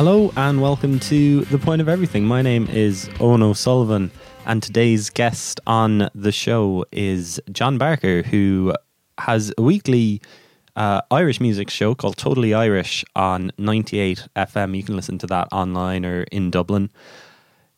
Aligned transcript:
Hello 0.00 0.32
and 0.34 0.62
welcome 0.62 0.98
to 0.98 1.42
The 1.42 1.58
Point 1.58 1.82
of 1.82 1.88
Everything. 1.90 2.24
My 2.24 2.40
name 2.40 2.66
is 2.68 3.10
Owen 3.20 3.42
O'Sullivan, 3.42 4.10
and 4.46 4.62
today's 4.62 5.10
guest 5.10 5.60
on 5.66 6.08
the 6.14 6.32
show 6.32 6.86
is 6.90 7.38
John 7.52 7.76
Barker, 7.76 8.22
who 8.22 8.72
has 9.18 9.52
a 9.58 9.62
weekly 9.62 10.22
uh, 10.74 11.02
Irish 11.10 11.38
music 11.38 11.68
show 11.68 11.94
called 11.94 12.16
Totally 12.16 12.54
Irish 12.54 13.04
on 13.14 13.52
98 13.58 14.26
FM. 14.36 14.74
You 14.74 14.84
can 14.84 14.96
listen 14.96 15.18
to 15.18 15.26
that 15.26 15.48
online 15.52 16.06
or 16.06 16.22
in 16.32 16.50
Dublin. 16.50 16.90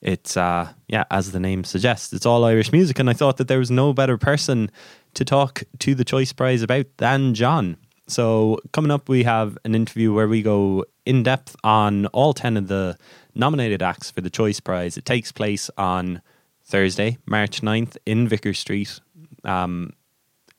It's, 0.01 0.37
uh, 0.37 0.69
yeah, 0.87 1.03
as 1.11 1.33
the 1.33 1.41
name 1.41 1.65
suggests, 1.65 2.13
it's 2.13 2.25
all 2.25 2.45
Irish 2.45 2.71
music, 2.71 3.01
and 3.01 3.11
I 3.11 3.15
thought 3.15 3.39
that 3.39 3.49
there 3.49 3.59
was 3.59 3.73
no 3.73 3.93
better 3.93 4.17
person 4.17 4.71
to 5.15 5.25
talk 5.25 5.65
to 5.81 5.97
the 5.97 6.05
Choice 6.05 6.33
Prize 6.33 6.63
about 6.63 6.87
than 6.99 7.35
John. 7.35 7.79
So, 8.09 8.59
coming 8.73 8.91
up, 8.91 9.09
we 9.09 9.23
have 9.23 9.57
an 9.65 9.75
interview 9.75 10.13
where 10.13 10.29
we 10.29 10.43
go 10.43 10.85
in 11.07 11.23
depth 11.23 11.57
on 11.63 12.07
all 12.07 12.33
10 12.33 12.57
of 12.57 12.69
the 12.69 12.97
nominated 13.35 13.83
acts 13.83 14.11
for 14.11 14.21
the 14.21 14.31
Choice 14.31 14.61
Prize. 14.61 14.97
It 14.97 15.05
takes 15.05 15.33
place 15.33 15.71
on 15.79 16.21
Thursday, 16.65 17.19
March 17.27 17.63
9th, 17.63 17.97
in 18.05 18.29
Vicar 18.29 18.55
Street. 18.55 19.01
Um, 19.45 19.93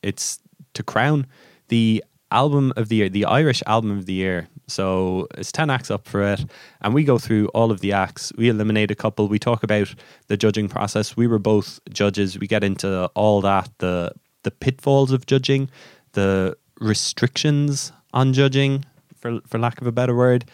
it's 0.02 0.40
to 0.74 0.82
crown 0.82 1.26
the 1.68 2.02
album 2.30 2.72
of 2.76 2.88
the 2.88 2.96
year, 2.96 3.08
the 3.08 3.24
Irish 3.24 3.62
album 3.66 3.96
of 3.96 4.06
the 4.06 4.12
year. 4.12 4.48
So 4.66 5.28
it's 5.36 5.52
10 5.52 5.70
acts 5.70 5.90
up 5.90 6.06
for 6.06 6.22
it. 6.22 6.44
And 6.80 6.94
we 6.94 7.04
go 7.04 7.18
through 7.18 7.48
all 7.48 7.70
of 7.70 7.80
the 7.80 7.92
acts. 7.92 8.32
We 8.36 8.48
eliminate 8.48 8.90
a 8.90 8.94
couple. 8.94 9.28
We 9.28 9.38
talk 9.38 9.62
about 9.62 9.94
the 10.26 10.36
judging 10.36 10.68
process. 10.68 11.16
We 11.16 11.26
were 11.26 11.38
both 11.38 11.80
judges. 11.90 12.38
We 12.38 12.46
get 12.46 12.64
into 12.64 13.06
all 13.14 13.40
that, 13.42 13.70
the 13.78 14.12
the 14.42 14.50
pitfalls 14.50 15.10
of 15.10 15.24
judging, 15.24 15.70
the 16.12 16.54
restrictions 16.84 17.92
on 18.12 18.32
judging, 18.32 18.84
for 19.16 19.40
for 19.46 19.58
lack 19.58 19.80
of 19.80 19.86
a 19.86 19.92
better 19.92 20.14
word. 20.14 20.44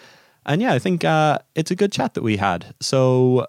And 0.47 0.63
yeah, 0.63 0.73
I 0.73 0.79
think 0.79 1.05
uh, 1.05 1.39
it's 1.55 1.71
a 1.71 1.77
good 1.77 1.93
chat 1.93 2.15
that 2.15 2.23
we 2.23 2.39
had. 2.39 2.75
So 2.81 3.47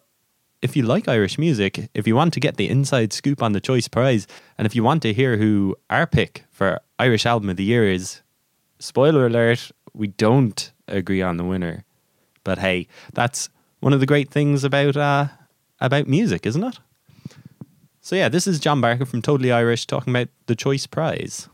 if 0.61 0.75
you 0.75 0.83
like 0.83 1.07
Irish 1.07 1.37
music, 1.37 1.89
if 1.93 2.05
you 2.05 2.15
want 2.15 2.33
to 2.33 2.39
get 2.39 2.57
the 2.57 2.69
inside 2.69 3.13
scoop 3.13 3.41
on 3.41 3.53
the 3.53 3.61
Choice 3.61 3.87
Prize, 3.87 4.27
and 4.57 4.65
if 4.65 4.75
you 4.75 4.83
want 4.83 5.01
to 5.03 5.13
hear 5.13 5.37
who 5.37 5.75
our 5.89 6.05
pick 6.05 6.43
for 6.51 6.79
Irish 6.99 7.25
Album 7.25 7.49
of 7.49 7.57
the 7.57 7.63
Year 7.63 7.89
is, 7.89 8.21
spoiler 8.79 9.25
alert, 9.25 9.71
we 9.93 10.07
don't 10.07 10.71
agree 10.87 11.21
on 11.21 11.37
the 11.37 11.43
winner. 11.43 11.85
But 12.43 12.59
hey, 12.59 12.87
that's 13.13 13.49
one 13.79 13.93
of 13.93 13.99
the 13.99 14.05
great 14.05 14.29
things 14.29 14.63
about 14.63 14.97
uh, 14.97 15.27
about 15.79 16.07
music, 16.07 16.45
isn't 16.45 16.63
it? 16.63 16.79
So 18.01 18.15
yeah, 18.15 18.29
this 18.29 18.47
is 18.47 18.59
John 18.59 18.81
Barker 18.81 19.05
from 19.05 19.21
Totally 19.21 19.51
Irish 19.51 19.85
talking 19.85 20.11
about 20.11 20.27
the 20.47 20.55
Choice 20.55 20.87
Prize. 20.87 21.47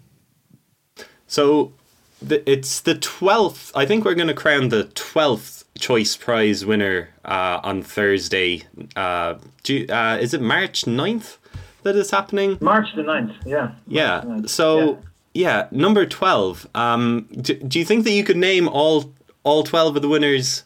So 1.27 1.73
the, 2.21 2.49
it's 2.49 2.81
the 2.81 2.95
12th. 2.95 3.71
I 3.75 3.85
think 3.85 4.05
we're 4.05 4.15
going 4.15 4.27
to 4.27 4.33
crown 4.33 4.69
the 4.69 4.85
12th 4.95 5.65
Choice 5.77 6.15
Prize 6.17 6.65
winner 6.65 7.09
uh, 7.23 7.59
on 7.63 7.83
Thursday. 7.83 8.63
Uh, 8.95 9.35
do 9.63 9.85
uh, 9.87 10.17
is 10.19 10.33
it 10.33 10.41
March 10.41 10.83
9th 10.85 11.37
that 11.83 11.95
is 11.95 12.11
happening? 12.11 12.57
March 12.61 12.87
the 12.95 13.03
9th, 13.03 13.35
yeah. 13.45 13.71
Yeah. 13.87 14.21
9th. 14.25 14.49
So, 14.49 14.99
yeah. 15.33 15.61
yeah. 15.61 15.67
number 15.71 16.05
12. 16.05 16.67
Um, 16.73 17.27
do, 17.39 17.53
do 17.55 17.79
you 17.79 17.85
think 17.85 18.03
that 18.05 18.11
you 18.11 18.23
could 18.23 18.37
name 18.37 18.67
all 18.67 19.13
all 19.43 19.63
12 19.63 19.95
of 19.95 20.01
the 20.01 20.09
winners 20.09 20.63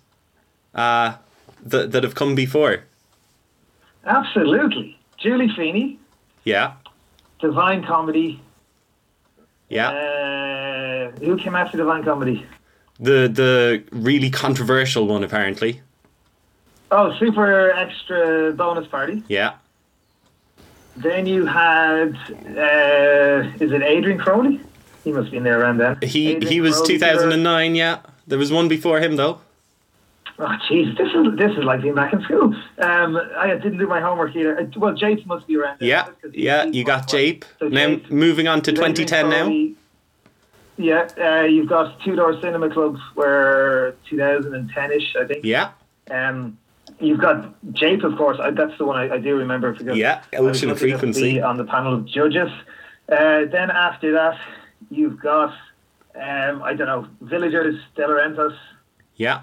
uh, 0.74 1.16
that, 1.64 1.92
that 1.92 2.04
have 2.04 2.16
come 2.16 2.34
before? 2.36 2.84
Absolutely. 4.06 4.98
Julie 5.18 5.50
Feeney. 5.56 6.00
Yeah. 6.44 6.74
Divine 7.40 7.84
Comedy. 7.86 8.42
Yeah. 9.72 9.90
Uh, 9.90 11.12
who 11.20 11.38
came 11.38 11.56
after 11.56 11.78
Divine 11.78 12.04
Comedy? 12.04 12.46
The 13.00 13.28
the 13.28 13.84
really 13.92 14.30
controversial 14.30 15.08
one, 15.08 15.24
apparently. 15.24 15.82
Oh, 16.92 17.18
super 17.18 17.72
extra 17.72 18.52
bonus 18.52 18.88
party. 18.88 19.24
Yeah. 19.30 19.54
Then 20.98 21.26
you 21.26 21.46
had, 21.46 22.16
uh, 22.46 23.64
is 23.64 23.72
it 23.72 23.82
Adrian 23.82 24.20
Crowley? 24.20 24.60
He 25.06 25.14
must 25.14 25.32
be 25.32 25.38
in 25.38 25.44
there 25.44 25.62
around 25.62 25.78
then. 25.78 25.98
He 26.04 26.32
Adrian 26.32 26.52
he 26.52 26.60
was 26.62 26.82
2009. 26.82 27.76
Yeah, 27.76 28.02
there 28.28 28.38
was 28.38 28.52
one 28.52 28.68
before 28.68 29.00
him 29.00 29.16
though. 29.16 29.40
Oh, 30.44 30.58
jeez, 30.68 30.98
this 30.98 31.14
is 31.14 31.38
this 31.38 31.56
is 31.56 31.64
like 31.64 31.84
being 31.84 31.94
back 31.94 32.14
in 32.14 32.22
school. 32.24 32.56
Um, 32.80 33.16
I 33.38 33.50
didn't 33.50 33.78
do 33.78 33.86
my 33.86 34.02
homework 34.02 34.36
either. 34.36 34.68
Well, 34.76 34.96
Jape 34.96 35.24
must 35.28 35.46
be 35.46 35.56
around. 35.56 35.78
Yeah, 35.82 36.10
yeah, 36.34 36.64
you 36.64 36.84
got 36.84 37.08
Jape. 37.08 37.46
So 37.60 37.68
now 37.68 37.90
Jape, 37.90 38.10
moving 38.10 38.48
on 38.48 38.64
to 38.64 38.72
2010 38.72 39.30
now. 39.30 39.76
Yeah, 40.78 41.08
uh, 41.24 41.44
you've 41.44 41.70
got 41.70 42.02
Two 42.02 42.16
Door 42.16 42.42
Cinema 42.42 42.72
Club, 42.72 42.98
where 43.14 43.94
2010ish, 44.10 45.16
I 45.16 45.28
think. 45.28 45.46
Yeah. 45.46 45.74
Um, 46.10 46.58
you've 47.00 47.20
got 47.20 47.54
Jape, 47.74 48.04
of 48.04 48.18
course. 48.18 48.40
I, 48.42 48.50
that's 48.50 48.76
the 48.80 48.86
one 48.86 48.98
I, 48.98 49.14
I, 49.14 49.18
do 49.20 49.38
remember 49.38 49.74
because 49.74 49.96
yeah, 49.96 50.24
Ocean 50.34 50.76
Frequency 50.76 51.40
on 51.40 51.58
the 51.58 51.66
panel 51.66 51.94
of 51.94 52.08
judges. 52.08 52.50
Uh, 53.08 53.46
then 53.46 53.70
after 53.70 54.12
that, 54.14 54.40
you've 54.90 55.20
got 55.22 55.54
um, 56.16 56.64
I 56.64 56.74
don't 56.74 56.88
know 56.88 57.08
Villagers, 57.22 57.76
Delorentos. 57.96 58.58
Yeah. 59.18 59.42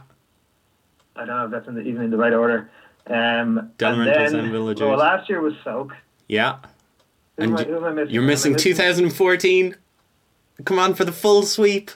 I 1.18 1.24
don't 1.24 1.36
know 1.36 1.44
if 1.46 1.50
that's 1.50 1.68
in 1.68 1.74
the, 1.74 1.82
even 1.82 2.02
in 2.02 2.10
the 2.10 2.16
right 2.16 2.32
order. 2.32 2.70
Um, 3.06 3.70
and, 3.80 4.06
then, 4.06 4.34
and 4.34 4.52
Villagers. 4.52 4.86
Well, 4.86 4.98
last 4.98 5.28
year 5.28 5.40
was 5.40 5.54
Soak. 5.64 5.94
Yeah. 6.28 6.58
Who 7.36 7.44
and 7.44 7.60
am 7.60 7.84
I, 7.84 7.88
am 7.88 7.94
missing? 7.94 8.14
You're 8.14 8.22
missing, 8.22 8.52
missing 8.52 8.72
2014. 8.72 9.76
Come 10.64 10.78
on 10.78 10.94
for 10.94 11.04
the 11.04 11.12
full 11.12 11.42
sweep. 11.42 11.90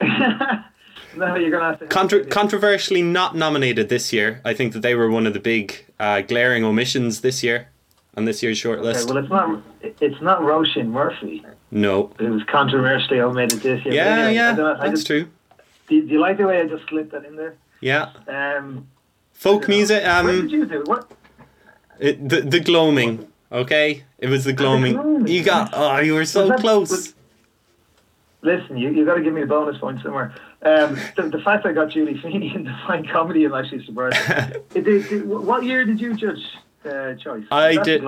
no, 0.02 1.34
you're 1.36 1.50
gonna 1.50 1.64
have 1.64 1.78
to. 1.80 1.86
Contra- 1.86 2.24
controversially 2.26 3.02
not 3.02 3.34
nominated 3.34 3.88
this 3.88 4.12
year. 4.12 4.40
I 4.44 4.54
think 4.54 4.74
that 4.74 4.80
they 4.80 4.94
were 4.94 5.10
one 5.10 5.26
of 5.26 5.32
the 5.32 5.40
big 5.40 5.86
uh, 5.98 6.20
glaring 6.20 6.64
omissions 6.64 7.22
this 7.22 7.42
year 7.42 7.68
on 8.14 8.26
this 8.26 8.42
year's 8.42 8.60
shortlist. 8.60 9.04
Okay, 9.04 9.12
well, 9.12 9.16
it's 9.18 9.30
not. 9.30 9.62
It's 10.02 10.20
not 10.20 10.40
Roisin 10.40 10.88
Murphy. 10.88 11.44
No, 11.70 12.12
it 12.18 12.28
was 12.28 12.42
controversially 12.44 13.20
omitted 13.20 13.60
this 13.60 13.84
year. 13.86 13.94
Yeah, 13.94 14.04
anyway, 14.04 14.34
yeah, 14.34 14.52
that's 14.52 14.90
just, 14.90 15.06
true. 15.06 15.28
Do, 15.88 16.02
do, 16.02 16.12
you 16.12 16.20
like 16.20 16.36
the 16.36 16.46
way 16.46 16.60
I 16.60 16.66
just 16.66 16.86
slipped 16.88 17.12
that 17.12 17.24
in 17.24 17.36
there? 17.36 17.56
Yeah. 17.80 18.12
Um, 18.26 18.88
Folk 19.32 19.68
music. 19.68 20.04
Um, 20.06 20.26
what 20.26 20.32
did 20.32 20.50
you 20.50 20.64
do? 20.64 20.82
What? 20.86 21.10
It, 21.98 22.28
the 22.28 22.40
the 22.40 22.60
gloaming. 22.60 23.28
Okay, 23.52 24.04
it 24.18 24.28
was 24.28 24.44
the 24.44 24.52
gloaming. 24.52 24.96
The 24.96 25.02
gloaming. 25.02 25.28
You 25.28 25.44
got. 25.44 25.70
Oh, 25.72 25.98
you 25.98 26.14
were 26.14 26.24
so 26.24 26.48
that, 26.48 26.60
close. 26.60 26.90
Was, 26.90 27.14
listen, 28.42 28.76
you 28.76 28.90
you 28.90 29.04
got 29.04 29.14
to 29.14 29.22
give 29.22 29.34
me 29.34 29.42
a 29.42 29.46
bonus 29.46 29.78
point 29.78 30.02
somewhere. 30.02 30.34
Um, 30.62 30.98
the, 31.16 31.28
the 31.30 31.40
fact 31.44 31.66
I 31.66 31.72
got 31.72 31.90
Julie 31.90 32.18
Feeney 32.18 32.52
in 32.54 32.64
the 32.64 32.70
Divine 32.70 33.06
Comedy, 33.06 33.44
I'm 33.44 33.54
actually 33.54 33.84
surprised. 33.84 34.16
it, 34.74 34.86
it, 34.88 35.26
what 35.26 35.64
year 35.64 35.84
did 35.84 36.00
you 36.00 36.14
judge? 36.14 36.42
Uh, 36.84 37.14
choice. 37.14 37.44
I 37.50 37.82
did. 37.82 38.04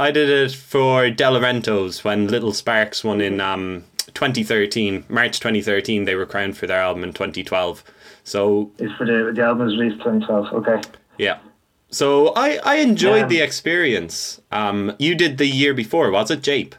I 0.00 0.10
did 0.10 0.30
it 0.30 0.52
for 0.52 1.10
Delorentos 1.10 2.04
when 2.04 2.26
Little 2.26 2.54
Sparks 2.54 3.04
won 3.04 3.20
in 3.20 3.38
um, 3.38 3.84
2013, 4.14 5.04
March 5.08 5.40
2013. 5.40 6.04
They 6.04 6.14
were 6.14 6.24
crowned 6.24 6.56
for 6.56 6.66
their 6.66 6.80
album 6.80 7.04
in 7.04 7.12
2012. 7.12 7.84
So 8.24 8.72
it's 8.78 8.92
for 8.94 9.06
the 9.06 9.32
the 9.34 9.42
album 9.42 9.66
was 9.66 9.76
released 9.76 10.02
2012. 10.02 10.52
Okay. 10.54 10.80
Yeah. 11.18 11.38
So 11.90 12.28
I 12.34 12.58
I 12.64 12.74
enjoyed 12.76 13.24
um, 13.24 13.28
the 13.28 13.40
experience. 13.40 14.40
Um, 14.50 14.96
you 14.98 15.14
did 15.14 15.38
the 15.38 15.46
year 15.46 15.74
before, 15.74 16.10
was 16.10 16.30
it, 16.30 16.42
Jape? 16.42 16.74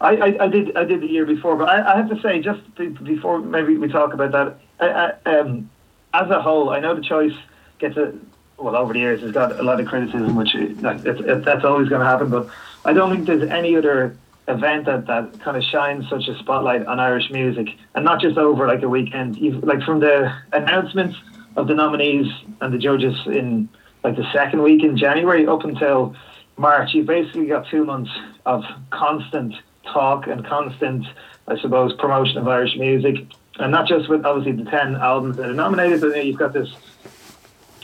I, 0.00 0.16
I, 0.16 0.44
I, 0.44 0.48
did 0.48 0.76
I 0.76 0.84
did 0.84 1.00
the 1.00 1.06
year 1.06 1.24
before, 1.24 1.54
but 1.54 1.68
I, 1.68 1.92
I 1.92 1.96
have 1.96 2.08
to 2.08 2.20
say 2.20 2.40
just 2.40 2.60
before 3.04 3.38
maybe 3.38 3.76
we 3.76 3.86
talk 3.86 4.12
about 4.12 4.32
that. 4.32 4.58
I, 4.80 5.12
I, 5.30 5.36
um, 5.38 5.70
as 6.12 6.28
a 6.28 6.42
whole, 6.42 6.70
I 6.70 6.80
know 6.80 6.96
the 6.96 7.02
choice 7.02 7.34
gets 7.78 7.96
a 7.96 8.12
well 8.58 8.74
over 8.76 8.92
the 8.92 8.98
years 8.98 9.20
has 9.22 9.32
got 9.32 9.58
a 9.58 9.62
lot 9.62 9.80
of 9.80 9.86
criticism, 9.86 10.34
which 10.34 10.54
that, 10.54 11.06
it, 11.06 11.20
it, 11.20 11.44
that's 11.44 11.64
always 11.64 11.88
going 11.88 12.00
to 12.00 12.06
happen. 12.06 12.30
But 12.30 12.48
I 12.84 12.92
don't 12.92 13.12
think 13.12 13.26
there's 13.26 13.48
any 13.48 13.76
other 13.76 14.16
event 14.48 14.86
that, 14.86 15.06
that 15.06 15.40
kind 15.40 15.56
of 15.56 15.62
shines 15.62 16.08
such 16.08 16.28
a 16.28 16.38
spotlight 16.38 16.86
on 16.86 16.98
Irish 16.98 17.30
music, 17.30 17.68
and 17.94 18.04
not 18.04 18.20
just 18.20 18.36
over 18.38 18.66
like 18.66 18.82
a 18.82 18.88
weekend. 18.88 19.36
You've, 19.36 19.62
like 19.62 19.82
from 19.82 20.00
the 20.00 20.34
announcements 20.52 21.16
of 21.56 21.68
the 21.68 21.74
nominees 21.74 22.26
and 22.60 22.72
the 22.72 22.78
judges 22.78 23.14
in 23.26 23.68
like 24.02 24.16
the 24.16 24.30
second 24.32 24.62
week 24.62 24.82
in 24.82 24.96
January 24.96 25.46
up 25.46 25.64
until 25.64 26.16
March, 26.56 26.92
you've 26.92 27.06
basically 27.06 27.46
got 27.46 27.68
two 27.68 27.84
months 27.84 28.10
of 28.44 28.64
constant 28.90 29.54
talk 29.84 30.26
and 30.26 30.44
constant, 30.44 31.06
I 31.46 31.58
suppose, 31.58 31.92
promotion 31.94 32.38
of 32.38 32.48
Irish 32.48 32.76
music, 32.76 33.26
and 33.58 33.70
not 33.70 33.86
just 33.86 34.08
with 34.08 34.24
obviously 34.24 34.62
the 34.62 34.70
ten 34.70 34.96
albums 34.96 35.36
that 35.36 35.50
are 35.50 35.54
nominated, 35.54 36.00
but 36.00 36.24
you've 36.24 36.38
got 36.38 36.52
this 36.52 36.68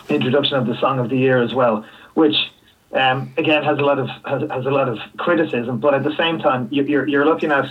introduction 0.08 0.56
of 0.56 0.66
the 0.66 0.78
song 0.80 0.98
of 0.98 1.08
the 1.08 1.16
year 1.16 1.42
as 1.42 1.54
well, 1.54 1.84
which 2.14 2.34
um, 2.92 3.32
again 3.36 3.62
has 3.62 3.78
a 3.78 3.82
lot 3.82 3.98
of 3.98 4.08
has, 4.24 4.50
has 4.50 4.66
a 4.66 4.70
lot 4.70 4.88
of 4.88 4.98
criticism, 5.16 5.78
but 5.78 5.94
at 5.94 6.04
the 6.04 6.16
same 6.16 6.38
time 6.38 6.68
you're 6.70 7.06
you're 7.06 7.26
looking 7.26 7.52
at 7.52 7.68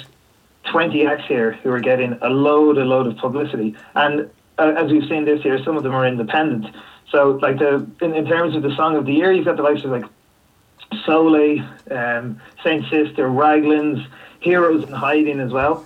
20 0.71 1.05
acts 1.07 1.25
here 1.27 1.53
who 1.63 1.71
are 1.71 1.79
getting 1.79 2.17
a 2.21 2.29
load 2.29 2.77
a 2.77 2.85
load 2.85 3.07
of 3.07 3.17
publicity, 3.17 3.75
and 3.95 4.29
uh, 4.57 4.73
as 4.77 4.91
we've 4.91 5.07
seen 5.07 5.25
this 5.25 5.43
year, 5.45 5.63
some 5.63 5.77
of 5.77 5.83
them 5.83 5.93
are 5.93 6.07
independent. 6.07 6.75
So 7.11 7.39
like 7.41 7.59
the 7.59 7.87
in, 8.01 8.13
in 8.13 8.25
terms 8.25 8.55
of 8.55 8.63
the 8.63 8.75
song 8.75 8.95
of 8.95 9.05
the 9.05 9.13
year, 9.13 9.31
you've 9.31 9.45
got 9.45 9.57
the 9.57 9.63
likes 9.63 9.83
of 9.83 9.91
like 9.91 10.05
Soulé, 11.05 11.61
um, 11.91 12.41
Saint 12.63 12.83
Sister, 12.89 13.29
Raglan's, 13.29 14.05
Heroes 14.39 14.83
in 14.83 14.93
Hiding 14.93 15.39
as 15.39 15.51
well, 15.51 15.85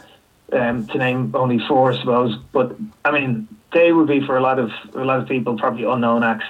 um, 0.52 0.88
to 0.88 0.98
name 0.98 1.32
only 1.36 1.60
four, 1.68 1.94
I 1.94 2.00
suppose. 2.00 2.38
But 2.52 2.76
I 3.06 3.12
mean, 3.12 3.48
they 3.74 3.92
would 3.92 4.08
be 4.08 4.26
for 4.26 4.38
a 4.38 4.42
lot 4.42 4.60
of 4.60 4.72
a 4.94 5.06
lot 5.06 5.20
of 5.20 5.28
people 5.28 5.58
probably 5.58 5.84
unknown 5.84 6.24
acts, 6.24 6.46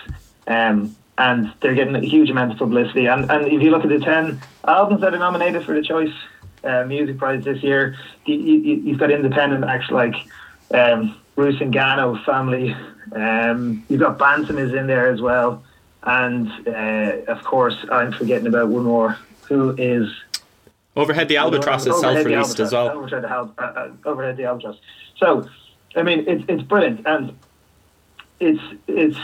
um, 0.47 0.95
and 1.21 1.53
they're 1.59 1.75
getting 1.75 1.95
a 1.95 1.99
huge 1.99 2.29
amount 2.29 2.51
of 2.51 2.57
publicity. 2.57 3.05
And 3.05 3.29
and 3.29 3.45
if 3.45 3.61
you 3.61 3.69
look 3.69 3.83
at 3.83 3.89
the 3.89 3.99
ten 3.99 4.41
albums 4.67 5.01
that 5.01 5.13
are 5.13 5.19
nominated 5.19 5.63
for 5.65 5.73
the 5.75 5.83
Choice 5.83 6.13
uh, 6.63 6.83
Music 6.85 7.17
Prize 7.17 7.43
this 7.43 7.61
year, 7.61 7.95
you, 8.25 8.35
you've 8.85 8.99
got 8.99 9.11
independent 9.11 9.63
acts 9.63 9.91
like 9.91 10.15
um, 10.73 11.15
Rusangano 11.37 12.23
family. 12.25 12.75
Um, 13.13 13.83
you've 13.87 13.99
got 13.99 14.17
Bantum 14.17 14.57
is 14.57 14.73
in 14.73 14.87
there 14.87 15.07
as 15.13 15.21
well, 15.21 15.63
and 16.03 16.49
uh, 16.67 17.31
of 17.31 17.43
course 17.43 17.77
I'm 17.91 18.11
forgetting 18.13 18.47
about 18.47 18.69
one 18.69 18.83
more 18.83 19.17
who 19.47 19.75
is 19.77 20.07
Overhead 20.95 21.27
the 21.29 21.37
Albatross 21.37 21.85
is 21.85 21.99
self-released 22.01 22.59
as 22.59 22.73
well. 22.73 22.89
Overhead 22.89 23.23
the, 23.23 23.29
uh, 23.29 23.47
uh, 23.57 23.91
Overhead 24.05 24.37
the 24.37 24.45
Albatross. 24.45 24.77
So, 25.17 25.47
I 25.95 26.03
mean, 26.03 26.25
it's 26.27 26.43
it's 26.49 26.63
brilliant, 26.63 27.05
and 27.05 27.37
it's 28.41 28.61
it's 28.87 29.17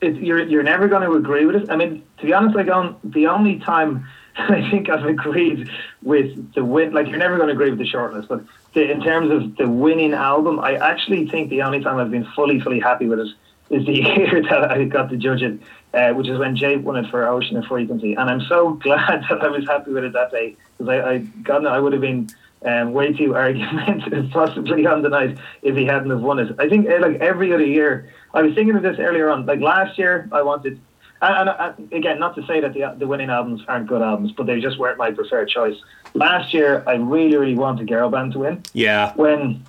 it's 0.00 0.18
you're 0.18 0.42
you're 0.42 0.62
never 0.62 0.88
going 0.88 1.02
to 1.02 1.12
agree 1.12 1.44
with 1.44 1.56
it. 1.56 1.70
I 1.70 1.76
mean, 1.76 2.02
to 2.18 2.26
be 2.26 2.32
honest, 2.32 2.56
like 2.56 2.68
on 2.68 2.96
the 3.04 3.26
only 3.26 3.58
time 3.60 4.06
I 4.36 4.68
think 4.70 4.88
I've 4.88 5.04
agreed 5.04 5.70
with 6.02 6.54
the 6.54 6.64
win, 6.64 6.92
like 6.92 7.06
you're 7.08 7.18
never 7.18 7.36
going 7.36 7.48
to 7.48 7.54
agree 7.54 7.70
with 7.70 7.78
the 7.78 7.84
shortlist, 7.84 8.26
but 8.28 8.42
the, 8.72 8.90
in 8.90 9.00
terms 9.02 9.30
of 9.30 9.56
the 9.56 9.68
winning 9.68 10.12
album, 10.12 10.58
I 10.58 10.74
actually 10.74 11.28
think 11.28 11.50
the 11.50 11.62
only 11.62 11.80
time 11.80 11.98
I've 11.98 12.10
been 12.10 12.26
fully 12.34 12.58
fully 12.60 12.80
happy 12.80 13.06
with 13.06 13.20
it 13.20 13.28
is 13.70 13.86
the 13.86 13.92
year 13.92 14.42
that 14.42 14.70
I 14.70 14.84
got 14.84 15.10
to 15.10 15.16
judge 15.16 15.42
it, 15.42 15.60
uh, 15.92 16.12
which 16.14 16.28
is 16.28 16.38
when 16.38 16.56
Jape 16.56 16.82
won 16.82 16.96
it 16.96 17.08
for 17.10 17.26
Ocean 17.28 17.56
of 17.56 17.66
Frequency, 17.66 18.14
and 18.14 18.28
I'm 18.28 18.40
so 18.42 18.70
glad 18.82 19.24
that 19.28 19.42
I 19.42 19.48
was 19.48 19.66
happy 19.66 19.92
with 19.92 20.04
it 20.04 20.12
that 20.14 20.30
day 20.30 20.56
because 20.78 20.88
I, 20.88 21.10
I 21.10 21.18
God, 21.18 21.66
I 21.66 21.78
would 21.78 21.92
have 21.92 22.02
been 22.02 22.28
um, 22.64 22.92
way 22.92 23.12
too 23.12 23.34
argumentative 23.36 24.30
possibly 24.32 24.86
on 24.86 25.02
the 25.02 25.08
night 25.08 25.38
if 25.62 25.76
he 25.76 25.84
hadn't 25.84 26.10
have 26.10 26.20
won 26.20 26.38
it. 26.38 26.54
I 26.58 26.68
think 26.68 26.88
uh, 26.88 26.98
like 27.00 27.20
every 27.20 27.52
other 27.52 27.64
year, 27.64 28.12
I 28.32 28.42
was 28.42 28.54
thinking 28.54 28.74
of 28.76 28.82
this 28.82 28.98
earlier 28.98 29.30
on. 29.30 29.46
Like 29.46 29.60
last 29.60 29.98
year, 29.98 30.28
I 30.32 30.42
wanted, 30.42 30.80
and, 31.20 31.48
and, 31.48 31.74
and 31.78 31.92
again, 31.92 32.18
not 32.18 32.34
to 32.36 32.46
say 32.46 32.60
that 32.60 32.74
the 32.74 32.94
the 32.98 33.06
winning 33.06 33.30
albums 33.30 33.62
aren't 33.68 33.86
good 33.86 34.02
albums, 34.02 34.32
but 34.32 34.46
they 34.46 34.60
just 34.60 34.78
weren't 34.78 34.98
my 34.98 35.10
preferred 35.10 35.48
choice. 35.48 35.76
Last 36.14 36.54
year, 36.54 36.82
I 36.86 36.94
really, 36.94 37.36
really 37.36 37.54
wanted 37.54 37.88
Girl 37.88 38.08
Band 38.10 38.32
to 38.32 38.40
win. 38.40 38.62
Yeah. 38.72 39.12
When 39.14 39.64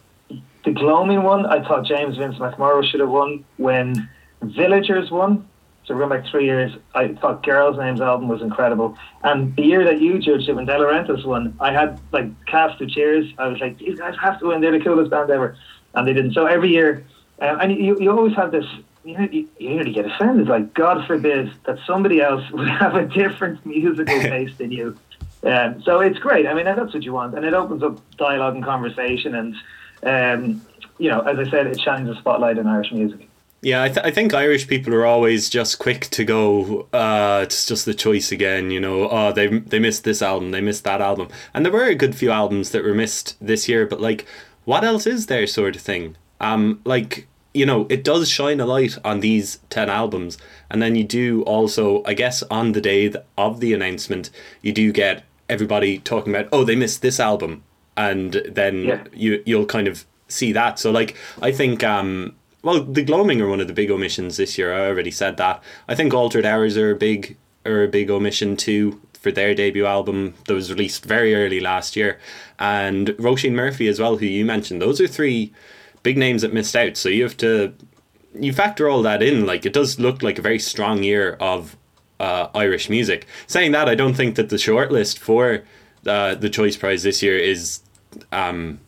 the 0.64 0.72
Gloaming 0.72 1.24
won, 1.24 1.46
I 1.46 1.66
thought 1.68 1.86
James 1.86 2.18
Vince 2.18 2.36
McMorrow 2.38 2.84
should 2.84 3.00
have 3.00 3.10
won. 3.10 3.46
When 3.58 4.10
Villagers 4.42 5.12
won, 5.12 5.48
so 5.86 5.94
run 5.94 6.10
back 6.10 6.26
three 6.32 6.46
years, 6.46 6.72
I 6.96 7.10
thought 7.10 7.44
Girls' 7.44 7.78
Names 7.78 8.02
album 8.02 8.28
was 8.28 8.42
incredible. 8.42 8.98
And 9.24 9.56
the 9.56 9.62
year 9.62 9.84
that 9.84 10.02
you 10.02 10.18
judged 10.18 10.50
it, 10.50 10.54
when 10.54 10.66
Delorentos 10.66 11.24
won, 11.26 11.56
I 11.60 11.72
had 11.72 12.00
like 12.12 12.46
cast 12.48 12.82
of 12.82 12.90
cheers. 12.90 13.32
I 13.38 13.48
was 13.48 13.60
like, 13.60 13.78
these 13.78 14.00
guys 14.00 14.16
have 14.20 14.40
to 14.40 14.48
win. 14.48 14.62
They're 14.62 14.72
the 14.72 14.84
coolest 14.84 15.12
band 15.12 15.30
ever. 15.30 15.56
And 15.94 16.08
they 16.08 16.14
didn't. 16.14 16.34
So 16.34 16.48
every 16.48 16.70
year, 16.70 17.06
uh, 17.40 17.58
and 17.62 17.72
you, 17.72 18.00
you 18.00 18.10
always 18.10 18.36
have 18.36 18.52
this, 18.52 18.66
you, 19.04 19.16
know, 19.16 19.28
you, 19.32 19.48
you 19.60 19.70
nearly 19.70 19.94
get 19.94 20.06
offended. 20.06 20.48
Like, 20.48 20.74
God 20.74 21.06
forbid 21.06 21.54
that 21.66 21.78
somebody 21.86 22.20
else 22.20 22.44
would 22.52 22.68
have 22.68 22.96
a 22.96 23.06
different 23.06 23.64
musical 23.64 24.20
taste 24.22 24.58
than 24.58 24.72
you. 24.72 24.98
Um, 25.44 25.84
so 25.84 26.00
it's 26.00 26.18
great. 26.18 26.48
I 26.48 26.56
mean, 26.56 26.66
that's 26.66 26.96
what 26.96 27.04
you 27.04 27.14
want. 27.14 27.36
And 27.36 27.46
it 27.46 27.54
opens 27.54 27.84
up 27.84 28.00
dialogue 28.18 28.56
and 28.56 28.64
conversation. 28.64 29.36
And, 29.36 29.56
um, 30.02 30.66
you 30.98 31.12
know, 31.12 31.20
as 31.22 31.38
I 31.38 31.50
said, 31.52 31.68
it 31.68 31.80
shines 31.80 32.10
a 32.10 32.16
spotlight 32.16 32.58
on 32.58 32.66
Irish 32.66 32.92
music. 32.92 33.30
Yeah, 33.66 33.82
I, 33.82 33.88
th- 33.88 34.06
I 34.06 34.12
think 34.12 34.32
Irish 34.32 34.68
people 34.68 34.94
are 34.94 35.08
always 35.08 35.50
just 35.50 35.80
quick 35.80 36.02
to 36.12 36.24
go. 36.24 36.88
Uh, 36.94 37.40
it's 37.42 37.66
just 37.66 37.86
the 37.86 37.96
choice 37.96 38.32
again, 38.32 38.70
you 38.70 38.80
know. 38.80 39.10
Oh, 39.10 39.32
they 39.32 39.48
they 39.48 39.80
missed 39.80 40.04
this 40.04 40.22
album, 40.22 40.52
they 40.52 40.62
missed 40.62 40.84
that 40.84 41.02
album, 41.02 41.30
and 41.52 41.66
there 41.66 41.74
were 41.74 41.86
a 41.86 41.96
good 41.96 42.16
few 42.16 42.30
albums 42.30 42.70
that 42.70 42.84
were 42.84 42.94
missed 42.94 43.36
this 43.42 43.68
year. 43.68 43.88
But 43.88 44.00
like, 44.00 44.28
what 44.66 44.84
else 44.84 45.08
is 45.08 45.26
there, 45.26 45.48
sort 45.48 45.76
of 45.76 45.82
thing? 45.82 46.16
Um, 46.40 46.80
like 46.86 47.28
you 47.56 47.66
know, 47.66 47.88
it 47.90 48.04
does 48.04 48.30
shine 48.30 48.60
a 48.60 48.68
light 48.68 49.00
on 49.04 49.22
these 49.22 49.58
ten 49.72 49.90
albums, 49.90 50.38
and 50.70 50.80
then 50.80 50.94
you 50.94 51.04
do 51.04 51.42
also, 51.42 52.04
I 52.06 52.14
guess, 52.14 52.44
on 52.52 52.74
the 52.74 52.82
day 52.82 53.12
of 53.36 53.62
the 53.62 53.74
announcement, 53.74 54.30
you 54.62 54.74
do 54.74 54.92
get 54.92 55.24
everybody 55.50 55.98
talking 55.98 56.36
about, 56.36 56.50
oh, 56.52 56.66
they 56.66 56.76
missed 56.76 57.02
this 57.02 57.20
album, 57.20 57.64
and 57.98 58.44
then 58.48 58.84
yeah. 58.84 59.04
you 59.12 59.42
you'll 59.44 59.66
kind 59.66 59.88
of 59.88 60.06
see 60.28 60.52
that. 60.52 60.78
So 60.78 60.92
like, 60.92 61.16
I 61.42 61.52
think 61.52 61.84
um 61.84 62.36
well, 62.66 62.84
the 62.84 63.04
gloaming 63.04 63.42
are 63.42 63.48
one 63.48 63.62
of 63.62 63.68
the 63.68 63.74
big 63.74 63.92
omissions 63.92 64.38
this 64.38 64.58
year. 64.58 64.74
I 64.74 64.88
already 64.88 65.12
said 65.12 65.38
that. 65.38 65.64
I 65.88 65.94
think 65.94 66.16
Altered 66.16 66.48
Hours 66.48 66.76
are 66.78 66.90
a 66.90 66.96
big 66.96 67.38
are 67.64 67.84
a 67.84 67.88
big 67.88 68.10
omission 68.10 68.58
too 68.58 69.00
for 69.14 69.32
their 69.32 69.54
debut 69.54 69.86
album 69.86 70.34
that 70.46 70.56
was 70.56 70.72
released 70.72 71.06
very 71.06 71.36
early 71.36 71.60
last 71.60 71.96
year, 71.96 72.20
and 72.58 73.10
Roisin 73.20 73.54
Murphy 73.54 73.88
as 73.88 74.00
well, 74.00 74.18
who 74.18 74.26
you 74.26 74.44
mentioned. 74.44 74.82
Those 74.82 75.00
are 75.00 75.08
three 75.08 75.54
big 76.02 76.18
names 76.18 76.42
that 76.42 76.54
missed 76.54 76.76
out. 76.76 76.98
So 76.98 77.08
you 77.08 77.22
have 77.22 77.38
to 77.38 77.76
you 78.34 78.52
factor 78.52 78.90
all 78.90 79.04
that 79.04 79.22
in. 79.22 79.46
Like 79.46 79.68
it 79.68 79.74
does 79.74 80.00
look 80.00 80.24
like 80.24 80.40
a 80.40 80.42
very 80.42 80.60
strong 80.60 81.04
year 81.04 81.38
of 81.40 81.78
uh, 82.20 82.48
Irish 82.56 82.90
music. 82.90 83.28
Saying 83.46 83.74
that, 83.74 83.88
I 83.88 83.94
don't 83.94 84.16
think 84.16 84.38
that 84.38 84.50
the 84.50 84.56
shortlist 84.56 85.20
for 85.20 85.64
uh, 86.08 86.34
the 86.34 86.50
Choice 86.50 86.78
Prize 86.78 87.04
this 87.04 87.22
year 87.22 87.38
is 87.38 87.82
um, 88.32 88.80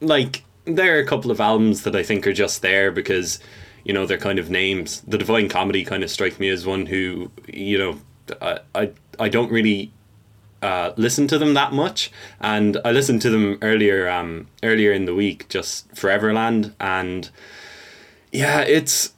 like 0.00 0.44
there 0.64 0.96
are 0.96 1.00
a 1.00 1.06
couple 1.06 1.30
of 1.30 1.40
albums 1.40 1.82
that 1.82 1.96
I 1.96 2.02
think 2.02 2.26
are 2.26 2.32
just 2.32 2.62
there 2.62 2.90
because 2.90 3.38
you 3.84 3.92
know 3.92 4.06
they're 4.06 4.18
kind 4.18 4.38
of 4.38 4.50
names. 4.50 5.00
The 5.02 5.18
Divine 5.18 5.48
Comedy 5.48 5.84
kind 5.84 6.02
of 6.02 6.10
strike 6.10 6.38
me 6.38 6.48
as 6.48 6.66
one 6.66 6.86
who 6.86 7.30
you 7.46 7.78
know 7.78 7.98
I 8.40 8.60
I, 8.74 8.90
I 9.18 9.28
don't 9.28 9.50
really 9.50 9.92
uh, 10.62 10.92
listen 10.96 11.26
to 11.28 11.38
them 11.38 11.54
that 11.54 11.72
much, 11.72 12.10
and 12.40 12.78
I 12.84 12.92
listened 12.92 13.20
to 13.22 13.30
them 13.30 13.58
earlier 13.62 14.08
um 14.08 14.46
earlier 14.62 14.92
in 14.92 15.04
the 15.04 15.14
week, 15.14 15.48
just 15.48 15.92
Foreverland, 15.94 16.74
and 16.78 17.30
yeah, 18.30 18.60
it's 18.60 19.12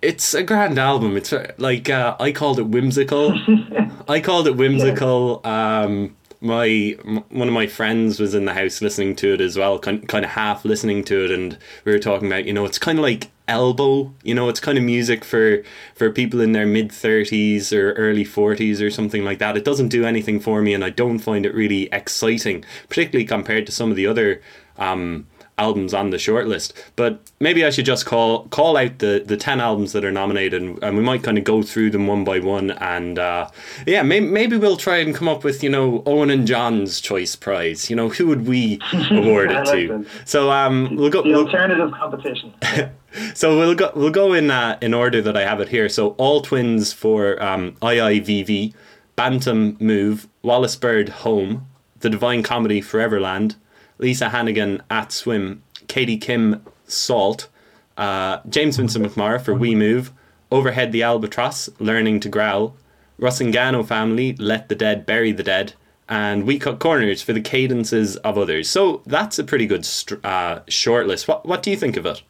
it's 0.00 0.34
a 0.34 0.42
grand 0.42 0.78
album. 0.78 1.16
It's 1.16 1.32
like 1.58 1.90
uh, 1.90 2.16
I 2.20 2.32
called 2.32 2.58
it 2.58 2.68
whimsical. 2.68 3.38
I 4.08 4.20
called 4.20 4.46
it 4.46 4.56
whimsical. 4.56 5.40
Um, 5.44 6.14
my 6.44 6.96
one 7.30 7.48
of 7.48 7.54
my 7.54 7.66
friends 7.66 8.20
was 8.20 8.34
in 8.34 8.44
the 8.44 8.52
house 8.52 8.82
listening 8.82 9.16
to 9.16 9.32
it 9.32 9.40
as 9.40 9.56
well, 9.56 9.78
kind 9.78 10.06
kind 10.06 10.24
of 10.24 10.32
half 10.32 10.64
listening 10.64 11.02
to 11.04 11.24
it, 11.24 11.30
and 11.30 11.58
we 11.84 11.92
were 11.92 11.98
talking 11.98 12.28
about 12.28 12.44
you 12.44 12.52
know 12.52 12.66
it's 12.66 12.78
kind 12.78 12.98
of 12.98 13.02
like 13.02 13.30
elbow, 13.48 14.12
you 14.22 14.34
know 14.34 14.48
it's 14.48 14.60
kind 14.60 14.76
of 14.76 14.84
music 14.84 15.24
for 15.24 15.62
for 15.94 16.10
people 16.10 16.40
in 16.40 16.52
their 16.52 16.66
mid 16.66 16.92
thirties 16.92 17.72
or 17.72 17.92
early 17.94 18.24
forties 18.24 18.82
or 18.82 18.90
something 18.90 19.24
like 19.24 19.38
that. 19.38 19.56
It 19.56 19.64
doesn't 19.64 19.88
do 19.88 20.04
anything 20.04 20.38
for 20.38 20.60
me, 20.60 20.74
and 20.74 20.84
I 20.84 20.90
don't 20.90 21.18
find 21.18 21.46
it 21.46 21.54
really 21.54 21.88
exciting, 21.90 22.64
particularly 22.88 23.24
compared 23.24 23.64
to 23.66 23.72
some 23.72 23.90
of 23.90 23.96
the 23.96 24.06
other. 24.06 24.42
Um, 24.76 25.26
albums 25.58 25.94
on 25.94 26.10
the 26.10 26.16
shortlist. 26.16 26.72
But 26.96 27.20
maybe 27.40 27.64
I 27.64 27.70
should 27.70 27.84
just 27.84 28.06
call 28.06 28.44
call 28.48 28.76
out 28.76 28.98
the, 28.98 29.22
the 29.24 29.36
ten 29.36 29.60
albums 29.60 29.92
that 29.92 30.04
are 30.04 30.10
nominated, 30.10 30.62
and, 30.62 30.82
and 30.82 30.96
we 30.96 31.02
might 31.02 31.22
kind 31.22 31.38
of 31.38 31.44
go 31.44 31.62
through 31.62 31.90
them 31.90 32.06
one 32.06 32.24
by 32.24 32.40
one. 32.40 32.72
And 32.72 33.18
uh, 33.18 33.48
yeah, 33.86 34.02
maybe, 34.02 34.26
maybe 34.26 34.56
we'll 34.56 34.76
try 34.76 34.98
and 34.98 35.14
come 35.14 35.28
up 35.28 35.44
with 35.44 35.62
you 35.62 35.70
know 35.70 36.02
Owen 36.06 36.30
and 36.30 36.46
John's 36.46 37.00
choice 37.00 37.36
prize. 37.36 37.90
You 37.90 37.96
know, 37.96 38.08
who 38.08 38.26
would 38.26 38.46
we 38.46 38.80
award 39.10 39.50
it 39.50 39.64
to? 39.66 40.06
So 40.24 40.50
um, 40.50 40.96
we'll 40.96 41.10
go 41.10 41.22
the 41.22 41.30
we'll, 41.30 41.90
competition. 41.92 42.54
so 43.34 43.58
we'll 43.58 43.74
go 43.74 43.90
we'll 43.94 44.10
go 44.10 44.32
in 44.32 44.50
uh, 44.50 44.78
in 44.80 44.94
order 44.94 45.22
that 45.22 45.36
I 45.36 45.42
have 45.42 45.60
it 45.60 45.68
here. 45.68 45.88
So 45.88 46.10
all 46.10 46.40
twins 46.42 46.92
for 46.92 47.42
um, 47.42 47.72
IIVV, 47.82 48.74
Bantum 49.16 49.76
Move, 49.80 50.28
Wallis 50.42 50.76
Bird 50.76 51.08
Home, 51.08 51.66
The 52.00 52.10
Divine 52.10 52.42
Comedy 52.42 52.80
Foreverland, 52.80 53.56
Lisa 54.04 54.28
Hannigan 54.28 54.82
at 54.90 55.12
Swim, 55.12 55.62
Katie 55.88 56.18
Kim 56.18 56.62
Salt, 56.86 57.48
uh, 57.96 58.40
James 58.46 58.76
Vincent 58.76 59.02
McMorrow 59.06 59.40
for 59.40 59.54
We 59.54 59.74
Move, 59.74 60.12
Overhead 60.50 60.92
the 60.92 61.02
Albatross, 61.02 61.70
Learning 61.78 62.20
to 62.20 62.28
Growl, 62.28 62.76
Rusangano 63.18 63.82
Family, 63.82 64.34
Let 64.34 64.68
the 64.68 64.74
Dead 64.74 65.06
Bury 65.06 65.32
the 65.32 65.42
Dead, 65.42 65.72
and 66.06 66.44
We 66.44 66.58
Cut 66.58 66.80
Corners 66.80 67.22
for 67.22 67.32
the 67.32 67.40
cadences 67.40 68.16
of 68.18 68.36
others. 68.36 68.68
So 68.68 69.00
that's 69.06 69.38
a 69.38 69.44
pretty 69.44 69.66
good 69.66 69.88
uh, 70.22 70.60
short 70.68 71.06
list. 71.06 71.26
What, 71.26 71.46
what 71.46 71.62
do 71.62 71.70
you 71.70 71.76
think 71.78 71.96
of 71.96 72.04
it? 72.04 72.22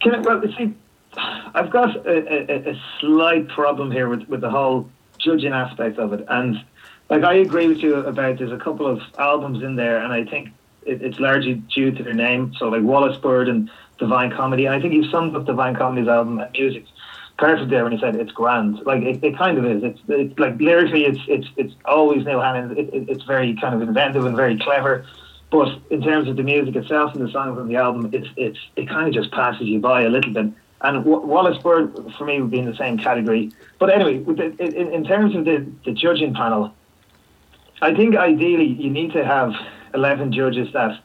Can 0.00 0.16
I, 0.16 0.18
well, 0.22 0.42
see, 0.58 0.74
I've 1.54 1.70
got 1.70 2.04
a, 2.04 2.50
a, 2.50 2.72
a 2.72 2.82
slight 2.98 3.46
problem 3.46 3.92
here 3.92 4.08
with, 4.08 4.28
with 4.28 4.40
the 4.40 4.50
whole 4.50 4.90
judging 5.18 5.52
aspect 5.52 6.00
of 6.00 6.12
it. 6.12 6.24
And 6.28 6.64
like 7.12 7.24
I 7.24 7.34
agree 7.34 7.68
with 7.68 7.78
you 7.78 7.96
about 7.96 8.38
there's 8.38 8.52
a 8.52 8.58
couple 8.58 8.86
of 8.86 9.02
albums 9.18 9.62
in 9.62 9.76
there, 9.76 9.98
and 9.98 10.12
I 10.12 10.24
think 10.24 10.48
it, 10.86 11.02
it's 11.02 11.20
largely 11.20 11.54
due 11.54 11.90
to 11.90 12.02
their 12.02 12.14
name. 12.14 12.54
So 12.58 12.68
like 12.68 12.82
Wallis 12.82 13.18
Bird 13.18 13.48
and 13.48 13.70
Divine 13.98 14.30
Comedy, 14.30 14.64
and 14.64 14.74
I 14.74 14.80
think 14.80 14.94
you've 14.94 15.10
summed 15.10 15.36
up 15.36 15.44
Divine 15.44 15.76
Comedy's 15.76 16.08
album 16.08 16.38
and 16.40 16.50
music 16.52 16.84
perfect 17.38 17.70
there 17.70 17.82
when 17.84 17.92
you 17.92 17.98
said 17.98 18.16
it's 18.16 18.32
grand. 18.32 18.80
Like 18.86 19.02
it, 19.02 19.22
it 19.22 19.36
kind 19.36 19.58
of 19.58 19.66
is. 19.66 19.82
It's, 19.82 20.00
it's 20.08 20.38
like 20.38 20.58
lyrically, 20.58 21.04
it's 21.04 21.18
it's 21.28 21.48
it's 21.56 21.74
always 21.84 22.24
Neil 22.24 22.40
Hannon. 22.40 22.78
It, 22.78 22.94
it, 22.94 23.08
it's 23.10 23.24
very 23.24 23.56
kind 23.60 23.74
of 23.74 23.86
inventive 23.86 24.24
and 24.24 24.34
very 24.34 24.58
clever. 24.58 25.04
But 25.50 25.68
in 25.90 26.00
terms 26.00 26.28
of 26.30 26.36
the 26.36 26.42
music 26.42 26.76
itself 26.76 27.14
and 27.14 27.26
the 27.26 27.30
songs 27.30 27.58
on 27.58 27.68
the 27.68 27.76
album, 27.76 28.08
it's 28.14 28.28
it's 28.36 28.58
it 28.76 28.88
kind 28.88 29.06
of 29.06 29.12
just 29.12 29.30
passes 29.32 29.66
you 29.66 29.80
by 29.80 30.02
a 30.02 30.08
little 30.08 30.32
bit. 30.32 30.46
And 30.80 31.04
Wallis 31.04 31.62
Bird 31.62 31.94
for 32.16 32.24
me 32.24 32.40
would 32.40 32.50
be 32.50 32.58
in 32.58 32.64
the 32.64 32.74
same 32.76 32.98
category. 32.98 33.52
But 33.78 33.92
anyway, 33.92 34.16
in, 34.58 34.92
in 34.92 35.04
terms 35.04 35.36
of 35.36 35.44
the, 35.44 35.64
the 35.84 35.92
judging 35.92 36.34
panel, 36.34 36.74
I 37.82 37.94
think 37.94 38.16
ideally 38.16 38.66
you 38.66 38.90
need 38.90 39.12
to 39.12 39.24
have 39.24 39.54
11 39.92 40.32
judges 40.32 40.72
that, 40.72 41.00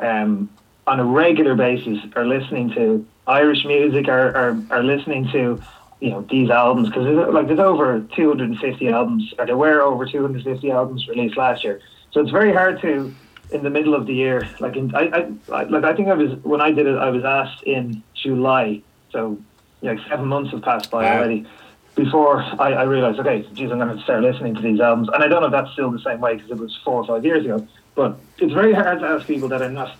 um, 0.00 0.50
on 0.86 0.98
a 1.00 1.04
regular 1.04 1.54
basis, 1.54 1.98
are 2.16 2.26
listening 2.26 2.70
to 2.74 3.06
Irish 3.26 3.64
music 3.64 4.08
are, 4.08 4.36
are, 4.36 4.62
are 4.70 4.82
listening 4.82 5.28
to 5.32 5.62
you 6.00 6.10
know 6.10 6.22
these 6.28 6.50
albums. 6.50 6.88
Because 6.88 7.32
like 7.32 7.46
there's 7.46 7.60
over 7.60 8.00
250 8.14 8.88
albums 8.88 9.34
or 9.38 9.46
there 9.46 9.56
were 9.56 9.80
over 9.80 10.04
250 10.04 10.70
albums 10.70 11.08
released 11.08 11.36
last 11.36 11.64
year. 11.64 11.80
So 12.10 12.20
it's 12.20 12.30
very 12.30 12.52
hard 12.52 12.80
to 12.82 13.14
in 13.52 13.62
the 13.62 13.70
middle 13.70 13.94
of 13.94 14.06
the 14.06 14.14
year 14.14 14.48
like 14.58 14.74
in, 14.74 14.92
I, 14.92 15.02
I 15.02 15.68
like 15.68 15.84
I 15.84 15.94
think 15.94 16.08
I 16.08 16.14
was 16.14 16.34
when 16.42 16.60
I 16.60 16.72
did 16.72 16.86
it 16.86 16.98
I 16.98 17.10
was 17.10 17.24
asked 17.24 17.62
in 17.62 18.02
July. 18.14 18.82
So 19.12 19.38
you 19.80 19.94
know, 19.94 20.02
seven 20.08 20.26
months 20.26 20.50
have 20.50 20.62
passed 20.62 20.90
by 20.90 21.04
wow. 21.04 21.18
already 21.18 21.46
before 21.96 22.42
I, 22.42 22.72
I 22.72 22.82
realized 22.84 23.18
okay 23.18 23.46
geez 23.54 23.70
I'm 23.72 23.78
going 23.78 23.96
to 23.96 24.02
start 24.04 24.22
listening 24.22 24.54
to 24.54 24.60
these 24.60 24.80
albums 24.80 25.08
and 25.12 25.24
I 25.24 25.28
don't 25.28 25.40
know 25.40 25.46
if 25.46 25.52
that's 25.52 25.72
still 25.72 25.90
the 25.90 25.98
same 26.00 26.20
way 26.20 26.36
because 26.36 26.50
it 26.50 26.58
was 26.58 26.78
four 26.84 27.02
or 27.02 27.06
five 27.06 27.24
years 27.24 27.44
ago 27.44 27.66
but 27.94 28.18
it's 28.38 28.52
very 28.52 28.72
hard 28.72 29.00
to 29.00 29.06
ask 29.06 29.26
people 29.26 29.48
that 29.48 29.62
are 29.62 29.70
not 29.70 29.96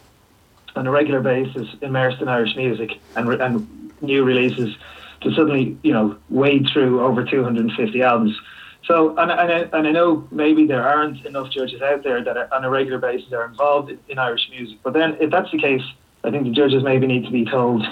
on 0.76 0.86
a 0.86 0.90
regular 0.90 1.20
basis 1.20 1.68
immersed 1.80 2.20
in 2.20 2.28
Irish 2.28 2.54
music 2.54 2.98
and, 3.16 3.28
and 3.40 3.92
new 4.02 4.22
releases 4.22 4.76
to 5.22 5.32
suddenly, 5.32 5.76
you 5.82 5.92
know, 5.92 6.16
wade 6.28 6.68
through 6.72 7.00
over 7.00 7.24
250 7.24 8.02
albums. 8.02 8.38
So, 8.84 9.16
and, 9.16 9.30
and, 9.30 9.52
I, 9.52 9.58
and 9.76 9.88
I 9.88 9.90
know 9.90 10.28
maybe 10.30 10.66
there 10.66 10.86
aren't 10.86 11.24
enough 11.26 11.50
judges 11.50 11.82
out 11.82 12.04
there 12.04 12.22
that 12.22 12.36
are, 12.36 12.52
on 12.54 12.64
a 12.64 12.70
regular 12.70 12.98
basis 12.98 13.32
are 13.32 13.46
involved 13.46 13.90
in, 13.90 13.98
in 14.08 14.18
Irish 14.18 14.48
music. 14.50 14.78
But 14.82 14.92
then, 14.92 15.16
if 15.20 15.30
that's 15.30 15.50
the 15.50 15.58
case, 15.58 15.82
I 16.22 16.30
think 16.30 16.44
the 16.44 16.50
judges 16.50 16.84
maybe 16.84 17.06
need 17.06 17.24
to 17.24 17.32
be 17.32 17.44
told 17.44 17.82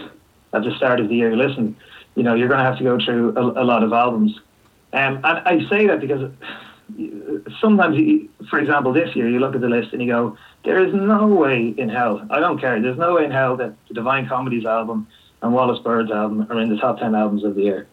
at 0.53 0.63
the 0.63 0.77
start 0.77 1.01
of 1.01 1.09
the 1.09 1.17
year, 1.17 1.35
listen, 1.35 1.77
you 2.15 2.23
know, 2.23 2.35
you're 2.35 2.49
going 2.49 2.59
to 2.59 2.65
have 2.65 2.79
to 2.79 2.85
go 2.85 2.99
through 2.99 3.37
a, 3.37 3.63
a 3.63 3.65
lot 3.65 3.83
of 3.83 3.93
albums. 3.93 4.39
Um, 4.93 5.17
and 5.17 5.27
I 5.27 5.67
say 5.69 5.87
that 5.89 6.01
because 6.01 6.31
sometimes, 7.61 7.97
you, 7.97 8.29
for 8.49 8.59
example, 8.59 8.93
this 8.93 9.15
year 9.17 9.29
you 9.29 9.41
look 9.41 9.55
at 9.55 9.61
the 9.61 9.69
list 9.69 9.93
and 9.93 10.01
you 10.01 10.09
go, 10.09 10.37
there 10.65 10.85
is 10.85 10.95
no 10.95 11.27
way 11.27 11.75
in 11.77 11.89
hell, 11.89 12.27
I 12.31 12.41
don't 12.41 12.59
care, 12.59 12.81
there's 12.81 12.99
no 12.99 13.15
way 13.15 13.25
in 13.25 13.31
hell 13.31 13.57
that 13.57 13.75
the 13.89 13.95
Divine 13.95 14.29
Comedies 14.29 14.65
album 14.65 15.09
and 15.43 15.53
Wallis 15.53 15.81
Bird's 15.81 16.11
album 16.11 16.47
are 16.51 16.61
in 16.61 16.71
the 16.71 16.77
top 16.77 16.99
ten 16.99 17.15
albums 17.15 17.45
of 17.45 17.55
the 17.55 17.63
year. 17.63 17.87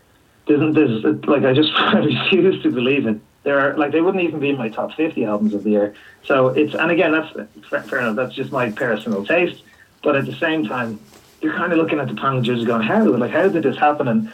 There's, 0.48 0.74
there's 0.74 1.04
like 1.26 1.44
I 1.44 1.54
just 1.54 1.72
refuse 1.94 2.62
to 2.64 2.72
believe 2.72 3.08
it. 3.08 3.20
There 3.44 3.60
are 3.60 3.78
like 3.78 3.92
they 3.92 4.02
wouldn't 4.02 4.24
even 4.24 4.40
be 4.40 4.50
in 4.50 4.58
my 4.58 4.70
top 4.70 4.94
fifty 4.94 5.26
albums 5.26 5.54
of 5.54 5.64
the 5.64 5.72
year. 5.72 5.96
So 6.24 6.50
it's 6.50 6.74
and 6.74 6.92
again 6.92 7.12
that's 7.12 7.90
fair 7.90 8.00
enough. 8.00 8.16
That's 8.16 8.34
just 8.34 8.52
my 8.52 8.72
personal 8.72 9.26
taste. 9.26 9.64
But 10.04 10.16
at 10.16 10.26
the 10.26 10.36
same 10.36 10.66
time, 10.66 11.00
you're 11.42 11.56
kind 11.56 11.72
of 11.72 11.78
looking 11.80 12.00
at 12.00 12.08
the 12.08 12.16
panel 12.16 12.42
judges 12.42 12.66
going, 12.66 12.82
how 12.82 13.04
like 13.04 13.32
how 13.32 13.48
did 13.48 13.64
this 13.64 13.78
happen? 13.78 14.08
And 14.08 14.34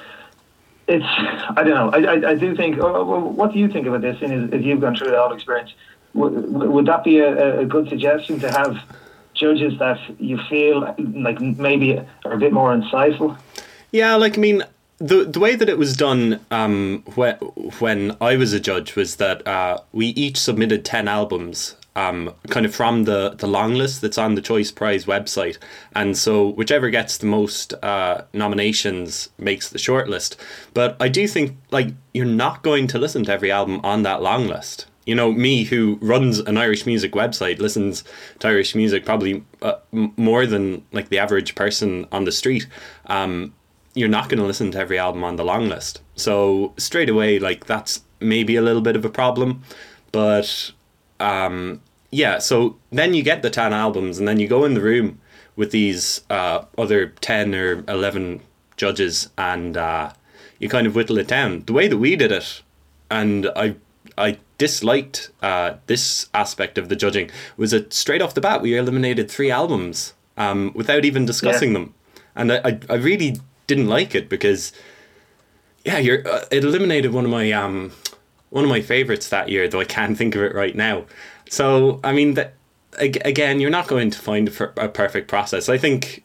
it's 0.88 1.06
I 1.06 1.64
don't 1.64 1.70
know. 1.70 1.90
I 1.90 2.16
I, 2.16 2.30
I 2.32 2.36
do 2.36 2.56
think. 2.56 2.78
Oh, 2.80 3.04
well, 3.04 3.22
what 3.22 3.54
do 3.54 3.60
you 3.60 3.68
think 3.70 3.88
about 3.88 4.02
this? 4.02 4.22
And 4.22 4.54
if 4.54 4.64
you've 4.64 4.82
gone 4.82 4.96
through 4.96 5.12
that 5.12 5.32
experience, 5.32 5.74
would, 6.14 6.52
would 6.52 6.86
that 6.86 7.04
be 7.04 7.20
a, 7.20 7.60
a 7.62 7.66
good 7.66 7.90
suggestion 7.90 8.40
to 8.40 8.52
have? 8.52 8.78
judges 9.38 9.78
that 9.80 10.00
you 10.20 10.38
feel 10.50 10.96
like 10.98 11.40
maybe 11.40 12.00
are 12.26 12.34
a 12.34 12.38
bit 12.38 12.52
more 12.52 12.76
insightful? 12.76 13.38
Yeah, 13.92 14.16
like 14.16 14.38
I 14.38 14.42
mean, 14.42 14.64
the 14.98 15.24
the 15.24 15.40
way 15.40 15.56
that 15.56 15.70
it 15.70 15.78
was 15.78 15.96
done 15.96 16.40
um, 16.52 17.04
when 17.16 17.36
when 17.80 18.18
I 18.20 18.36
was 18.36 18.54
a 18.54 18.60
judge 18.60 18.96
was 18.96 19.18
that 19.18 19.48
uh, 19.48 19.80
we 19.94 20.08
each 20.08 20.38
submitted 20.38 20.84
ten 20.84 21.08
albums. 21.08 21.76
Um, 21.98 22.36
kind 22.50 22.66
of 22.66 22.76
from 22.76 23.06
the, 23.06 23.32
the 23.38 23.48
long 23.48 23.74
list 23.74 24.02
that's 24.02 24.20
on 24.20 24.36
the 24.36 24.42
Choice 24.42 24.72
Prize 24.72 25.06
website. 25.06 25.58
And 25.96 26.16
so, 26.16 26.50
whichever 26.50 26.92
gets 26.92 27.18
the 27.18 27.26
most 27.26 27.74
uh, 27.82 28.22
nominations 28.34 29.30
makes 29.40 29.70
the 29.70 29.80
shortlist. 29.80 30.36
But 30.76 30.96
I 31.00 31.08
do 31.08 31.28
think, 31.28 31.58
like, 31.72 31.90
you're 32.14 32.26
not 32.26 32.62
going 32.62 32.86
to 32.88 33.00
listen 33.00 33.24
to 33.26 33.32
every 33.32 33.52
album 33.52 33.82
on 33.84 34.04
that 34.04 34.22
long 34.22 34.48
list 34.48 34.86
you 35.08 35.16
know, 35.16 35.32
me 35.32 35.64
who 35.64 35.98
runs 36.02 36.40
an 36.40 36.58
Irish 36.58 36.86
music 36.86 37.14
website 37.14 37.60
listens 37.60 38.04
to 38.40 38.50
Irish 38.50 38.76
music 38.76 39.06
probably 39.06 39.42
uh, 39.62 39.76
more 39.92 40.46
than 40.46 40.86
like 40.92 41.08
the 41.08 41.18
average 41.18 41.56
person 41.56 42.06
on 42.12 42.26
the 42.26 42.32
street. 42.32 42.68
Um, 43.06 43.54
you're 43.96 44.10
not 44.10 44.28
going 44.28 44.40
to 44.40 44.46
listen 44.46 44.70
to 44.72 44.78
every 44.78 45.00
album 45.00 45.24
on 45.24 45.38
the 45.38 45.46
long 45.46 45.70
list. 45.70 46.02
So 46.16 46.74
straight 46.78 47.10
away, 47.10 47.40
like 47.40 47.66
that's 47.66 48.02
maybe 48.20 48.58
a 48.58 48.62
little 48.62 48.82
bit 48.82 48.98
of 48.98 49.06
a 49.06 49.10
problem, 49.10 49.64
but 50.12 50.72
um, 51.22 51.82
yeah. 52.12 52.40
So 52.40 52.78
then 52.92 53.14
you 53.14 53.24
get 53.24 53.42
the 53.42 53.50
ten 53.50 53.74
albums, 53.74 54.20
and 54.20 54.28
then 54.28 54.40
you 54.40 54.48
go 54.48 54.66
in 54.66 54.74
the 54.74 54.82
room 54.82 55.20
with 55.56 55.72
these 55.72 56.22
uh, 56.30 56.66
other 56.78 57.08
ten 57.22 57.54
or 57.56 57.84
eleven 57.88 58.42
judges, 58.76 59.30
and 59.38 59.78
uh, 59.78 60.12
you 60.60 60.70
kind 60.70 60.88
of 60.88 60.96
whittle 60.96 61.18
it 61.18 61.28
down. 61.28 61.64
The 61.66 61.74
way 61.74 61.88
that 61.88 61.98
we 61.98 62.16
did 62.16 62.32
it, 62.32 62.62
and 63.10 63.50
I 63.56 63.76
I 64.18 64.38
disliked 64.58 65.30
uh, 65.42 65.76
this 65.86 66.30
aspect 66.34 66.78
of 66.78 66.90
the 66.90 66.96
judging 66.96 67.30
was 67.58 67.72
that 67.72 67.94
straight 67.94 68.22
off 68.22 68.34
the 68.34 68.42
bat 68.42 68.62
we 68.62 68.78
eliminated 68.78 69.30
three 69.30 69.52
albums 69.52 70.14
um, 70.38 70.72
without 70.74 71.06
even 71.06 71.26
discussing 71.26 71.70
yeah. 71.70 71.80
them, 71.80 71.94
and 72.36 72.52
I, 72.52 72.80
I 72.90 72.96
really 72.96 73.38
didn't 73.68 73.88
like 73.88 74.16
it 74.16 74.30
because 74.30 74.72
yeah, 75.86 76.00
you're 76.00 76.28
uh, 76.28 76.46
it 76.52 76.64
eliminated 76.64 77.14
one 77.14 77.26
of 77.26 77.32
my 77.32 77.52
um 77.52 77.92
one 78.50 78.64
of 78.64 78.70
my 78.70 78.82
favorites 78.82 79.30
that 79.30 79.50
year, 79.50 79.68
though 79.68 79.80
I 79.80 79.86
can't 79.86 80.18
think 80.18 80.36
of 80.36 80.42
it 80.42 80.56
right 80.56 80.76
now. 80.76 81.06
So 81.50 82.00
I 82.04 82.14
mean 82.14 82.34
that 82.36 82.54
again, 83.00 83.60
you're 83.60 83.70
not 83.70 83.88
going 83.88 84.10
to 84.12 84.20
find 84.20 84.48
a 84.48 84.90
perfect 84.90 85.28
process. 85.28 85.70
I 85.70 85.78
think 85.78 86.24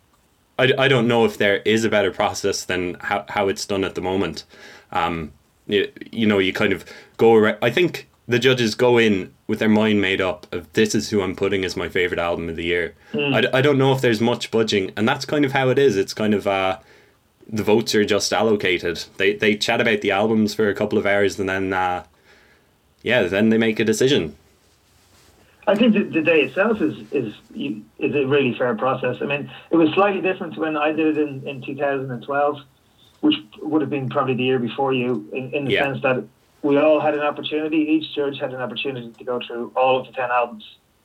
I, 0.58 0.72
I 0.78 0.88
don't 0.88 1.08
know 1.08 1.24
if 1.24 1.38
there 1.38 1.56
is 1.58 1.84
a 1.84 1.88
better 1.88 2.10
process 2.10 2.64
than 2.64 2.94
how, 2.94 3.24
how 3.28 3.48
it's 3.48 3.66
done 3.66 3.84
at 3.84 3.94
the 3.94 4.00
moment. 4.00 4.44
Um, 4.90 5.32
you, 5.66 5.90
you 6.10 6.26
know, 6.26 6.38
you 6.38 6.52
kind 6.52 6.72
of 6.72 6.84
go 7.16 7.34
around. 7.34 7.58
I 7.62 7.70
think 7.70 8.08
the 8.28 8.38
judges 8.38 8.74
go 8.74 8.98
in 8.98 9.32
with 9.46 9.58
their 9.58 9.68
mind 9.68 10.00
made 10.00 10.20
up 10.20 10.46
of 10.52 10.72
this 10.72 10.94
is 10.94 11.10
who 11.10 11.22
I'm 11.22 11.34
putting 11.36 11.64
as 11.64 11.76
my 11.76 11.88
favorite 11.88 12.20
album 12.20 12.48
of 12.48 12.56
the 12.56 12.64
year. 12.64 12.94
Mm. 13.12 13.34
I, 13.54 13.58
I 13.58 13.60
don't 13.60 13.78
know 13.78 13.92
if 13.92 14.00
there's 14.00 14.20
much 14.20 14.50
budging, 14.50 14.92
and 14.96 15.08
that's 15.08 15.24
kind 15.24 15.44
of 15.44 15.52
how 15.52 15.68
it 15.68 15.78
is. 15.78 15.96
It's 15.96 16.14
kind 16.14 16.34
of 16.34 16.46
uh, 16.46 16.78
the 17.48 17.64
votes 17.64 17.94
are 17.94 18.04
just 18.04 18.32
allocated. 18.32 19.04
They 19.16 19.34
they 19.34 19.56
chat 19.56 19.80
about 19.80 20.00
the 20.00 20.10
albums 20.10 20.54
for 20.54 20.68
a 20.68 20.74
couple 20.74 20.98
of 20.98 21.06
hours, 21.06 21.38
and 21.38 21.48
then 21.48 21.72
uh, 21.72 22.04
yeah, 23.02 23.22
then 23.22 23.48
they 23.48 23.58
make 23.58 23.80
a 23.80 23.84
decision. 23.84 24.36
I 25.66 25.76
think 25.76 25.94
the, 25.94 26.02
the, 26.02 26.22
day 26.22 26.40
itself 26.42 26.80
is 26.80 26.96
is 27.12 27.34
is 27.54 28.14
a 28.14 28.24
really 28.26 28.54
fair 28.54 28.74
process. 28.74 29.18
I 29.20 29.26
mean, 29.26 29.50
it 29.70 29.76
was 29.76 29.90
slightly 29.94 30.20
different 30.20 30.56
when 30.58 30.76
I 30.76 30.92
did 30.92 31.16
it 31.16 31.18
in, 31.18 31.46
in 31.46 31.62
2012, 31.62 32.58
which 33.20 33.36
would 33.60 33.80
have 33.80 33.90
been 33.90 34.08
probably 34.08 34.34
the 34.34 34.42
year 34.42 34.58
before 34.58 34.92
you, 34.92 35.28
in, 35.32 35.54
in 35.54 35.64
the 35.66 35.72
yeah. 35.72 35.84
sense 35.84 36.02
that 36.02 36.24
we 36.62 36.78
all 36.78 37.00
had 37.00 37.14
an 37.14 37.20
opportunity. 37.20 37.78
Each 37.78 38.12
judge 38.14 38.38
had 38.40 38.52
an 38.52 38.60
opportunity 38.60 39.12
to 39.12 39.24
go 39.24 39.40
through 39.46 39.72
all 39.76 40.00
of 40.00 40.06
the 40.06 40.12
ten 40.12 40.30
albums. 40.30 40.64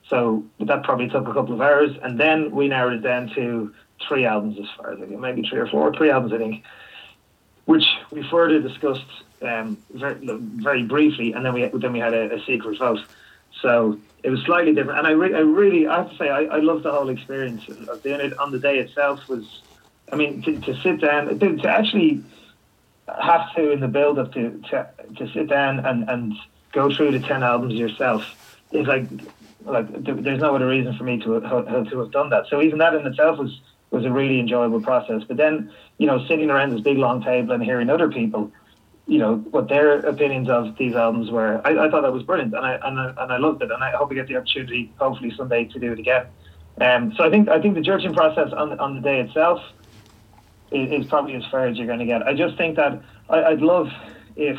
So 0.09 0.43
that 0.59 0.83
probably 0.83 1.09
took 1.09 1.27
a 1.27 1.33
couple 1.33 1.53
of 1.53 1.61
hours, 1.61 1.95
and 2.01 2.19
then 2.19 2.51
we 2.51 2.67
narrowed 2.67 2.93
it 2.93 3.01
down 3.01 3.29
to 3.35 3.73
three 4.07 4.25
albums, 4.25 4.57
as 4.57 4.65
far 4.77 4.93
as 4.93 5.01
I 5.01 5.05
think, 5.05 5.19
maybe 5.19 5.47
three 5.47 5.59
or 5.59 5.67
four, 5.67 5.93
three 5.93 6.09
albums, 6.09 6.33
I 6.33 6.37
think, 6.37 6.63
which 7.65 7.85
we 8.11 8.23
further 8.29 8.61
discussed 8.61 9.05
um, 9.41 9.77
very, 9.93 10.15
very 10.21 10.83
briefly, 10.83 11.33
and 11.33 11.45
then 11.45 11.53
we 11.53 11.67
then 11.67 11.93
we 11.93 11.99
had 11.99 12.13
a, 12.13 12.35
a 12.35 12.45
secret 12.45 12.79
vote. 12.79 12.99
So 13.61 13.99
it 14.23 14.29
was 14.29 14.39
slightly 14.45 14.73
different, 14.73 14.99
and 14.99 15.07
I, 15.07 15.11
re- 15.11 15.33
I 15.33 15.39
really, 15.39 15.87
I 15.87 15.97
have 15.97 16.11
to 16.11 16.17
say, 16.17 16.29
I, 16.29 16.43
I 16.43 16.59
love 16.59 16.83
the 16.83 16.91
whole 16.91 17.09
experience 17.09 17.63
of 17.89 18.03
doing 18.03 18.21
it 18.21 18.37
on 18.39 18.51
the 18.51 18.59
day 18.59 18.79
itself. 18.79 19.19
Was, 19.27 19.45
I 20.11 20.15
mean, 20.15 20.41
to, 20.43 20.59
to 20.59 20.81
sit 20.81 21.01
down, 21.01 21.39
to, 21.39 21.55
to 21.57 21.69
actually 21.69 22.23
have 23.07 23.53
to 23.55 23.71
in 23.71 23.79
the 23.79 23.87
build 23.87 24.19
up 24.19 24.33
to, 24.33 24.61
to 24.69 24.89
to 25.17 25.31
sit 25.33 25.47
down 25.47 25.85
and, 25.85 26.09
and 26.09 26.33
go 26.73 26.93
through 26.95 27.11
the 27.17 27.25
ten 27.25 27.43
albums 27.43 27.73
yourself 27.73 28.21
is 28.71 28.85
like 28.87 29.09
like 29.65 29.87
there's 30.03 30.41
no 30.41 30.55
other 30.55 30.67
reason 30.67 30.95
for 30.97 31.03
me 31.03 31.19
to 31.19 31.33
have, 31.33 31.89
to 31.89 31.99
have 31.99 32.11
done 32.11 32.29
that. 32.29 32.45
So 32.49 32.61
even 32.61 32.79
that 32.79 32.93
in 32.93 33.05
itself 33.07 33.39
was 33.39 33.59
was 33.91 34.05
a 34.05 34.11
really 34.11 34.39
enjoyable 34.39 34.81
process. 34.81 35.21
But 35.27 35.37
then 35.37 35.71
you 35.97 36.07
know 36.07 36.25
sitting 36.27 36.49
around 36.49 36.71
this 36.71 36.81
big 36.81 36.97
long 36.97 37.23
table 37.23 37.53
and 37.53 37.63
hearing 37.63 37.89
other 37.89 38.09
people, 38.09 38.51
you 39.07 39.17
know 39.19 39.37
what 39.51 39.69
their 39.69 39.99
opinions 39.99 40.49
of 40.49 40.77
these 40.77 40.95
albums 40.95 41.31
were, 41.31 41.61
I, 41.65 41.85
I 41.85 41.89
thought 41.89 42.01
that 42.01 42.13
was 42.13 42.23
brilliant 42.23 42.53
and 42.53 42.65
I, 42.65 42.73
and 42.83 42.99
I 42.99 43.23
and 43.23 43.31
I 43.31 43.37
loved 43.37 43.61
it 43.61 43.71
and 43.71 43.83
I 43.83 43.91
hope 43.91 44.09
we 44.09 44.15
get 44.15 44.27
the 44.27 44.35
opportunity 44.35 44.91
hopefully 44.97 45.33
someday 45.35 45.65
to 45.65 45.79
do 45.79 45.93
it 45.93 45.99
again. 45.99 46.27
Um, 46.79 47.13
so 47.15 47.23
I 47.23 47.29
think 47.29 47.49
I 47.49 47.61
think 47.61 47.75
the 47.75 47.81
judging 47.81 48.13
process 48.13 48.51
on 48.53 48.79
on 48.79 48.95
the 48.95 49.01
day 49.01 49.21
itself 49.21 49.61
is, 50.71 51.03
is 51.03 51.07
probably 51.07 51.35
as 51.35 51.45
fair 51.49 51.67
as 51.67 51.77
you're 51.77 51.87
going 51.87 51.99
to 51.99 52.05
get. 52.05 52.23
I 52.23 52.33
just 52.33 52.57
think 52.57 52.75
that 52.75 53.01
I, 53.29 53.43
I'd 53.43 53.61
love 53.61 53.89
if 54.35 54.57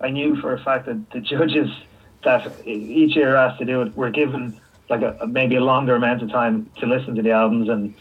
I 0.00 0.10
knew 0.10 0.36
for 0.36 0.52
a 0.52 0.62
fact 0.62 0.86
that 0.86 1.10
the 1.10 1.20
judges 1.20 1.68
that 2.24 2.66
each 2.66 3.16
year 3.16 3.36
asked 3.36 3.58
to 3.58 3.64
do 3.64 3.82
it 3.82 3.96
were 3.96 4.10
given 4.10 4.60
like 4.88 5.02
a, 5.02 5.26
maybe 5.26 5.56
a 5.56 5.60
longer 5.60 5.94
amount 5.94 6.22
of 6.22 6.30
time 6.30 6.70
to 6.78 6.86
listen 6.86 7.14
to 7.14 7.22
the 7.22 7.30
albums 7.30 7.68
and 7.68 7.94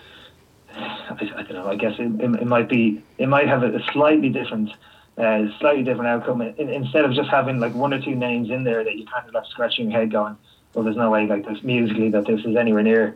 I, 0.76 1.32
I 1.36 1.44
don't 1.44 1.54
know. 1.54 1.68
I 1.68 1.76
guess 1.76 1.94
it, 2.00 2.22
it, 2.22 2.42
it, 2.42 2.48
might 2.48 2.70
be 2.70 3.02
it 3.18 3.28
might 3.28 3.48
have 3.48 3.64
a, 3.64 3.80
slightly 3.92 4.30
different, 4.30 4.72
uh, 5.18 5.44
slightly 5.60 5.84
different 5.84 6.08
outcome 6.08 6.42
in, 6.42 6.70
instead 6.70 7.06
of 7.06 7.14
just 7.14 7.30
having 7.30 7.60
like 7.60 7.74
one 7.74 7.94
or 7.94 8.02
two 8.02 8.16
names 8.16 8.50
in 8.50 8.64
there 8.64 8.84
that 8.84 8.96
you 8.96 9.06
kind 9.06 9.28
of 9.28 9.34
left 9.34 9.50
scratching 9.50 9.92
your 9.92 10.00
head 10.00 10.12
going, 10.12 10.38
well, 10.74 10.84
there's 10.84 10.98
no 10.98 11.10
way 11.10 11.28
like 11.28 11.46
this 11.46 11.62
musically 11.64 12.10
that 12.10 12.26
this 12.26 12.40
is 12.46 12.56
anywhere 12.56 12.84
near 12.84 13.16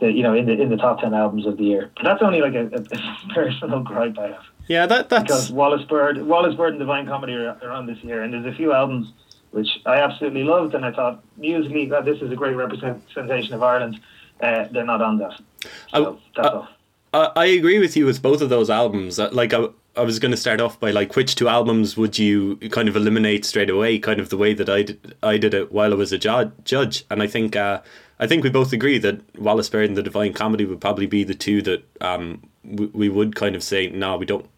the 0.00 0.10
you 0.10 0.22
know 0.22 0.34
in 0.34 0.46
the 0.46 0.60
in 0.60 0.70
the 0.70 0.76
top 0.76 1.00
ten 1.00 1.14
albums 1.14 1.46
of 1.46 1.56
the 1.56 1.64
year. 1.64 1.90
But 1.96 2.04
that's 2.04 2.22
only 2.22 2.40
like 2.40 2.54
a, 2.54 2.66
a 2.66 3.18
personal 3.34 3.80
gripe 3.80 4.18
I 4.18 4.28
have. 4.28 4.44
Yeah, 4.66 4.86
that 4.86 5.08
that's 5.08 5.24
because 5.24 5.52
Wallis 5.52 5.84
Bird, 5.86 6.22
Wallis 6.22 6.54
Bird 6.54 6.70
and 6.70 6.78
Divine 6.78 7.06
Comedy 7.06 7.34
are, 7.34 7.58
are 7.62 7.70
on 7.70 7.86
this 7.86 8.02
year, 8.02 8.22
and 8.22 8.32
there's 8.32 8.46
a 8.46 8.56
few 8.56 8.72
albums 8.72 9.12
which 9.50 9.68
I 9.86 9.96
absolutely 9.96 10.42
loved, 10.42 10.74
and 10.74 10.84
I 10.84 10.90
thought 10.90 11.22
musically 11.36 11.86
that 11.86 12.04
this 12.04 12.20
is 12.20 12.32
a 12.32 12.34
great 12.34 12.56
representation 12.56 13.54
of 13.54 13.62
Ireland. 13.62 14.00
Uh, 14.40 14.66
they're 14.72 14.84
not 14.84 15.00
on 15.00 15.18
that. 15.18 15.40
So 15.62 15.68
I, 15.92 16.00
that's 16.34 16.48
I, 16.48 16.50
all. 16.50 16.68
I, 17.12 17.32
I 17.36 17.44
agree 17.46 17.78
with 17.78 17.96
you 17.96 18.04
with 18.04 18.20
both 18.20 18.40
of 18.40 18.48
those 18.48 18.68
albums. 18.68 19.20
Uh, 19.20 19.30
like 19.32 19.54
I, 19.54 19.68
I 19.96 20.02
was 20.02 20.18
going 20.18 20.30
to 20.30 20.36
start 20.36 20.60
off 20.60 20.80
by 20.80 20.90
like 20.90 21.14
which 21.14 21.36
two 21.36 21.48
albums 21.48 21.96
would 21.96 22.18
you 22.18 22.56
kind 22.70 22.88
of 22.88 22.96
eliminate 22.96 23.44
straight 23.44 23.70
away, 23.70 23.98
kind 23.98 24.18
of 24.20 24.28
the 24.28 24.36
way 24.36 24.52
that 24.54 24.68
I 24.68 24.82
did, 24.82 25.14
I 25.22 25.38
did 25.38 25.54
it 25.54 25.70
while 25.72 25.92
I 25.92 25.96
was 25.96 26.12
a 26.12 26.18
ju- 26.18 26.52
judge, 26.64 27.04
and 27.10 27.22
I 27.22 27.26
think 27.26 27.54
uh, 27.54 27.80
I 28.18 28.26
think 28.26 28.42
we 28.42 28.50
both 28.50 28.72
agree 28.72 28.98
that 28.98 29.20
Wallis 29.38 29.68
Bird 29.68 29.88
and 29.88 29.96
the 29.96 30.02
Divine 30.02 30.32
Comedy 30.32 30.64
would 30.64 30.80
probably 30.80 31.06
be 31.06 31.24
the 31.24 31.34
two 31.34 31.62
that 31.62 31.84
um, 32.00 32.42
we, 32.64 32.86
we 32.86 33.08
would 33.08 33.36
kind 33.36 33.54
of 33.54 33.62
say 33.62 33.88
no, 33.88 34.16
we 34.16 34.26
don't. 34.26 34.48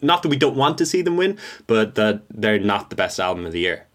Not 0.00 0.22
that 0.22 0.30
we 0.30 0.36
don't 0.36 0.56
want 0.56 0.78
to 0.78 0.86
see 0.86 1.00
them 1.00 1.16
win, 1.16 1.38
but 1.68 1.94
that 1.94 2.22
they're 2.28 2.58
not 2.58 2.90
the 2.90 2.96
best 2.96 3.20
album 3.20 3.46
of 3.46 3.52
the 3.52 3.60
year. 3.60 3.86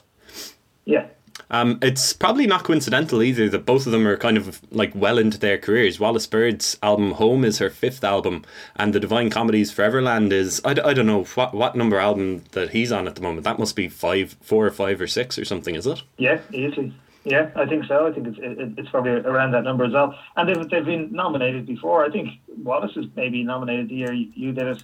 Yeah, 0.85 1.07
um, 1.49 1.79
it's 1.81 2.13
probably 2.13 2.47
not 2.47 2.63
coincidental 2.63 3.23
either 3.23 3.49
that 3.49 3.65
both 3.65 3.85
of 3.85 3.91
them 3.91 4.07
are 4.07 4.17
kind 4.17 4.37
of 4.37 4.61
like 4.71 4.91
well 4.93 5.17
into 5.17 5.37
their 5.37 5.57
careers. 5.57 5.99
Wallis 5.99 6.27
Bird's 6.27 6.77
album 6.83 7.11
Home 7.13 7.45
is 7.45 7.59
her 7.59 7.69
fifth 7.69 8.03
album, 8.03 8.43
and 8.75 8.93
the 8.93 8.99
Divine 8.99 9.29
Comedy's 9.29 9.71
Foreverland 9.71 10.33
is 10.33 10.61
I, 10.65 10.71
I 10.71 10.93
don't 10.93 11.05
know 11.05 11.23
what 11.23 11.53
what 11.53 11.75
number 11.75 11.97
album 11.97 12.43
that 12.51 12.71
he's 12.71 12.91
on 12.91 13.07
at 13.07 13.15
the 13.15 13.21
moment. 13.21 13.43
That 13.45 13.59
must 13.59 13.75
be 13.75 13.87
five, 13.87 14.35
four 14.41 14.65
or 14.65 14.71
five 14.71 14.99
or 14.99 15.07
six 15.07 15.37
or 15.37 15.45
something, 15.45 15.75
is 15.75 15.87
it? 15.87 16.03
Yeah, 16.17 16.39
easily. 16.51 16.93
Yeah, 17.23 17.49
I 17.55 17.65
think 17.65 17.85
so. 17.85 18.07
I 18.07 18.13
think 18.13 18.27
it's 18.27 18.37
it, 18.39 18.79
it's 18.79 18.89
probably 18.89 19.11
around 19.11 19.51
that 19.51 19.63
number 19.63 19.83
as 19.83 19.93
well. 19.93 20.17
And 20.35 20.47
they've 20.47 20.69
they've 20.69 20.85
been 20.85 21.11
nominated 21.11 21.65
before. 21.65 22.05
I 22.05 22.09
think 22.09 22.39
Wallis 22.63 22.95
was 22.95 23.05
maybe 23.15 23.43
nominated 23.43 23.89
the 23.89 23.95
year 23.95 24.13
you, 24.13 24.31
you 24.33 24.51
did 24.53 24.67
it. 24.67 24.83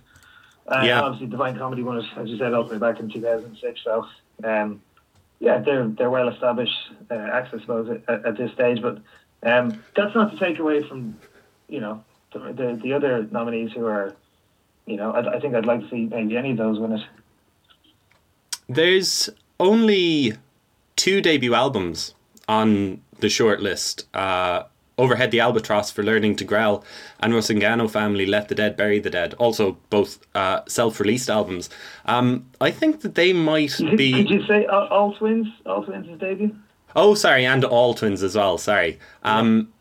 Uh, 0.67 0.81
yeah. 0.85 1.01
Obviously, 1.01 1.27
Divine 1.27 1.57
Comedy 1.57 1.83
won 1.83 1.99
it, 1.99 2.05
as 2.17 2.29
you 2.29 2.37
said, 2.37 2.53
all 2.53 2.63
the 2.63 2.73
way 2.73 2.79
back 2.79 2.99
in 2.99 3.09
2006. 3.09 3.81
So, 3.83 4.07
um, 4.43 4.81
yeah, 5.43 5.59
they're 5.59 5.89
they're 5.89 6.09
well 6.09 6.29
established 6.29 6.71
uh, 7.11 7.15
acts, 7.15 7.49
I 7.53 7.59
suppose, 7.59 7.99
at, 8.07 8.25
at, 8.25 8.37
this 8.37 8.53
stage. 8.53 8.81
But 8.81 8.99
um, 9.43 9.83
that's 9.93 10.15
not 10.15 10.31
to 10.31 10.39
take 10.39 10.57
away 10.57 10.87
from, 10.87 11.19
you 11.67 11.81
know, 11.81 12.01
the, 12.31 12.39
the, 12.39 12.79
the 12.81 12.93
other 12.93 13.27
nominees 13.29 13.73
who 13.73 13.85
are, 13.85 14.15
you 14.85 14.95
know, 14.95 15.11
I, 15.11 15.35
I 15.35 15.39
think 15.41 15.53
I'd 15.53 15.65
like 15.65 15.81
to 15.81 15.89
see 15.89 16.05
maybe 16.05 16.37
any 16.37 16.51
of 16.51 16.57
those 16.57 16.79
win 16.79 16.93
it. 16.93 17.01
There's 18.69 19.29
only 19.59 20.37
two 20.95 21.19
debut 21.19 21.53
albums 21.53 22.15
on 22.47 23.01
the 23.19 23.27
short 23.27 23.59
list. 23.59 24.07
Uh, 24.15 24.63
Overhead 24.97 25.31
the 25.31 25.39
Albatross 25.39 25.91
for 25.91 26.03
Learning 26.03 26.35
to 26.35 26.43
Growl, 26.43 26.83
and 27.19 27.33
Rusangano 27.33 27.89
Family 27.89 28.25
Let 28.25 28.47
the 28.47 28.55
Dead 28.55 28.77
Bury 28.77 28.99
the 28.99 29.09
Dead. 29.09 29.33
Also, 29.35 29.77
both 29.89 30.19
uh, 30.35 30.61
self 30.67 30.99
released 30.99 31.29
albums. 31.29 31.69
Um, 32.05 32.45
I 32.61 32.71
think 32.71 33.01
that 33.01 33.15
they 33.15 33.33
might 33.33 33.75
be. 33.97 34.11
Did 34.11 34.29
you 34.29 34.45
say 34.45 34.65
all, 34.65 34.87
all 34.87 35.13
Twins? 35.15 35.47
All 35.65 35.83
Twins 35.83 36.07
is 36.07 36.19
debut? 36.19 36.55
Oh, 36.95 37.15
sorry, 37.15 37.45
and 37.45 37.63
All 37.65 37.93
Twins 37.93 38.21
as 38.21 38.35
well. 38.35 38.57
Sorry. 38.57 38.99
Um, 39.23 39.73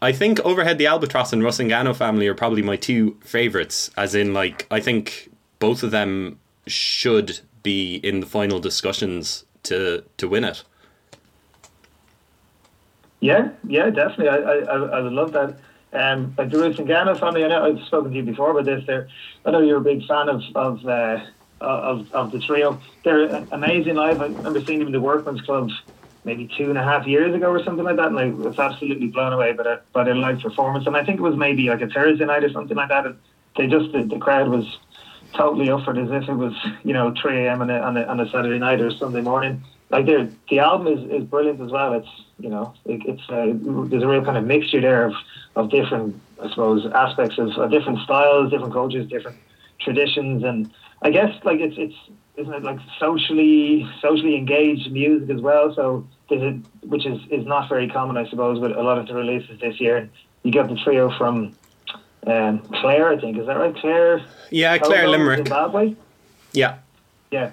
I 0.00 0.10
think 0.10 0.40
Overhead 0.40 0.78
the 0.78 0.86
Albatross 0.86 1.32
and 1.32 1.42
Rusangano 1.42 1.94
Family 1.94 2.26
are 2.26 2.34
probably 2.34 2.62
my 2.62 2.76
two 2.76 3.16
favourites, 3.20 3.90
as 3.96 4.14
in, 4.16 4.34
like, 4.34 4.66
I 4.70 4.80
think 4.80 5.30
both 5.60 5.84
of 5.84 5.92
them 5.92 6.40
should 6.66 7.38
be 7.62 7.96
in 7.96 8.18
the 8.18 8.26
final 8.26 8.58
discussions 8.58 9.44
to, 9.62 10.02
to 10.16 10.28
win 10.28 10.42
it. 10.42 10.64
Yeah, 13.22 13.50
yeah, 13.64 13.90
definitely. 13.90 14.28
I, 14.30 14.36
I, 14.36 14.98
I 14.98 15.00
would 15.00 15.12
love 15.14 15.32
that. 15.32 15.60
Um, 15.94 16.34
like 16.36 16.50
the 16.50 16.56
Rusangano 16.58 17.18
family, 17.20 17.44
I 17.44 17.48
know 17.48 17.64
I've 17.64 17.86
spoken 17.86 18.10
to 18.10 18.16
you 18.18 18.24
before 18.24 18.50
about 18.50 18.66
this. 18.66 18.84
There, 18.86 19.08
I 19.46 19.52
know 19.52 19.60
you're 19.60 19.78
a 19.78 19.82
big 19.82 20.04
fan 20.06 20.28
of 20.28 20.42
of 20.56 20.84
uh, 20.86 21.24
of, 21.60 22.12
of 22.12 22.32
the 22.32 22.40
trio. 22.40 22.82
They're 23.04 23.46
amazing 23.52 23.94
live. 23.94 24.20
I 24.20 24.26
remember 24.26 24.60
seeing 24.66 24.80
them 24.80 24.88
in 24.88 24.92
the 24.92 25.00
Workman's 25.00 25.42
Club 25.42 25.70
maybe 26.24 26.50
two 26.58 26.70
and 26.70 26.78
a 26.78 26.84
half 26.84 27.06
years 27.06 27.34
ago 27.34 27.50
or 27.50 27.64
something 27.64 27.84
like 27.84 27.96
that, 27.96 28.08
and 28.08 28.18
I 28.18 28.26
was 28.30 28.58
absolutely 28.58 29.08
blown 29.08 29.32
away 29.34 29.54
by 29.54 29.64
their 29.64 29.82
by 29.94 30.04
their 30.04 30.16
live 30.16 30.40
performance. 30.40 30.86
And 30.86 30.96
I 30.96 31.04
think 31.04 31.20
it 31.20 31.24
was 31.24 31.36
maybe 31.36 31.70
like 31.70 31.82
a 31.82 31.88
Thursday 31.88 32.26
night 32.26 32.44
or 32.44 32.50
something 32.52 32.76
like 32.76 32.90
that. 32.90 33.06
And 33.06 33.20
they 33.56 33.68
just 33.68 33.92
the, 33.92 34.04
the 34.04 34.18
crowd 34.18 34.50
was 34.50 34.80
totally 35.36 35.70
offered 35.70 35.98
as 35.98 36.10
if 36.10 36.28
it 36.28 36.34
was 36.34 36.54
you 36.84 36.92
know 36.92 37.14
3 37.22 37.46
a.m. 37.46 37.62
on 37.62 37.70
a 37.70 37.78
on 37.78 38.20
a 38.20 38.30
Saturday 38.30 38.58
night 38.60 38.82
or 38.82 38.90
Sunday 38.90 39.22
morning 39.22 39.64
like 39.92 40.06
the 40.06 40.32
the 40.48 40.58
album 40.58 40.86
is, 40.88 41.10
is 41.10 41.24
brilliant 41.28 41.60
as 41.60 41.70
well. 41.70 41.92
It's 41.92 42.08
you 42.40 42.48
know 42.48 42.74
it, 42.86 43.02
it's 43.06 43.22
uh, 43.28 43.52
there's 43.88 44.02
a 44.02 44.08
real 44.08 44.24
kind 44.24 44.38
of 44.38 44.44
mixture 44.44 44.80
there 44.80 45.04
of, 45.04 45.14
of 45.54 45.70
different 45.70 46.20
I 46.42 46.48
suppose 46.48 46.86
aspects 46.92 47.38
of, 47.38 47.50
of 47.50 47.70
different 47.70 48.00
styles, 48.00 48.50
different 48.50 48.72
cultures, 48.72 49.06
different 49.08 49.36
traditions, 49.78 50.42
and 50.42 50.72
I 51.02 51.10
guess 51.10 51.32
like 51.44 51.60
it's 51.60 51.76
it's 51.76 51.94
isn't 52.36 52.54
it 52.54 52.62
like 52.62 52.78
socially 52.98 53.88
socially 54.00 54.34
engaged 54.34 54.90
music 54.90 55.28
as 55.28 55.42
well. 55.42 55.74
So 55.74 56.06
there's 56.30 56.42
a, 56.42 56.86
which 56.86 57.04
is 57.04 57.20
is 57.30 57.46
not 57.46 57.68
very 57.68 57.88
common 57.88 58.16
I 58.16 58.28
suppose 58.30 58.58
with 58.58 58.72
a 58.72 58.82
lot 58.82 58.98
of 58.98 59.06
the 59.06 59.14
releases 59.14 59.60
this 59.60 59.78
year. 59.78 60.08
You 60.42 60.50
got 60.50 60.68
the 60.68 60.76
trio 60.76 61.16
from 61.18 61.54
um, 62.26 62.60
Clare, 62.80 63.10
I 63.10 63.20
think 63.20 63.38
is 63.38 63.46
that 63.46 63.58
right? 63.58 63.76
Clare. 63.76 64.24
Yeah, 64.50 64.78
Clare 64.78 65.06
Limerick. 65.06 65.46
Zimbabwe. 65.46 65.94
Yeah. 66.52 66.78
Yeah, 67.30 67.50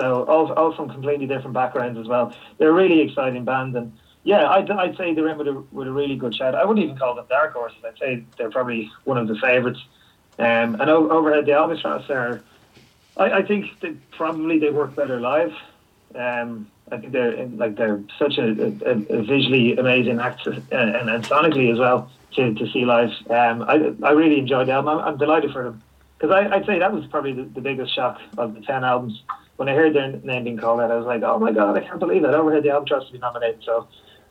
so 0.00 0.24
all, 0.24 0.50
all 0.52 0.74
from 0.74 0.88
completely 0.88 1.26
different 1.26 1.52
backgrounds 1.52 1.98
as 1.98 2.08
well. 2.08 2.34
They're 2.58 2.70
a 2.70 2.72
really 2.72 3.00
exciting 3.00 3.44
band, 3.44 3.76
and 3.76 3.92
yeah, 4.24 4.48
I'd, 4.48 4.70
I'd 4.70 4.96
say 4.96 5.12
they're 5.12 5.28
in 5.28 5.36
with 5.36 5.48
a, 5.48 5.64
with 5.72 5.88
a 5.88 5.92
really 5.92 6.16
good 6.16 6.34
shot. 6.34 6.54
I 6.54 6.64
wouldn't 6.64 6.84
even 6.84 6.96
call 6.96 7.14
them 7.14 7.26
dark 7.28 7.52
horses. 7.52 7.78
I'd 7.86 7.98
say 7.98 8.24
they're 8.38 8.50
probably 8.50 8.90
one 9.04 9.18
of 9.18 9.28
the 9.28 9.36
favourites. 9.36 9.80
Um, 10.38 10.80
and 10.80 10.88
overhead 10.88 11.44
the 11.44 11.52
Albatross 11.52 12.08
are, 12.08 12.42
I, 13.18 13.30
I 13.30 13.42
think 13.42 13.78
they 13.80 13.90
probably 14.12 14.58
they 14.58 14.70
work 14.70 14.94
better 14.94 15.20
live. 15.20 15.52
Um, 16.14 16.70
I 16.90 16.96
think 16.96 17.12
they're 17.12 17.32
in, 17.32 17.58
like 17.58 17.76
they're 17.76 18.02
such 18.18 18.38
a, 18.38 18.50
a, 18.50 19.18
a 19.18 19.22
visually 19.22 19.76
amazing 19.76 20.18
act 20.18 20.46
uh, 20.46 20.52
and, 20.72 21.10
and, 21.10 21.24
sonically 21.24 21.70
as 21.70 21.78
well 21.78 22.10
to, 22.36 22.54
to 22.54 22.72
see 22.72 22.84
live. 22.84 23.10
Um, 23.28 23.62
I 23.62 23.92
I 24.02 24.12
really 24.12 24.38
enjoyed 24.38 24.68
them. 24.68 24.88
I'm, 24.88 24.98
I'm 24.98 25.18
delighted 25.18 25.52
for 25.52 25.64
them 25.64 25.82
because 26.18 26.34
I'd 26.34 26.66
say 26.66 26.78
that 26.78 26.92
was 26.92 27.06
probably 27.06 27.32
the, 27.32 27.42
the 27.42 27.60
biggest 27.60 27.94
shock 27.94 28.18
of 28.38 28.54
the 28.54 28.60
ten 28.62 28.82
albums 28.82 29.22
when 29.60 29.68
I 29.68 29.74
heard 29.74 29.94
their 29.94 30.10
name 30.10 30.44
being 30.44 30.56
called 30.56 30.80
out, 30.80 30.90
I 30.90 30.96
was 30.96 31.04
like, 31.04 31.22
oh 31.22 31.38
my 31.38 31.52
god, 31.52 31.76
I 31.76 31.80
can't 31.80 31.98
believe 31.98 32.24
it. 32.24 32.28
I 32.28 32.32
Overhead 32.32 32.62
the 32.62 32.70
Albatross 32.70 33.08
to 33.08 33.12
be 33.12 33.18
nominated. 33.18 33.62
So, 33.62 33.86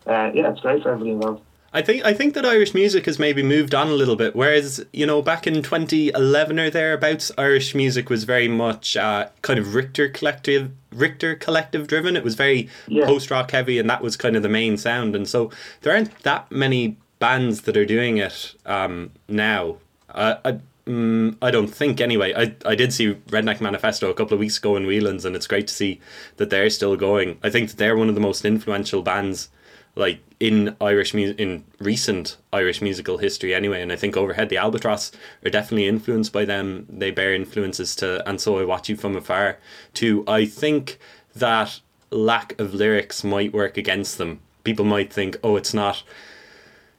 uh, 0.07 0.31
yeah, 0.33 0.49
it's 0.49 0.59
great 0.59 0.81
for 0.81 0.89
everybody 0.89 1.11
involved. 1.11 1.43
I 1.71 1.83
think 1.83 2.03
I 2.03 2.15
think 2.15 2.33
that 2.33 2.47
Irish 2.47 2.73
music 2.73 3.05
has 3.05 3.19
maybe 3.19 3.43
moved 3.43 3.75
on 3.75 3.89
a 3.89 3.93
little 3.93 4.15
bit. 4.15 4.35
Whereas 4.35 4.83
you 4.91 5.05
know 5.05 5.21
back 5.21 5.45
in 5.45 5.61
2011 5.61 6.59
or 6.59 6.71
thereabouts, 6.71 7.31
Irish 7.37 7.75
music 7.75 8.09
was 8.09 8.23
very 8.23 8.47
much 8.47 8.97
uh, 8.97 9.27
kind 9.43 9.59
of 9.59 9.75
Richter 9.75 10.09
collective 10.09 10.71
Richter 10.91 11.35
collective 11.35 11.85
driven. 11.85 12.15
It 12.15 12.23
was 12.23 12.33
very 12.33 12.67
yeah. 12.87 13.05
post 13.05 13.29
rock 13.29 13.51
heavy, 13.51 13.77
and 13.77 13.87
that 13.87 14.01
was 14.01 14.17
kind 14.17 14.35
of 14.35 14.41
the 14.41 14.49
main 14.49 14.77
sound. 14.77 15.15
And 15.15 15.27
so 15.27 15.51
there 15.81 15.93
aren't 15.93 16.23
that 16.23 16.51
many 16.51 16.97
bands 17.19 17.61
that 17.61 17.77
are 17.77 17.85
doing 17.85 18.17
it 18.17 18.55
um, 18.65 19.11
now. 19.27 19.77
Uh, 20.09 20.53
Mm, 20.89 21.37
I 21.39 21.51
don't 21.51 21.67
think 21.67 22.01
anyway. 22.01 22.33
I, 22.35 22.55
I 22.65 22.73
did 22.73 22.91
see 22.91 23.13
Redneck 23.13 23.61
Manifesto 23.61 24.09
a 24.09 24.13
couple 24.15 24.33
of 24.33 24.39
weeks 24.39 24.57
ago 24.57 24.75
in 24.75 24.87
Whelan's, 24.87 25.23
and 25.23 25.35
it's 25.35 25.45
great 25.45 25.67
to 25.67 25.73
see 25.73 26.01
that 26.37 26.49
they're 26.49 26.71
still 26.71 26.95
going. 26.95 27.37
I 27.43 27.51
think 27.51 27.69
that 27.69 27.77
they're 27.77 27.95
one 27.95 28.09
of 28.09 28.15
the 28.15 28.21
most 28.21 28.43
influential 28.43 29.03
bands, 29.03 29.49
like 29.95 30.19
in 30.39 30.75
Irish 30.81 31.13
mu- 31.13 31.35
in 31.37 31.63
recent 31.79 32.37
Irish 32.51 32.81
musical 32.81 33.19
history 33.19 33.53
anyway. 33.53 33.83
And 33.83 33.91
I 33.91 33.97
think 33.97 34.17
Overhead 34.17 34.49
the 34.49 34.57
Albatross 34.57 35.11
are 35.45 35.51
definitely 35.51 35.87
influenced 35.87 36.33
by 36.33 36.43
them. 36.43 36.87
They 36.89 37.11
bear 37.11 37.35
influences 37.35 37.95
to, 37.97 38.27
and 38.27 38.41
so 38.41 38.57
I 38.57 38.65
watch 38.65 38.89
you 38.89 38.95
from 38.95 39.15
afar. 39.15 39.59
Too, 39.93 40.23
I 40.27 40.45
think 40.45 40.97
that 41.35 41.81
lack 42.09 42.59
of 42.59 42.73
lyrics 42.73 43.23
might 43.23 43.53
work 43.53 43.77
against 43.77 44.17
them. 44.17 44.39
People 44.63 44.85
might 44.85 45.13
think, 45.13 45.37
oh, 45.43 45.55
it's 45.55 45.73
not. 45.73 46.01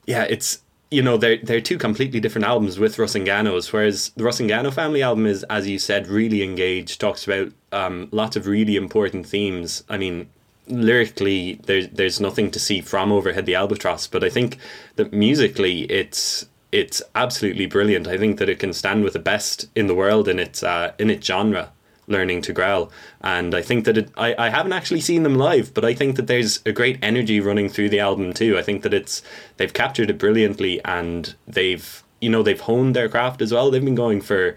Yeah, 0.05 0.23
it's 0.23 0.61
you 0.91 1.01
know 1.01 1.15
they're 1.17 1.37
they're 1.37 1.61
two 1.61 1.77
completely 1.77 2.19
different 2.19 2.45
albums 2.45 2.77
with 2.77 2.97
Rusangano's. 2.97 3.71
Whereas 3.71 4.11
the 4.17 4.23
Rusangano 4.23 4.71
family 4.73 5.01
album 5.01 5.25
is, 5.25 5.43
as 5.43 5.67
you 5.67 5.79
said, 5.79 6.07
really 6.07 6.43
engaged. 6.43 6.99
Talks 6.99 7.25
about 7.25 7.51
um, 7.71 8.09
lots 8.11 8.35
of 8.35 8.45
really 8.45 8.75
important 8.75 9.25
themes. 9.25 9.83
I 9.89 9.97
mean, 9.97 10.29
lyrically, 10.67 11.59
there's 11.65 11.87
there's 11.87 12.19
nothing 12.19 12.51
to 12.51 12.59
see 12.59 12.81
from 12.81 13.11
Overhead 13.11 13.45
the 13.45 13.55
Albatross, 13.55 14.05
but 14.05 14.23
I 14.23 14.29
think 14.29 14.57
that 14.97 15.13
musically, 15.13 15.83
it's 15.83 16.45
it's 16.73 17.01
absolutely 17.15 17.65
brilliant. 17.65 18.07
I 18.07 18.17
think 18.17 18.37
that 18.39 18.49
it 18.49 18.59
can 18.59 18.73
stand 18.73 19.03
with 19.03 19.13
the 19.13 19.19
best 19.19 19.67
in 19.75 19.87
the 19.87 19.95
world 19.95 20.27
in 20.27 20.39
its 20.39 20.61
uh, 20.61 20.91
in 20.99 21.09
its 21.09 21.25
genre 21.25 21.71
learning 22.07 22.41
to 22.43 22.53
growl. 22.53 22.91
And 23.21 23.55
I 23.55 23.61
think 23.61 23.85
that 23.85 23.97
it, 23.97 24.09
I, 24.17 24.35
I 24.37 24.49
haven't 24.49 24.73
actually 24.73 25.01
seen 25.01 25.23
them 25.23 25.35
live, 25.35 25.73
but 25.73 25.85
I 25.85 25.93
think 25.93 26.15
that 26.15 26.27
there's 26.27 26.61
a 26.65 26.71
great 26.71 26.99
energy 27.01 27.39
running 27.39 27.69
through 27.69 27.89
the 27.89 27.99
album 27.99 28.33
too. 28.33 28.57
I 28.57 28.63
think 28.63 28.83
that 28.83 28.93
it's 28.93 29.21
they've 29.57 29.73
captured 29.73 30.09
it 30.09 30.17
brilliantly 30.17 30.83
and 30.83 31.35
they've 31.47 32.03
you 32.19 32.29
know 32.29 32.43
they've 32.43 32.59
honed 32.59 32.95
their 32.95 33.09
craft 33.09 33.41
as 33.41 33.51
well. 33.53 33.71
They've 33.71 33.83
been 33.83 33.95
going 33.95 34.21
for 34.21 34.55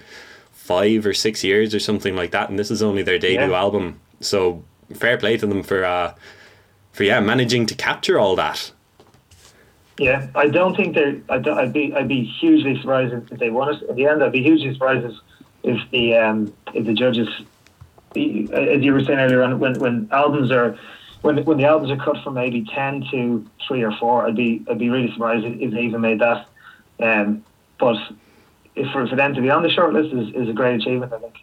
five 0.52 1.04
or 1.06 1.14
six 1.14 1.44
years 1.44 1.74
or 1.74 1.80
something 1.80 2.16
like 2.16 2.30
that, 2.30 2.48
and 2.48 2.58
this 2.58 2.70
is 2.70 2.82
only 2.82 3.02
their 3.02 3.18
debut 3.18 3.50
yeah. 3.50 3.58
album. 3.58 4.00
So 4.20 4.62
fair 4.92 5.18
play 5.18 5.36
to 5.36 5.46
them 5.46 5.62
for 5.62 5.84
uh, 5.84 6.14
for 6.92 7.04
yeah 7.04 7.20
managing 7.20 7.66
to 7.66 7.74
capture 7.74 8.18
all 8.18 8.36
that. 8.36 8.72
Yeah, 9.98 10.26
I 10.34 10.48
don't 10.48 10.74
think 10.74 10.94
they're. 10.94 11.20
I'd, 11.28 11.46
I'd 11.46 11.72
be. 11.72 11.94
I'd 11.94 12.08
be 12.08 12.24
hugely 12.24 12.80
surprised 12.80 13.14
if 13.14 13.38
they 13.38 13.50
won 13.50 13.74
it 13.74 13.82
at 13.88 13.94
the 13.94 14.06
end. 14.06 14.22
I'd 14.24 14.32
be 14.32 14.42
hugely 14.42 14.72
surprised 14.72 15.06
if 15.64 15.90
the 15.90 16.14
um, 16.16 16.52
if 16.72 16.84
the 16.86 16.92
judges, 16.92 17.28
as 18.14 18.82
you 18.82 18.92
were 18.92 19.02
saying 19.02 19.18
earlier 19.18 19.42
on, 19.42 19.58
when 19.58 19.78
when 19.80 20.08
albums 20.12 20.50
are 20.52 20.78
when 21.22 21.42
when 21.44 21.56
the 21.56 21.64
albums 21.64 21.90
are 21.90 21.96
cut 21.96 22.22
from 22.22 22.34
maybe 22.34 22.64
ten 22.64 23.04
to 23.10 23.44
three 23.66 23.82
or 23.82 23.92
four, 23.92 24.26
I'd 24.26 24.36
be 24.36 24.64
I'd 24.70 24.78
be 24.78 24.90
really 24.90 25.10
surprised 25.12 25.44
if 25.44 25.72
they 25.72 25.80
even 25.80 26.00
made 26.02 26.20
that. 26.20 26.46
Um, 27.00 27.44
but 27.78 27.96
if 28.76 28.90
for, 28.92 29.06
for 29.08 29.16
them 29.16 29.34
to 29.34 29.40
be 29.40 29.50
on 29.50 29.62
the 29.62 29.68
shortlist 29.68 30.12
is, 30.12 30.34
is 30.34 30.48
a 30.48 30.52
great 30.52 30.80
achievement. 30.80 31.12
I 31.12 31.18
think. 31.18 31.34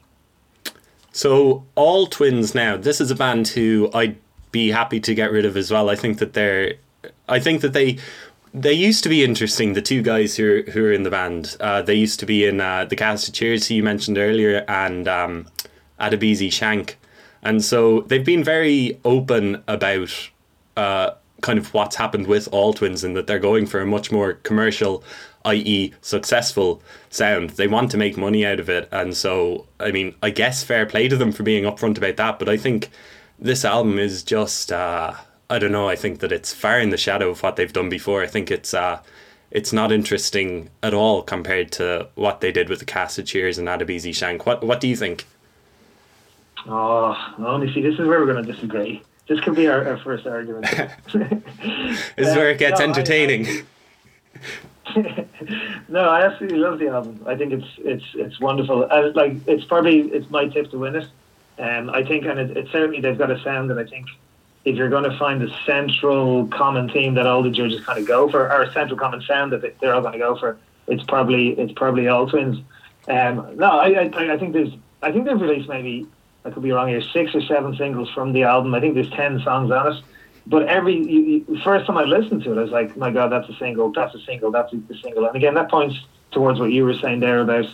So 1.11 1.65
all 1.75 2.07
twins 2.07 2.55
now. 2.55 2.77
This 2.77 3.01
is 3.01 3.11
a 3.11 3.15
band 3.15 3.49
who 3.49 3.89
I'd 3.93 4.17
be 4.51 4.69
happy 4.69 4.99
to 5.01 5.13
get 5.15 5.31
rid 5.31 5.45
of 5.45 5.57
as 5.57 5.71
well. 5.71 5.89
I 5.89 5.95
think 5.95 6.19
that 6.19 6.33
they're. 6.33 6.75
I 7.27 7.39
think 7.39 7.61
that 7.61 7.73
they. 7.73 7.97
They 8.53 8.73
used 8.73 9.03
to 9.03 9.09
be 9.09 9.23
interesting. 9.23 9.73
The 9.73 9.81
two 9.81 10.01
guys 10.01 10.35
who 10.35 10.57
are, 10.57 10.71
who 10.71 10.85
are 10.85 10.91
in 10.91 11.03
the 11.03 11.09
band. 11.09 11.55
Uh, 11.59 11.81
they 11.81 11.95
used 11.95 12.19
to 12.19 12.25
be 12.25 12.45
in 12.45 12.59
uh, 12.59 12.85
the 12.85 12.97
cast 12.97 13.27
of 13.29 13.33
Cheers 13.33 13.71
you 13.71 13.81
mentioned 13.81 14.17
earlier, 14.17 14.65
and 14.67 15.07
um, 15.07 15.47
Adebisi 15.99 16.51
Shank, 16.51 16.97
and 17.41 17.63
so 17.63 18.01
they've 18.01 18.25
been 18.25 18.43
very 18.43 18.99
open 19.05 19.63
about 19.67 20.29
uh, 20.75 21.11
kind 21.41 21.57
of 21.57 21.73
what's 21.73 21.95
happened 21.95 22.27
with 22.27 22.49
All 22.51 22.73
Twins 22.73 23.03
and 23.03 23.15
that 23.15 23.27
they're 23.27 23.39
going 23.39 23.65
for 23.67 23.79
a 23.79 23.85
much 23.85 24.11
more 24.11 24.33
commercial, 24.33 25.03
i.e., 25.45 25.93
successful 26.01 26.81
sound. 27.09 27.51
They 27.51 27.67
want 27.67 27.89
to 27.91 27.97
make 27.97 28.17
money 28.17 28.45
out 28.45 28.59
of 28.59 28.69
it, 28.69 28.89
and 28.91 29.15
so 29.15 29.67
I 29.79 29.91
mean, 29.91 30.13
I 30.21 30.29
guess 30.29 30.61
fair 30.61 30.85
play 30.85 31.07
to 31.07 31.15
them 31.15 31.31
for 31.31 31.43
being 31.43 31.63
upfront 31.63 31.97
about 31.97 32.17
that. 32.17 32.37
But 32.37 32.49
I 32.49 32.57
think 32.57 32.89
this 33.39 33.63
album 33.63 33.97
is 33.97 34.23
just 34.23 34.73
uh, 34.73 35.13
I 35.51 35.59
don't 35.59 35.73
know. 35.73 35.89
I 35.89 35.97
think 35.97 36.21
that 36.21 36.31
it's 36.31 36.53
far 36.53 36.79
in 36.79 36.91
the 36.91 36.97
shadow 36.97 37.29
of 37.29 37.43
what 37.43 37.57
they've 37.57 37.73
done 37.73 37.89
before. 37.89 38.23
I 38.23 38.27
think 38.27 38.49
it's 38.49 38.73
uh, 38.73 39.01
it's 39.51 39.73
not 39.73 39.91
interesting 39.91 40.69
at 40.81 40.93
all 40.93 41.21
compared 41.23 41.73
to 41.73 42.07
what 42.15 42.39
they 42.39 42.53
did 42.53 42.69
with 42.69 42.79
the 42.79 42.85
cast 42.85 43.19
of 43.19 43.25
Cheers 43.25 43.57
and 43.57 43.67
Adebisi 43.67 44.15
Shank. 44.15 44.45
What 44.45 44.63
what 44.63 44.79
do 44.79 44.87
you 44.87 44.95
think? 44.95 45.27
Oh, 46.67 47.17
only 47.39 47.73
see, 47.73 47.81
this 47.81 47.95
is 47.95 47.99
where 47.99 48.19
we're 48.19 48.31
going 48.31 48.45
to 48.45 48.49
disagree. 48.49 49.03
This 49.27 49.39
could 49.41 49.55
be 49.55 49.67
our, 49.67 49.85
our 49.85 49.97
first 49.97 50.25
argument. 50.25 50.65
this 51.13 52.27
is 52.27 52.35
where 52.35 52.51
it 52.51 52.59
gets 52.59 52.79
no, 52.79 52.85
entertaining. 52.85 53.65
I, 54.85 54.99
I, 54.99 55.25
no, 55.89 55.99
I 56.07 56.25
absolutely 56.25 56.59
love 56.59 56.79
the 56.79 56.87
album. 56.87 57.21
I 57.25 57.35
think 57.35 57.51
it's 57.51 57.67
it's 57.79 58.05
it's 58.13 58.39
wonderful. 58.39 58.87
Uh, 58.89 59.11
like 59.15 59.33
it's 59.47 59.65
probably 59.65 59.99
it's 60.11 60.29
my 60.29 60.47
tip 60.47 60.71
to 60.71 60.77
win 60.77 60.95
it. 60.95 61.07
Um, 61.59 61.89
I 61.89 62.03
think, 62.05 62.25
and 62.25 62.39
it, 62.39 62.55
it 62.55 62.67
certainly 62.71 63.01
they've 63.01 63.17
got 63.17 63.29
a 63.29 63.43
sound 63.43 63.69
that 63.69 63.77
I 63.77 63.83
think 63.83 64.07
if 64.65 64.75
you're 64.75 64.89
going 64.89 65.09
to 65.09 65.17
find 65.17 65.41
a 65.41 65.49
central 65.65 66.47
common 66.47 66.89
theme 66.89 67.15
that 67.15 67.25
all 67.25 67.41
the 67.41 67.49
judges 67.49 67.83
kind 67.85 67.99
of 67.99 68.07
go 68.07 68.29
for, 68.29 68.51
or 68.51 68.63
a 68.63 68.71
central 68.73 68.97
common 68.97 69.21
sound 69.21 69.51
that 69.51 69.79
they're 69.79 69.93
all 69.93 70.01
going 70.01 70.13
to 70.13 70.19
go 70.19 70.37
for, 70.37 70.57
it's 70.87 71.03
probably 71.03 71.49
it's 71.59 71.73
probably 71.73 72.07
all 72.07 72.27
twins. 72.27 72.57
Um, 73.07 73.55
no, 73.57 73.79
I, 73.79 74.09
I 74.13 74.33
I 74.33 74.37
think 74.37 74.53
there's 74.53 74.73
I 75.01 75.11
think 75.11 75.25
they've 75.25 75.39
released 75.39 75.67
maybe 75.67 76.07
I 76.45 76.49
could 76.49 76.63
be 76.63 76.71
wrong 76.71 76.89
here, 76.89 77.01
six 77.01 77.35
or 77.35 77.41
seven 77.41 77.75
singles 77.75 78.09
from 78.11 78.33
the 78.33 78.43
album. 78.43 78.73
I 78.73 78.79
think 78.79 78.95
there's 78.95 79.11
10 79.11 79.41
songs 79.43 79.71
on 79.71 79.93
it. 79.93 80.03
But 80.47 80.67
every 80.67 80.95
you, 80.95 81.45
you, 81.47 81.61
first 81.63 81.85
time 81.85 81.97
I 81.97 82.03
listened 82.03 82.43
to 82.43 82.51
it, 82.51 82.57
I 82.57 82.63
was 82.63 82.71
like, 82.71 82.97
my 82.97 83.11
God, 83.11 83.31
that's 83.31 83.47
a 83.47 83.55
single, 83.57 83.91
that's 83.91 84.15
a 84.15 84.21
single, 84.21 84.51
that's 84.51 84.73
a 84.73 84.81
single. 85.01 85.25
And 85.27 85.35
again, 85.35 85.53
that 85.53 85.69
points 85.69 85.99
towards 86.31 86.59
what 86.59 86.71
you 86.71 86.83
were 86.83 86.95
saying 86.95 87.19
there 87.19 87.41
about 87.41 87.67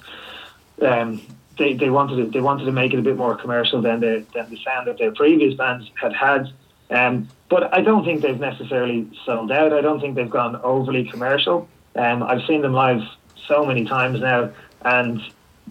um, 0.81 1.21
they, 1.57 1.73
they 1.73 1.89
wanted 1.89 2.17
to, 2.17 2.25
they 2.29 2.41
wanted 2.41 2.65
to 2.65 2.73
make 2.73 2.93
it 2.93 2.99
a 2.99 3.01
bit 3.01 3.15
more 3.15 3.35
commercial 3.35 3.81
than 3.81 4.01
the, 4.01 4.25
than 4.33 4.49
the 4.49 4.57
sound 4.63 4.87
that 4.87 4.97
their 4.97 5.11
previous 5.11 5.53
bands 5.53 5.89
had 5.99 6.13
had. 6.13 6.51
Um, 6.89 7.27
but 7.49 7.73
I 7.73 7.81
don't 7.81 8.05
think 8.05 8.21
they've 8.21 8.39
necessarily 8.39 9.09
sold 9.25 9.51
out. 9.51 9.73
I 9.73 9.81
don't 9.81 9.99
think 9.99 10.15
they've 10.15 10.29
gone 10.29 10.55
overly 10.57 11.05
commercial. 11.05 11.67
Um, 11.95 12.23
I've 12.23 12.45
seen 12.45 12.61
them 12.61 12.73
live 12.73 13.01
so 13.47 13.65
many 13.65 13.85
times 13.85 14.19
now, 14.19 14.51
and 14.83 15.21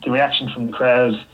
the 0.04 0.10
reaction 0.10 0.50
from 0.50 0.66
the 0.66 0.72
crowd 0.72 1.24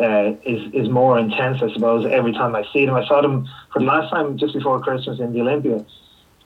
uh, 0.00 0.34
is 0.44 0.72
is 0.72 0.88
more 0.88 1.18
intense, 1.18 1.62
I 1.62 1.72
suppose. 1.72 2.06
Every 2.06 2.32
time 2.32 2.54
I 2.54 2.64
see 2.72 2.86
them, 2.86 2.94
I 2.94 3.06
saw 3.06 3.20
them 3.20 3.48
for 3.72 3.80
the 3.80 3.86
last 3.86 4.10
time 4.10 4.36
just 4.36 4.54
before 4.54 4.80
Christmas 4.80 5.20
in 5.20 5.32
the 5.32 5.40
Olympia, 5.40 5.84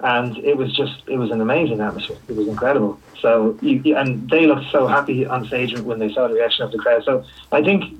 and 0.00 0.36
it 0.38 0.56
was 0.56 0.74
just 0.74 1.02
it 1.06 1.16
was 1.16 1.30
an 1.30 1.40
amazing 1.40 1.80
atmosphere. 1.80 2.18
It 2.28 2.36
was 2.36 2.48
incredible. 2.48 2.98
So 3.20 3.58
you, 3.60 3.96
and 3.96 4.28
they 4.30 4.46
looked 4.46 4.70
so 4.70 4.86
happy 4.86 5.26
on 5.26 5.46
stage 5.46 5.78
when 5.80 5.98
they 5.98 6.12
saw 6.12 6.28
the 6.28 6.34
reaction 6.34 6.64
of 6.64 6.72
the 6.72 6.78
crowd. 6.78 7.04
So 7.04 7.24
I 7.52 7.62
think 7.62 7.98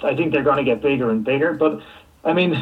I 0.00 0.16
think 0.16 0.32
they're 0.32 0.42
going 0.42 0.58
to 0.58 0.64
get 0.64 0.82
bigger 0.82 1.10
and 1.10 1.24
bigger. 1.24 1.52
But 1.52 1.82
I 2.24 2.32
mean, 2.32 2.52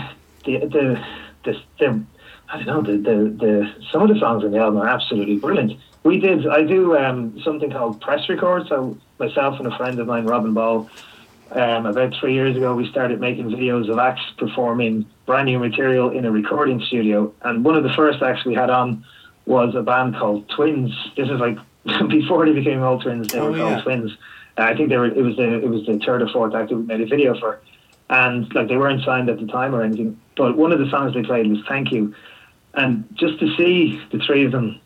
the 0.44 0.58
the 0.58 1.04
the 1.44 2.04
I 2.52 2.62
don't 2.62 2.66
know 2.66 2.82
the, 2.82 2.98
the 2.98 3.16
the 3.30 3.74
some 3.90 4.02
of 4.02 4.08
the 4.08 4.18
songs 4.18 4.44
in 4.44 4.52
the 4.52 4.58
album 4.58 4.80
are 4.80 4.88
absolutely 4.88 5.36
brilliant. 5.36 5.78
We 6.02 6.18
did 6.18 6.46
I 6.46 6.62
do 6.62 6.96
um, 6.96 7.40
something 7.42 7.70
called 7.70 8.00
press 8.00 8.28
records. 8.28 8.68
So 8.68 8.96
myself 9.18 9.58
and 9.58 9.66
a 9.66 9.76
friend 9.76 9.98
of 9.98 10.06
mine, 10.06 10.26
Robin 10.26 10.54
Ball 10.54 10.88
um, 11.52 11.86
about 11.86 12.14
three 12.14 12.34
years 12.34 12.56
ago, 12.56 12.74
we 12.74 12.88
started 12.90 13.20
making 13.20 13.46
videos 13.46 13.90
of 13.90 13.98
acts 13.98 14.22
performing 14.38 15.06
brand 15.26 15.46
new 15.46 15.58
material 15.58 16.10
in 16.10 16.24
a 16.24 16.30
recording 16.30 16.80
studio. 16.80 17.32
And 17.42 17.64
one 17.64 17.74
of 17.74 17.82
the 17.82 17.92
first 17.94 18.22
acts 18.22 18.44
we 18.44 18.54
had 18.54 18.70
on 18.70 19.04
was 19.46 19.74
a 19.74 19.82
band 19.82 20.14
called 20.14 20.48
Twins. 20.50 20.92
This 21.16 21.28
is 21.28 21.40
like 21.40 21.58
before 22.08 22.46
they 22.46 22.52
became 22.52 22.82
all 22.82 23.00
Twins. 23.00 23.28
They 23.28 23.40
oh, 23.40 23.50
were 23.50 23.58
called 23.58 23.72
yeah. 23.72 23.82
Twins. 23.82 24.12
Uh, 24.56 24.62
I 24.62 24.76
think 24.76 24.90
they 24.90 24.96
were. 24.96 25.06
It 25.06 25.22
was 25.22 25.36
the 25.36 25.54
it 25.58 25.68
was 25.68 25.86
the 25.86 25.98
third 25.98 26.22
or 26.22 26.28
fourth 26.28 26.54
act 26.54 26.70
that 26.70 26.76
we 26.76 26.82
made 26.82 27.00
a 27.00 27.06
video 27.06 27.38
for, 27.38 27.60
and 28.10 28.52
like 28.54 28.68
they 28.68 28.76
weren't 28.76 29.04
signed 29.04 29.28
at 29.28 29.40
the 29.40 29.46
time 29.46 29.74
or 29.74 29.82
anything. 29.82 30.20
But 30.40 30.56
one 30.56 30.72
of 30.72 30.78
the 30.78 30.88
songs 30.88 31.12
they 31.12 31.22
played 31.22 31.46
was 31.48 31.58
"Thank 31.68 31.92
You," 31.92 32.14
and 32.72 33.04
just 33.12 33.38
to 33.40 33.54
see 33.58 34.00
the 34.10 34.18
three 34.20 34.46
of 34.46 34.52
them 34.52 34.80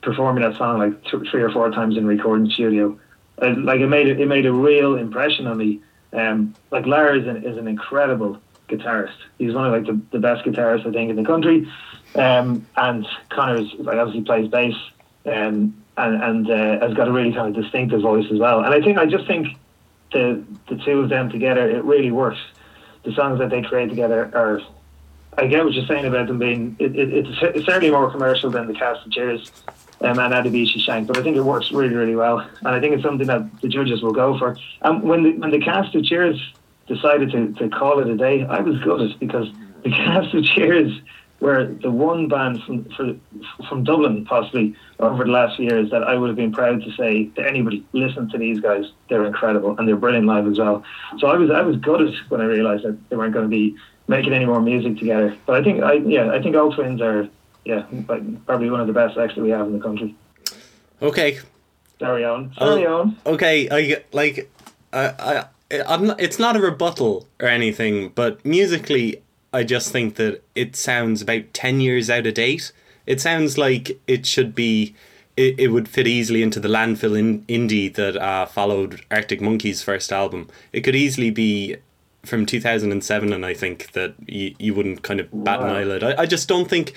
performing 0.00 0.44
that 0.44 0.56
song 0.56 0.78
like 0.78 1.02
th- 1.02 1.28
three 1.28 1.42
or 1.42 1.50
four 1.50 1.68
times 1.72 1.96
in 1.96 2.06
recording 2.06 2.48
studio, 2.48 2.96
uh, 3.42 3.52
like 3.58 3.80
it 3.80 3.88
made 3.88 4.06
it, 4.06 4.20
it 4.20 4.26
made 4.26 4.46
a 4.46 4.52
real 4.52 4.94
impression 4.94 5.48
on 5.48 5.58
me 5.58 5.80
um, 6.12 6.54
like 6.70 6.86
Larry 6.86 7.20
is 7.20 7.26
an, 7.26 7.42
is 7.42 7.56
an 7.56 7.66
incredible 7.66 8.38
guitarist. 8.68 9.16
He's 9.38 9.54
one 9.54 9.66
of 9.66 9.72
like 9.72 9.86
the, 9.86 10.00
the 10.12 10.20
best 10.20 10.44
guitarists 10.44 10.86
I 10.86 10.92
think 10.92 11.10
in 11.10 11.16
the 11.16 11.24
country. 11.24 11.68
Um, 12.14 12.64
and 12.76 13.04
Connor's 13.30 13.74
like 13.78 13.96
obviously 13.96 14.22
plays 14.22 14.48
bass 14.48 14.76
um, 15.26 15.82
and 15.96 16.22
and 16.22 16.48
uh, 16.48 16.86
has 16.86 16.94
got 16.94 17.08
a 17.08 17.12
really 17.12 17.32
kind 17.32 17.56
of 17.56 17.60
distinctive 17.60 18.02
voice 18.02 18.26
as 18.30 18.38
well. 18.38 18.62
And 18.62 18.72
I 18.72 18.80
think 18.80 18.98
I 18.98 19.06
just 19.06 19.26
think 19.26 19.48
the 20.12 20.44
the 20.68 20.76
two 20.76 21.00
of 21.00 21.08
them 21.08 21.28
together 21.28 21.68
it 21.68 21.82
really 21.82 22.12
works. 22.12 22.38
The 23.02 23.12
songs 23.14 23.40
that 23.40 23.50
they 23.50 23.62
create 23.62 23.88
together 23.88 24.30
are. 24.32 24.60
I 25.38 25.46
get 25.46 25.64
what 25.64 25.72
you're 25.72 25.86
saying 25.86 26.04
about 26.04 26.26
them 26.26 26.38
being. 26.38 26.76
It, 26.78 26.94
it, 26.96 27.26
it's 27.26 27.66
certainly 27.66 27.90
more 27.90 28.10
commercial 28.10 28.50
than 28.50 28.66
the 28.66 28.74
cast 28.74 29.06
of 29.06 29.12
Cheers 29.12 29.50
um, 30.02 30.18
and 30.18 30.32
Adebisi 30.32 30.78
Shank. 30.78 31.06
But 31.06 31.16
I 31.16 31.22
think 31.22 31.36
it 31.36 31.42
works 31.42 31.72
really, 31.72 31.94
really 31.94 32.16
well, 32.16 32.40
and 32.40 32.68
I 32.68 32.80
think 32.80 32.94
it's 32.94 33.02
something 33.02 33.26
that 33.26 33.60
the 33.60 33.68
judges 33.68 34.02
will 34.02 34.12
go 34.12 34.38
for. 34.38 34.56
And 34.82 35.02
when 35.02 35.22
the 35.22 35.32
when 35.38 35.50
the 35.50 35.60
cast 35.60 35.94
of 35.94 36.04
Cheers 36.04 36.38
decided 36.86 37.30
to, 37.32 37.52
to 37.54 37.68
call 37.70 38.00
it 38.00 38.08
a 38.08 38.16
day, 38.16 38.44
I 38.44 38.60
was 38.60 38.78
gutted 38.80 39.18
because 39.18 39.48
the 39.84 39.90
cast 39.90 40.34
of 40.34 40.44
Cheers 40.44 41.00
were 41.40 41.66
the 41.82 41.90
one 41.90 42.28
band 42.28 42.62
from 42.64 42.84
for, 42.96 43.16
from 43.68 43.84
Dublin, 43.84 44.26
possibly 44.26 44.76
over 45.00 45.24
the 45.24 45.30
last 45.30 45.56
few 45.56 45.64
years, 45.64 45.90
that 45.90 46.04
I 46.04 46.14
would 46.14 46.28
have 46.28 46.36
been 46.36 46.52
proud 46.52 46.82
to 46.82 46.92
say 46.92 47.26
to 47.36 47.46
anybody, 47.46 47.84
listen 47.92 48.28
to 48.30 48.38
these 48.38 48.60
guys. 48.60 48.84
They're 49.08 49.24
incredible 49.24 49.76
and 49.78 49.88
they're 49.88 49.96
brilliant 49.96 50.26
live 50.26 50.46
as 50.46 50.58
well. 50.58 50.84
So 51.18 51.26
I 51.26 51.36
was 51.36 51.50
I 51.50 51.62
was 51.62 51.76
gutted 51.76 52.14
when 52.28 52.40
I 52.40 52.44
realised 52.44 52.84
that 52.84 52.98
they 53.08 53.16
weren't 53.16 53.32
going 53.32 53.46
to 53.46 53.48
be 53.48 53.76
making 54.16 54.32
any 54.32 54.46
more 54.46 54.60
music 54.60 54.98
together. 54.98 55.36
But 55.46 55.56
I 55.56 55.64
think 55.64 55.82
I 55.82 55.94
yeah 55.94 56.30
I 56.30 56.40
think 56.42 56.54
all 56.56 56.72
twins 56.72 57.00
are 57.00 57.28
yeah, 57.64 57.84
probably 58.46 58.70
one 58.70 58.80
of 58.80 58.86
the 58.86 58.92
best 58.92 59.16
acts 59.16 59.34
that 59.36 59.42
we 59.42 59.50
have 59.50 59.66
in 59.66 59.72
the 59.72 59.82
country. 59.82 60.14
Okay. 61.00 61.38
Sorry, 61.98 62.24
Owen. 62.24 62.52
Sorry, 62.58 62.86
oh, 62.86 62.98
Owen. 63.00 63.16
Okay, 63.24 63.68
I 63.70 64.02
like, 64.12 64.50
I, 64.92 65.46
I, 65.70 65.82
I'm 65.86 66.08
not, 66.08 66.20
it's 66.20 66.38
not 66.38 66.56
a 66.56 66.60
rebuttal 66.60 67.28
or 67.40 67.48
anything, 67.48 68.08
but 68.10 68.44
musically, 68.44 69.22
I 69.52 69.62
just 69.62 69.92
think 69.92 70.16
that 70.16 70.42
it 70.54 70.74
sounds 70.74 71.22
about 71.22 71.52
ten 71.54 71.80
years 71.80 72.10
out 72.10 72.26
of 72.26 72.34
date. 72.34 72.72
It 73.06 73.20
sounds 73.20 73.56
like 73.58 74.00
it 74.06 74.26
should 74.26 74.54
be. 74.54 74.94
It, 75.34 75.58
it 75.58 75.68
would 75.68 75.88
fit 75.88 76.06
easily 76.06 76.42
into 76.42 76.60
the 76.60 76.68
landfill 76.68 77.18
in 77.18 77.42
indie 77.44 77.94
that 77.94 78.16
uh, 78.16 78.44
followed 78.44 79.00
Arctic 79.10 79.40
Monkeys' 79.40 79.82
first 79.82 80.12
album. 80.12 80.48
It 80.74 80.82
could 80.82 80.94
easily 80.94 81.30
be 81.30 81.76
from 82.24 82.46
2007, 82.46 83.32
and 83.32 83.44
I 83.44 83.54
think 83.54 83.92
that 83.92 84.14
you, 84.26 84.54
you 84.58 84.74
wouldn't 84.74 85.02
kind 85.02 85.20
of 85.20 85.28
bat 85.32 85.60
wow. 85.60 85.66
an 85.66 85.76
eyelid. 85.76 86.04
I, 86.04 86.22
I 86.22 86.26
just 86.26 86.48
don't 86.48 86.68
think 86.68 86.94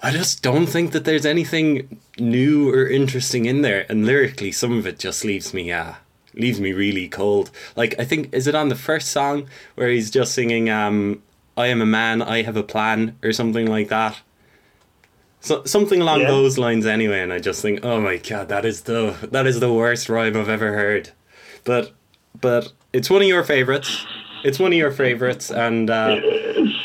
I 0.00 0.12
just 0.12 0.42
don't 0.42 0.66
think 0.66 0.92
that 0.92 1.04
there's 1.04 1.26
anything 1.26 2.00
new 2.18 2.72
or 2.72 2.88
interesting 2.88 3.46
in 3.46 3.62
there. 3.62 3.84
And 3.88 4.06
lyrically, 4.06 4.52
some 4.52 4.78
of 4.78 4.86
it 4.86 4.98
just 4.98 5.24
leaves 5.24 5.52
me, 5.52 5.72
uh, 5.72 5.94
leaves 6.34 6.60
me 6.60 6.72
really 6.72 7.08
cold. 7.08 7.50
Like 7.74 7.96
I 7.98 8.04
think 8.04 8.32
is 8.32 8.46
it 8.46 8.54
on 8.54 8.68
the 8.68 8.76
first 8.76 9.08
song 9.08 9.48
where 9.74 9.88
he's 9.88 10.10
just 10.10 10.34
singing, 10.34 10.70
um, 10.70 11.22
"I 11.56 11.66
am 11.66 11.82
a 11.82 11.86
man, 11.86 12.22
I 12.22 12.42
have 12.42 12.56
a 12.56 12.62
plan" 12.62 13.16
or 13.24 13.32
something 13.32 13.66
like 13.66 13.88
that. 13.88 14.20
So 15.40 15.64
something 15.64 16.00
along 16.00 16.22
yeah. 16.22 16.28
those 16.28 16.58
lines, 16.58 16.86
anyway. 16.86 17.20
And 17.20 17.32
I 17.32 17.38
just 17.38 17.62
think, 17.62 17.84
oh 17.84 18.00
my 18.00 18.16
god, 18.18 18.48
that 18.48 18.64
is 18.64 18.82
the 18.82 19.16
that 19.32 19.46
is 19.46 19.58
the 19.58 19.72
worst 19.72 20.08
rhyme 20.08 20.36
I've 20.36 20.48
ever 20.48 20.74
heard. 20.74 21.10
But 21.64 21.92
but 22.40 22.72
it's 22.92 23.10
one 23.10 23.22
of 23.22 23.28
your 23.28 23.42
favorites. 23.42 24.06
It's 24.44 24.58
one 24.58 24.72
of 24.72 24.78
your 24.78 24.90
favorites, 24.90 25.50
and. 25.50 25.90
Uh, 25.90 26.20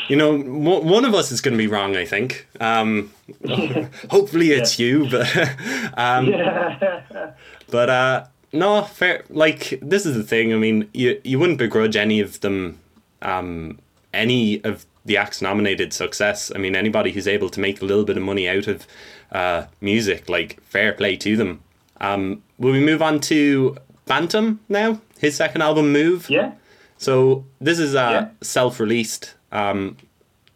you 0.08 0.16
know, 0.16 0.38
one 0.38 1.04
of 1.04 1.14
us 1.14 1.32
is 1.32 1.40
going 1.40 1.54
to 1.54 1.58
be 1.58 1.66
wrong. 1.66 1.96
I 1.96 2.04
think. 2.04 2.46
Um, 2.60 3.12
hopefully, 4.10 4.52
it's 4.52 4.78
yeah. 4.78 4.86
you, 4.86 5.10
but 5.10 5.36
um, 5.96 6.26
yeah. 6.26 7.32
but 7.70 7.90
uh, 7.90 8.24
no, 8.52 8.82
fair. 8.82 9.24
Like 9.30 9.78
this 9.80 10.06
is 10.06 10.14
the 10.14 10.22
thing. 10.22 10.52
I 10.52 10.56
mean, 10.56 10.88
you 10.92 11.20
you 11.24 11.38
wouldn't 11.38 11.58
begrudge 11.58 11.96
any 11.96 12.20
of 12.20 12.40
them, 12.40 12.80
um, 13.22 13.78
any 14.12 14.62
of 14.64 14.84
the 15.04 15.16
acts 15.16 15.40
nominated 15.40 15.92
success. 15.92 16.52
I 16.54 16.58
mean, 16.58 16.76
anybody 16.76 17.12
who's 17.12 17.28
able 17.28 17.50
to 17.50 17.60
make 17.60 17.80
a 17.80 17.84
little 17.84 18.04
bit 18.04 18.16
of 18.16 18.22
money 18.22 18.48
out 18.48 18.66
of 18.66 18.86
uh, 19.32 19.66
music, 19.80 20.28
like 20.28 20.62
fair 20.62 20.92
play 20.92 21.16
to 21.16 21.36
them. 21.36 21.62
Um, 22.00 22.42
will 22.58 22.72
we 22.72 22.80
move 22.80 23.00
on 23.02 23.20
to 23.20 23.76
Bantum 24.06 24.60
now. 24.68 25.00
His 25.18 25.36
second 25.36 25.62
album, 25.62 25.92
Move. 25.92 26.28
Yeah. 26.28 26.52
So 26.98 27.44
this 27.60 27.78
is 27.78 27.94
uh, 27.94 28.10
Yeah. 28.10 28.28
self-released. 28.40 29.34
Um, 29.52 29.96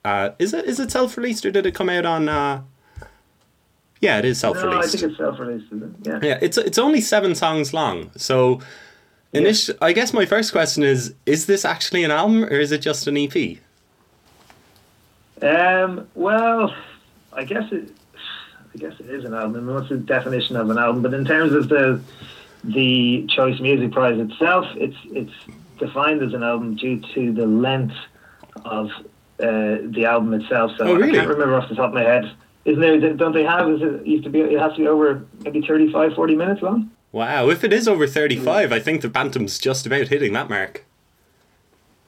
uh, 0.04 0.30
is 0.38 0.54
it 0.54 0.64
is 0.64 0.80
it 0.80 0.90
self-released 0.90 1.44
or 1.44 1.50
did 1.50 1.66
it 1.66 1.74
come 1.74 1.88
out 1.88 2.06
on? 2.06 2.28
Uh... 2.28 2.62
Yeah, 4.00 4.18
it 4.18 4.24
is 4.24 4.38
self 4.38 4.56
released. 4.62 4.72
No, 4.72 4.78
I 4.78 4.86
think 4.86 5.02
it's 5.02 5.16
self-released. 5.18 5.72
Is 5.72 5.82
it? 5.82 5.88
Yeah. 6.02 6.18
Yeah, 6.22 6.38
it's 6.40 6.56
it's 6.58 6.78
only 6.78 7.00
seven 7.00 7.34
songs 7.34 7.74
long. 7.74 8.10
So, 8.16 8.60
init- 9.34 9.76
I 9.82 9.92
guess 9.92 10.12
my 10.12 10.24
first 10.24 10.52
question 10.52 10.82
is: 10.84 11.14
Is 11.26 11.46
this 11.46 11.64
actually 11.64 12.04
an 12.04 12.10
album 12.10 12.44
or 12.44 12.58
is 12.60 12.72
it 12.72 12.78
just 12.78 13.06
an 13.06 13.16
EP? 13.16 13.58
Um, 15.42 16.08
well, 16.14 16.74
I 17.32 17.44
guess 17.44 17.70
it. 17.72 17.90
I 18.74 18.78
guess 18.78 18.98
it 19.00 19.06
is 19.10 19.24
an 19.24 19.34
album. 19.34 19.56
I 19.56 19.60
mean, 19.60 19.74
what's 19.74 19.88
the 19.88 19.96
definition 19.96 20.56
of 20.56 20.70
an 20.70 20.78
album? 20.78 21.02
But 21.02 21.14
in 21.14 21.24
terms 21.24 21.52
of 21.52 21.68
the 21.68 22.00
the 22.64 23.26
Choice 23.28 23.60
Music 23.60 23.92
Prize 23.92 24.18
itself, 24.18 24.66
it's 24.76 24.96
it's 25.10 25.32
defined 25.78 26.22
as 26.22 26.32
an 26.34 26.42
album 26.42 26.76
due 26.76 27.00
to 27.14 27.32
the 27.32 27.46
length 27.46 27.94
of 28.64 28.90
uh, 29.40 29.78
the 29.90 30.04
album 30.06 30.34
itself. 30.34 30.72
So 30.76 30.84
Oh, 30.86 30.94
really? 30.94 31.10
I 31.10 31.22
can't 31.22 31.28
remember 31.28 31.54
off 31.56 31.68
the 31.68 31.74
top 31.74 31.88
of 31.88 31.94
my 31.94 32.02
head. 32.02 32.30
Isn't 32.64 32.80
there? 32.80 33.14
Don't 33.14 33.32
they 33.32 33.44
have? 33.44 33.68
Is 33.70 33.80
it 33.82 34.06
used 34.06 34.24
to 34.24 34.30
be? 34.30 34.40
It 34.40 34.58
has 34.58 34.72
to 34.74 34.78
be 34.78 34.88
over 34.88 35.24
maybe 35.44 35.62
35, 35.66 36.12
40 36.14 36.34
minutes 36.34 36.60
long. 36.60 36.90
Wow, 37.12 37.48
if 37.48 37.64
it 37.64 37.72
is 37.72 37.88
over 37.88 38.06
thirty-five, 38.06 38.70
I 38.70 38.80
think 38.80 39.00
the 39.00 39.08
Bantum's 39.08 39.58
just 39.58 39.86
about 39.86 40.08
hitting 40.08 40.34
that 40.34 40.50
mark. 40.50 40.84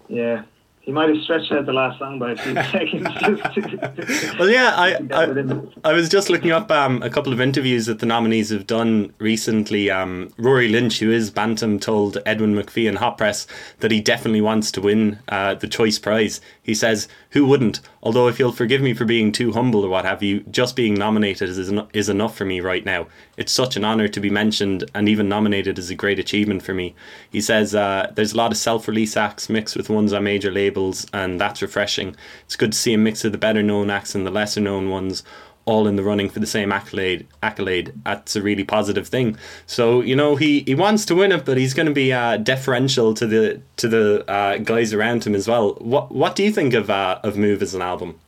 Yeah. 0.09 0.43
He 0.83 0.93
might 0.93 1.11
have 1.11 1.23
stretched 1.23 1.53
out 1.53 1.66
the 1.66 1.75
last 1.75 1.99
song 1.99 2.19
by 2.19 2.33
a 2.33 2.37
few 2.37 2.55
seconds. 2.73 3.07
To, 3.21 4.35
Well, 4.38 4.49
yeah, 4.49 4.73
I, 4.75 4.95
I 5.85 5.90
I 5.90 5.93
was 5.93 6.09
just 6.09 6.31
looking 6.31 6.53
up 6.53 6.71
um, 6.71 7.03
a 7.03 7.11
couple 7.11 7.33
of 7.35 7.40
interviews 7.40 7.85
that 7.87 7.99
the 7.99 8.07
nominees 8.07 8.49
have 8.49 8.66
done 8.66 9.12
recently. 9.19 9.90
Um, 9.90 10.33
Rory 10.38 10.69
Lynch, 10.69 10.99
who 10.99 11.11
is 11.11 11.31
Bantum, 11.31 11.79
told 11.79 12.19
Edwin 12.25 12.55
McFee 12.55 12.88
in 12.88 12.97
Hot 12.97 13.19
Press 13.19 13.47
that 13.81 13.90
he 13.90 14.01
definitely 14.01 14.40
wants 14.40 14.73
to 14.73 14.81
win 14.81 15.19
uh, 15.29 15.55
the 15.55 15.69
Choice 15.69 15.99
Prize. 15.99 16.40
He 16.62 16.75
says, 16.75 17.09
"Who 17.31 17.47
wouldn't? 17.47 17.81
Although, 18.03 18.29
if 18.29 18.38
you'll 18.38 18.53
forgive 18.53 18.81
me 18.83 18.93
for 18.93 19.05
being 19.05 19.31
too 19.31 19.53
humble 19.53 19.85
or 19.85 19.88
what 19.88 20.05
have 20.05 20.23
you, 20.23 20.40
just 20.51 20.75
being 20.75 20.95
nominated 20.95 21.49
is 21.49 21.71
en- 21.71 21.87
is 21.93 22.09
enough 22.09 22.37
for 22.37 22.45
me 22.45 22.61
right 22.61 22.85
now. 22.85 23.07
It's 23.37 23.53
such 23.53 23.77
an 23.77 23.85
honour 23.85 24.09
to 24.09 24.21
be 24.21 24.31
mentioned, 24.31 24.85
and 24.95 25.09
even 25.09 25.29
nominated 25.29 25.79
is 25.79 25.90
a 25.90 25.95
great 25.95 26.19
achievement 26.19 26.62
for 26.62 26.75
me." 26.75 26.95
He 27.31 27.40
says, 27.40 27.75
uh, 27.75 28.11
"There's 28.14 28.33
a 28.33 28.37
lot 28.37 28.51
of 28.51 28.59
self-release 28.59 29.16
acts 29.16 29.49
mixed 29.49 29.77
with 29.77 29.88
ones 29.88 30.12
on 30.12 30.25
major 30.25 30.51
labels, 30.51 31.07
and 31.12 31.40
that's 31.40 31.62
refreshing. 31.62 32.16
It's 32.47 32.57
good 32.57 32.73
to 32.73 32.79
see 32.79 32.95
a 32.95 32.99
mix 32.99 33.25
of 33.25 33.33
the 33.33 33.38
better-known 33.38 33.90
acts 33.90 34.14
and 34.14 34.27
the 34.27 34.31
lesser-known 34.31 34.90
ones." 34.90 35.23
All 35.71 35.87
in 35.87 35.97
the 35.97 36.03
running 36.03 36.29
for 36.29 36.41
the 36.41 36.47
same 36.47 36.73
accolade 36.73 37.27
accolade. 37.43 37.93
That's 38.05 38.37
a 38.37 38.43
really 38.43 38.65
positive 38.65 39.07
thing. 39.09 39.37
So 39.67 40.01
you 40.01 40.17
know 40.17 40.37
he 40.37 40.61
he 40.67 40.75
wants 40.75 41.05
to 41.07 41.15
win 41.15 41.33
it 41.33 41.45
but 41.45 41.57
he's 41.57 41.75
going 41.75 41.87
to 41.87 41.93
be 41.93 42.13
uh, 42.13 42.37
deferential 42.37 43.15
to 43.15 43.27
the 43.27 43.61
to 43.77 43.89
the 43.89 44.31
uh, 44.31 44.59
guys 44.59 44.93
around 44.93 45.25
him 45.25 45.35
as 45.35 45.47
well. 45.49 45.75
What 45.75 46.13
what 46.13 46.37
do 46.37 46.43
you 46.43 46.53
think 46.53 46.75
of 46.75 46.91
uh, 46.91 47.21
of 47.23 47.37
move 47.37 47.63
as 47.63 47.75
an 47.75 47.83
album? 47.83 48.19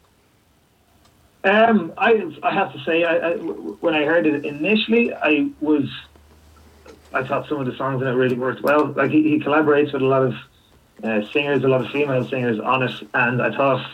Um, 1.44 1.92
I 1.98 2.10
I 2.42 2.54
have 2.54 2.72
to 2.72 2.78
say, 2.84 3.02
I, 3.02 3.14
I, 3.16 3.32
when 3.84 3.94
I 3.94 4.04
heard 4.04 4.26
it 4.26 4.44
initially, 4.44 5.12
I 5.12 5.48
was, 5.60 5.88
I 7.12 7.24
thought 7.24 7.48
some 7.48 7.58
of 7.58 7.66
the 7.66 7.76
songs 7.76 8.00
in 8.00 8.06
it 8.06 8.12
really 8.12 8.36
worked 8.36 8.62
well. 8.62 8.92
Like 8.92 9.10
he, 9.10 9.22
he 9.24 9.40
collaborates 9.40 9.92
with 9.92 10.02
a 10.02 10.06
lot 10.06 10.22
of 10.22 10.34
uh, 11.02 11.26
singers, 11.32 11.64
a 11.64 11.68
lot 11.68 11.84
of 11.84 11.90
female 11.90 12.28
singers 12.28 12.60
on 12.60 12.84
it, 12.84 13.08
and 13.14 13.42
I 13.42 13.50
thought 13.56 13.84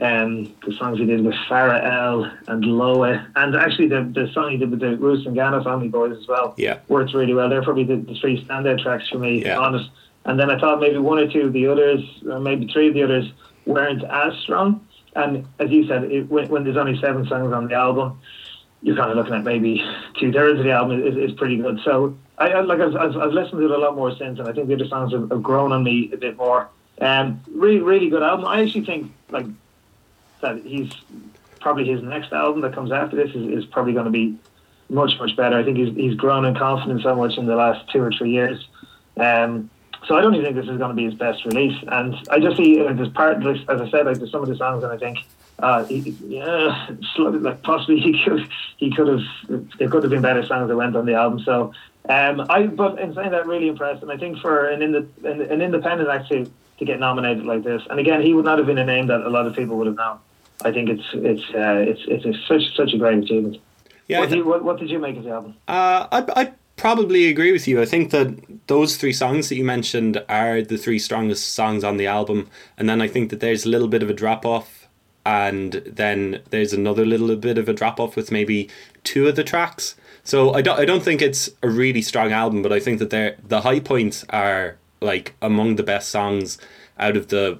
um, 0.00 0.52
the 0.66 0.72
songs 0.78 0.98
he 0.98 1.04
did 1.06 1.24
with 1.24 1.34
Farah 1.48 1.84
Elle 1.84 2.30
and 2.48 2.64
Loah, 2.64 3.26
and 3.36 3.54
actually 3.54 3.88
the 3.88 4.02
the 4.14 4.30
song 4.32 4.50
he 4.50 4.56
did 4.56 4.70
with 4.70 4.80
the 4.80 4.96
Rusangano 4.96 5.62
Family 5.62 5.88
Boys 5.88 6.16
as 6.18 6.26
well, 6.26 6.54
Yeah. 6.56 6.78
worked 6.88 7.14
really 7.14 7.34
well. 7.34 7.48
They're 7.48 7.62
probably 7.62 7.84
the, 7.84 7.96
the 7.96 8.14
three 8.14 8.44
standout 8.44 8.82
tracks 8.82 9.08
for 9.08 9.18
me 9.18 9.44
Yeah. 9.44 9.58
on 9.58 9.74
it. 9.74 9.86
And 10.24 10.38
then 10.38 10.50
I 10.50 10.58
thought 10.58 10.80
maybe 10.80 10.98
one 10.98 11.18
or 11.18 11.26
two 11.30 11.42
of 11.42 11.52
the 11.52 11.66
others, 11.66 12.00
or 12.28 12.38
maybe 12.40 12.66
three 12.72 12.88
of 12.88 12.94
the 12.94 13.02
others, 13.02 13.32
weren't 13.66 14.02
as 14.04 14.34
strong. 14.38 14.86
And 15.14 15.46
as 15.58 15.70
you 15.70 15.86
said, 15.86 16.04
it, 16.04 16.30
when, 16.30 16.48
when 16.48 16.64
there's 16.64 16.76
only 16.76 16.98
seven 17.00 17.26
songs 17.26 17.52
on 17.52 17.68
the 17.68 17.74
album, 17.74 18.18
you're 18.82 18.96
kind 18.96 19.10
of 19.10 19.16
looking 19.16 19.34
at 19.34 19.44
maybe 19.44 19.84
two 20.18 20.32
thirds 20.32 20.58
of 20.58 20.64
the 20.64 20.72
album 20.72 21.04
is, 21.06 21.16
is 21.16 21.32
pretty 21.36 21.56
good. 21.58 21.80
So 21.84 22.16
I, 22.38 22.48
I 22.48 22.60
like 22.62 22.80
I've, 22.80 22.96
I've, 22.96 23.16
I've 23.16 23.32
listened 23.32 23.60
to 23.60 23.64
it 23.66 23.70
a 23.70 23.78
lot 23.78 23.94
more 23.94 24.16
since, 24.16 24.38
and 24.38 24.48
I 24.48 24.52
think 24.52 24.68
the 24.68 24.74
other 24.74 24.86
songs 24.88 25.12
have, 25.12 25.28
have 25.30 25.42
grown 25.42 25.70
on 25.72 25.82
me 25.84 26.10
a 26.12 26.16
bit 26.16 26.36
more. 26.36 26.68
Um, 27.00 27.40
really, 27.52 27.80
really 27.80 28.08
good 28.08 28.22
album. 28.22 28.46
I 28.46 28.62
actually 28.62 28.84
think 28.84 29.12
like 29.30 29.46
that 30.42 30.62
he's 30.64 30.90
probably 31.60 31.88
his 31.88 32.02
next 32.02 32.32
album 32.32 32.60
that 32.62 32.74
comes 32.74 32.92
after 32.92 33.16
this 33.16 33.34
is, 33.34 33.64
is 33.64 33.64
probably 33.66 33.92
going 33.92 34.04
to 34.04 34.10
be 34.10 34.36
much 34.90 35.12
much 35.18 35.34
better. 35.36 35.56
I 35.56 35.64
think 35.64 35.78
he's 35.78 35.94
he's 35.94 36.14
grown 36.14 36.44
in 36.44 36.54
confidence 36.54 37.02
so 37.02 37.16
much 37.16 37.38
in 37.38 37.46
the 37.46 37.56
last 37.56 37.90
two 37.90 38.02
or 38.02 38.12
three 38.12 38.30
years. 38.30 38.68
Um, 39.16 39.70
so 40.06 40.16
I 40.16 40.20
don't 40.20 40.34
even 40.34 40.44
think 40.44 40.56
this 40.56 40.70
is 40.70 40.78
going 40.78 40.90
to 40.90 40.94
be 40.94 41.04
his 41.04 41.14
best 41.14 41.44
release. 41.44 41.78
And 41.86 42.16
I 42.30 42.40
just 42.40 42.56
see 42.56 42.82
like, 42.82 42.96
there's 42.96 43.08
part, 43.10 43.44
as 43.46 43.80
I 43.80 43.90
said, 43.90 44.06
like 44.06 44.18
there's 44.18 44.32
some 44.32 44.42
of 44.42 44.48
the 44.48 44.56
songs, 44.56 44.82
and 44.82 44.92
I 44.92 44.98
think, 44.98 45.18
uh, 45.60 45.86
yeah, 45.88 46.88
like 47.18 47.62
possibly 47.62 48.00
he 48.00 48.22
could 48.24 48.48
he 48.76 48.90
could 48.94 49.08
have 49.08 49.68
there 49.78 49.88
could 49.88 50.02
have 50.02 50.10
been 50.10 50.22
better 50.22 50.44
songs 50.44 50.68
that 50.68 50.76
went 50.76 50.96
on 50.96 51.06
the 51.06 51.14
album. 51.14 51.40
So 51.44 51.72
um, 52.08 52.46
I 52.50 52.66
but 52.66 52.98
in 52.98 53.14
saying 53.14 53.30
that, 53.30 53.46
really 53.46 53.68
impressed, 53.68 54.02
and 54.02 54.10
I 54.10 54.16
think 54.16 54.38
for 54.38 54.68
an 54.68 54.82
an, 54.82 55.12
an 55.24 55.62
independent 55.62 56.08
act 56.08 56.28
to 56.30 56.50
to 56.78 56.84
get 56.84 56.98
nominated 56.98 57.44
like 57.44 57.62
this, 57.62 57.82
and 57.88 58.00
again, 58.00 58.22
he 58.22 58.34
would 58.34 58.44
not 58.44 58.58
have 58.58 58.66
been 58.66 58.78
a 58.78 58.84
name 58.84 59.06
that 59.06 59.20
a 59.20 59.30
lot 59.30 59.46
of 59.46 59.54
people 59.54 59.76
would 59.78 59.86
have 59.86 59.96
known. 59.96 60.18
I 60.64 60.72
think 60.72 60.88
it's 60.88 61.04
it's 61.12 61.42
uh, 61.54 61.84
it's 61.90 62.02
it's 62.06 62.24
a, 62.24 62.32
such 62.46 62.76
such 62.76 62.92
a 62.92 62.98
great 62.98 63.18
achievement. 63.18 63.58
yeah 64.08 64.20
what, 64.20 64.28
th- 64.28 64.38
you, 64.38 64.44
what, 64.44 64.64
what 64.64 64.78
did 64.78 64.90
you 64.90 64.98
make 64.98 65.16
of 65.16 65.24
the 65.24 65.30
album? 65.30 65.54
Uh, 65.68 66.06
I, 66.10 66.24
I 66.36 66.52
probably 66.76 67.28
agree 67.28 67.52
with 67.52 67.68
you. 67.68 67.80
I 67.80 67.84
think 67.84 68.10
that 68.10 68.66
those 68.66 68.96
three 68.96 69.12
songs 69.12 69.48
that 69.48 69.56
you 69.56 69.64
mentioned 69.64 70.22
are 70.28 70.62
the 70.62 70.76
three 70.76 70.98
strongest 70.98 71.54
songs 71.54 71.84
on 71.84 71.96
the 71.96 72.06
album, 72.06 72.48
and 72.76 72.88
then 72.88 73.00
I 73.00 73.08
think 73.08 73.30
that 73.30 73.40
there's 73.40 73.64
a 73.64 73.68
little 73.68 73.88
bit 73.88 74.02
of 74.02 74.10
a 74.10 74.14
drop 74.14 74.44
off, 74.44 74.88
and 75.24 75.72
then 75.86 76.42
there's 76.50 76.72
another 76.72 77.04
little 77.04 77.34
bit 77.36 77.58
of 77.58 77.68
a 77.68 77.72
drop 77.72 78.00
off 78.00 78.16
with 78.16 78.32
maybe 78.32 78.68
two 79.04 79.28
of 79.28 79.36
the 79.36 79.44
tracks. 79.44 79.96
So 80.24 80.52
I 80.52 80.62
don't 80.62 80.78
I 80.78 80.84
don't 80.84 81.02
think 81.02 81.20
it's 81.20 81.50
a 81.62 81.68
really 81.68 82.02
strong 82.02 82.32
album, 82.32 82.62
but 82.62 82.72
I 82.72 82.80
think 82.80 82.98
that 82.98 83.10
they 83.10 83.36
the 83.46 83.62
high 83.62 83.80
points 83.80 84.24
are 84.30 84.76
like 85.00 85.34
among 85.42 85.76
the 85.76 85.82
best 85.82 86.08
songs 86.10 86.58
out 86.98 87.16
of 87.16 87.28
the 87.28 87.58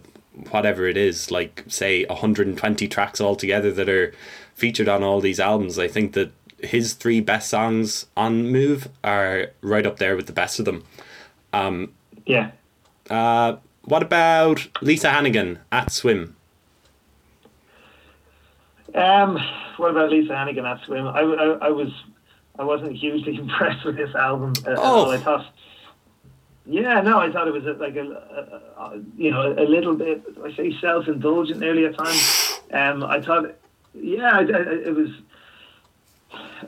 whatever 0.51 0.87
it 0.87 0.97
is, 0.97 1.31
like 1.31 1.65
say 1.69 2.05
120 2.07 2.89
tracks 2.89 3.21
altogether 3.21 3.71
that 3.73 3.89
are 3.89 4.13
featured 4.55 4.89
on 4.89 5.03
all 5.03 5.21
these 5.21 5.41
albums. 5.41 5.79
I 5.79 5.89
think 5.89 6.13
that 6.15 6.33
his 6.63 6.95
three 6.95 7.21
best 7.21 7.49
songs 7.49 8.07
on 8.17 8.51
Move 8.51 8.89
are 9.03 9.49
right 9.63 9.85
up 9.87 9.99
there 9.99 10.17
with 10.17 10.27
the 10.27 10.33
best 10.33 10.59
of 10.59 10.65
them. 10.65 10.85
Um, 11.53 11.93
Yeah. 12.27 12.53
Uh, 13.11 13.57
what 13.85 14.03
about 14.03 14.69
Lisa 14.81 15.11
Hannigan 15.11 15.59
at 15.73 15.91
Swim? 15.91 16.37
Um, 18.95 19.39
what 19.77 19.91
about 19.91 20.11
Lisa 20.11 20.37
Hannigan 20.37 20.67
at 20.67 20.85
Swim? 20.85 21.07
I, 21.07 21.21
I, 21.21 21.45
I 21.63 21.71
was 21.71 21.89
I 22.59 22.65
wasn't 22.65 22.95
hugely 22.97 23.37
impressed 23.39 23.85
with 23.85 23.97
this 23.97 24.15
album. 24.15 24.53
at 24.67 24.79
Oh. 24.79 24.83
all. 24.83 25.11
I 25.11 25.17
thought, 25.19 25.47
yeah, 26.67 27.01
no, 27.01 27.19
I 27.19 27.31
thought 27.33 27.49
it 27.49 27.53
was 27.55 27.65
like 27.79 27.97
a, 27.97 28.03
a, 28.07 28.81
a 28.83 29.01
you 29.17 29.31
know 29.31 29.53
a 29.53 29.67
little 29.67 29.95
bit 29.95 30.23
I 30.45 30.55
say 30.55 30.75
self 30.81 31.09
indulgent 31.09 31.61
nearly 31.61 31.85
at 31.87 31.97
times. 31.97 32.61
Um, 32.73 33.03
I 33.05 33.21
thought, 33.21 33.55
yeah, 33.95 34.31
I, 34.33 34.41
I, 34.41 34.43
it 34.89 34.95
was 34.95 35.11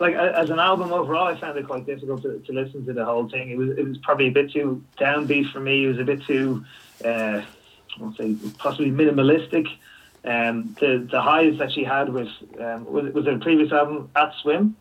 like 0.01 0.15
a- 0.15 0.37
as 0.39 0.51
an 0.51 0.59
album 0.59 0.93
overall, 0.93 1.27
I 1.29 1.39
found 1.41 1.57
it 1.59 1.67
quite 1.67 1.87
difficult 1.87 2.23
to, 2.23 2.39
to 2.41 2.53
listen 2.53 2.85
to 2.87 2.93
the 2.93 3.05
whole 3.05 3.29
thing. 3.29 3.51
It 3.51 3.57
was 3.59 3.71
it 3.71 3.87
was 3.87 3.99
probably 3.99 4.27
a 4.29 4.33
bit 4.33 4.53
too 4.53 4.83
downbeat 4.99 5.53
for 5.53 5.61
me. 5.61 5.85
It 5.85 5.89
was 5.89 5.99
a 5.99 6.05
bit 6.05 6.23
too, 6.25 6.65
uh, 7.05 7.43
I'll 8.01 8.15
say, 8.15 8.37
possibly 8.59 8.91
minimalistic. 8.91 9.67
Um, 10.25 10.75
the 10.81 11.07
the 11.11 11.21
highs 11.21 11.59
that 11.59 11.71
she 11.73 11.85
had 11.85 12.09
with 12.13 12.29
um, 12.59 12.85
was 12.91 13.07
it, 13.07 13.15
was 13.15 13.27
it 13.27 13.35
a 13.35 13.39
previous 13.39 13.73
album 13.73 14.11
at 14.17 14.33
Swim? 14.43 14.75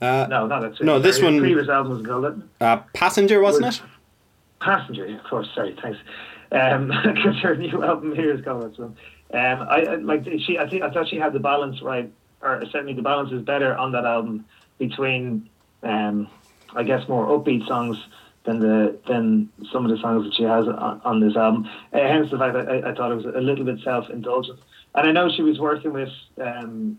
Uh, 0.00 0.26
No, 0.30 0.46
not 0.46 0.64
at 0.64 0.76
Swim. 0.76 0.86
No, 0.86 0.98
this 1.00 1.16
Sorry, 1.16 1.32
one- 1.32 1.40
previous 1.40 1.68
album 1.68 1.92
was 1.98 2.06
called 2.06 2.24
it 2.26 2.34
uh, 2.60 2.76
Passenger, 2.94 3.40
wasn't 3.40 3.66
Was- 3.66 3.78
it? 3.78 3.82
Passenger. 4.60 5.06
Of 5.16 5.24
course, 5.24 5.48
sorry, 5.54 5.76
thanks. 5.80 5.98
Um, 6.50 6.88
because 7.14 7.36
her 7.42 7.56
new 7.56 7.82
album 7.82 8.14
here 8.14 8.34
is 8.34 8.44
coming 8.44 8.72
Swim. 8.74 8.96
Um, 9.32 9.68
I, 9.68 9.82
I 9.82 9.94
like 9.96 10.24
she. 10.24 10.58
I 10.58 10.68
think 10.68 10.82
I 10.82 10.90
thought 10.90 11.08
she 11.08 11.16
had 11.16 11.32
the 11.32 11.40
balance 11.40 11.82
right, 11.82 12.10
or 12.40 12.62
certainly 12.70 12.94
the 12.94 13.02
balance 13.02 13.30
is 13.32 13.42
better 13.42 13.76
on 13.76 13.92
that 13.92 14.04
album 14.04 14.46
between, 14.78 15.48
um, 15.82 16.28
I 16.74 16.82
guess 16.82 17.06
more 17.08 17.26
upbeat 17.26 17.66
songs 17.66 17.98
than 18.44 18.60
the 18.60 18.98
than 19.06 19.50
some 19.70 19.84
of 19.84 19.90
the 19.90 19.98
songs 19.98 20.24
that 20.24 20.34
she 20.34 20.44
has 20.44 20.66
on, 20.66 21.00
on 21.04 21.20
this 21.20 21.36
album. 21.36 21.68
Uh, 21.92 21.98
hence 21.98 22.30
the 22.30 22.38
fact 22.38 22.54
that 22.54 22.68
I, 22.68 22.90
I 22.90 22.94
thought 22.94 23.12
it 23.12 23.16
was 23.16 23.26
a 23.26 23.40
little 23.40 23.64
bit 23.64 23.80
self 23.84 24.08
indulgent. 24.08 24.58
And 24.94 25.06
I 25.06 25.12
know 25.12 25.30
she 25.30 25.42
was 25.42 25.58
working 25.58 25.92
with 25.92 26.08
um, 26.40 26.98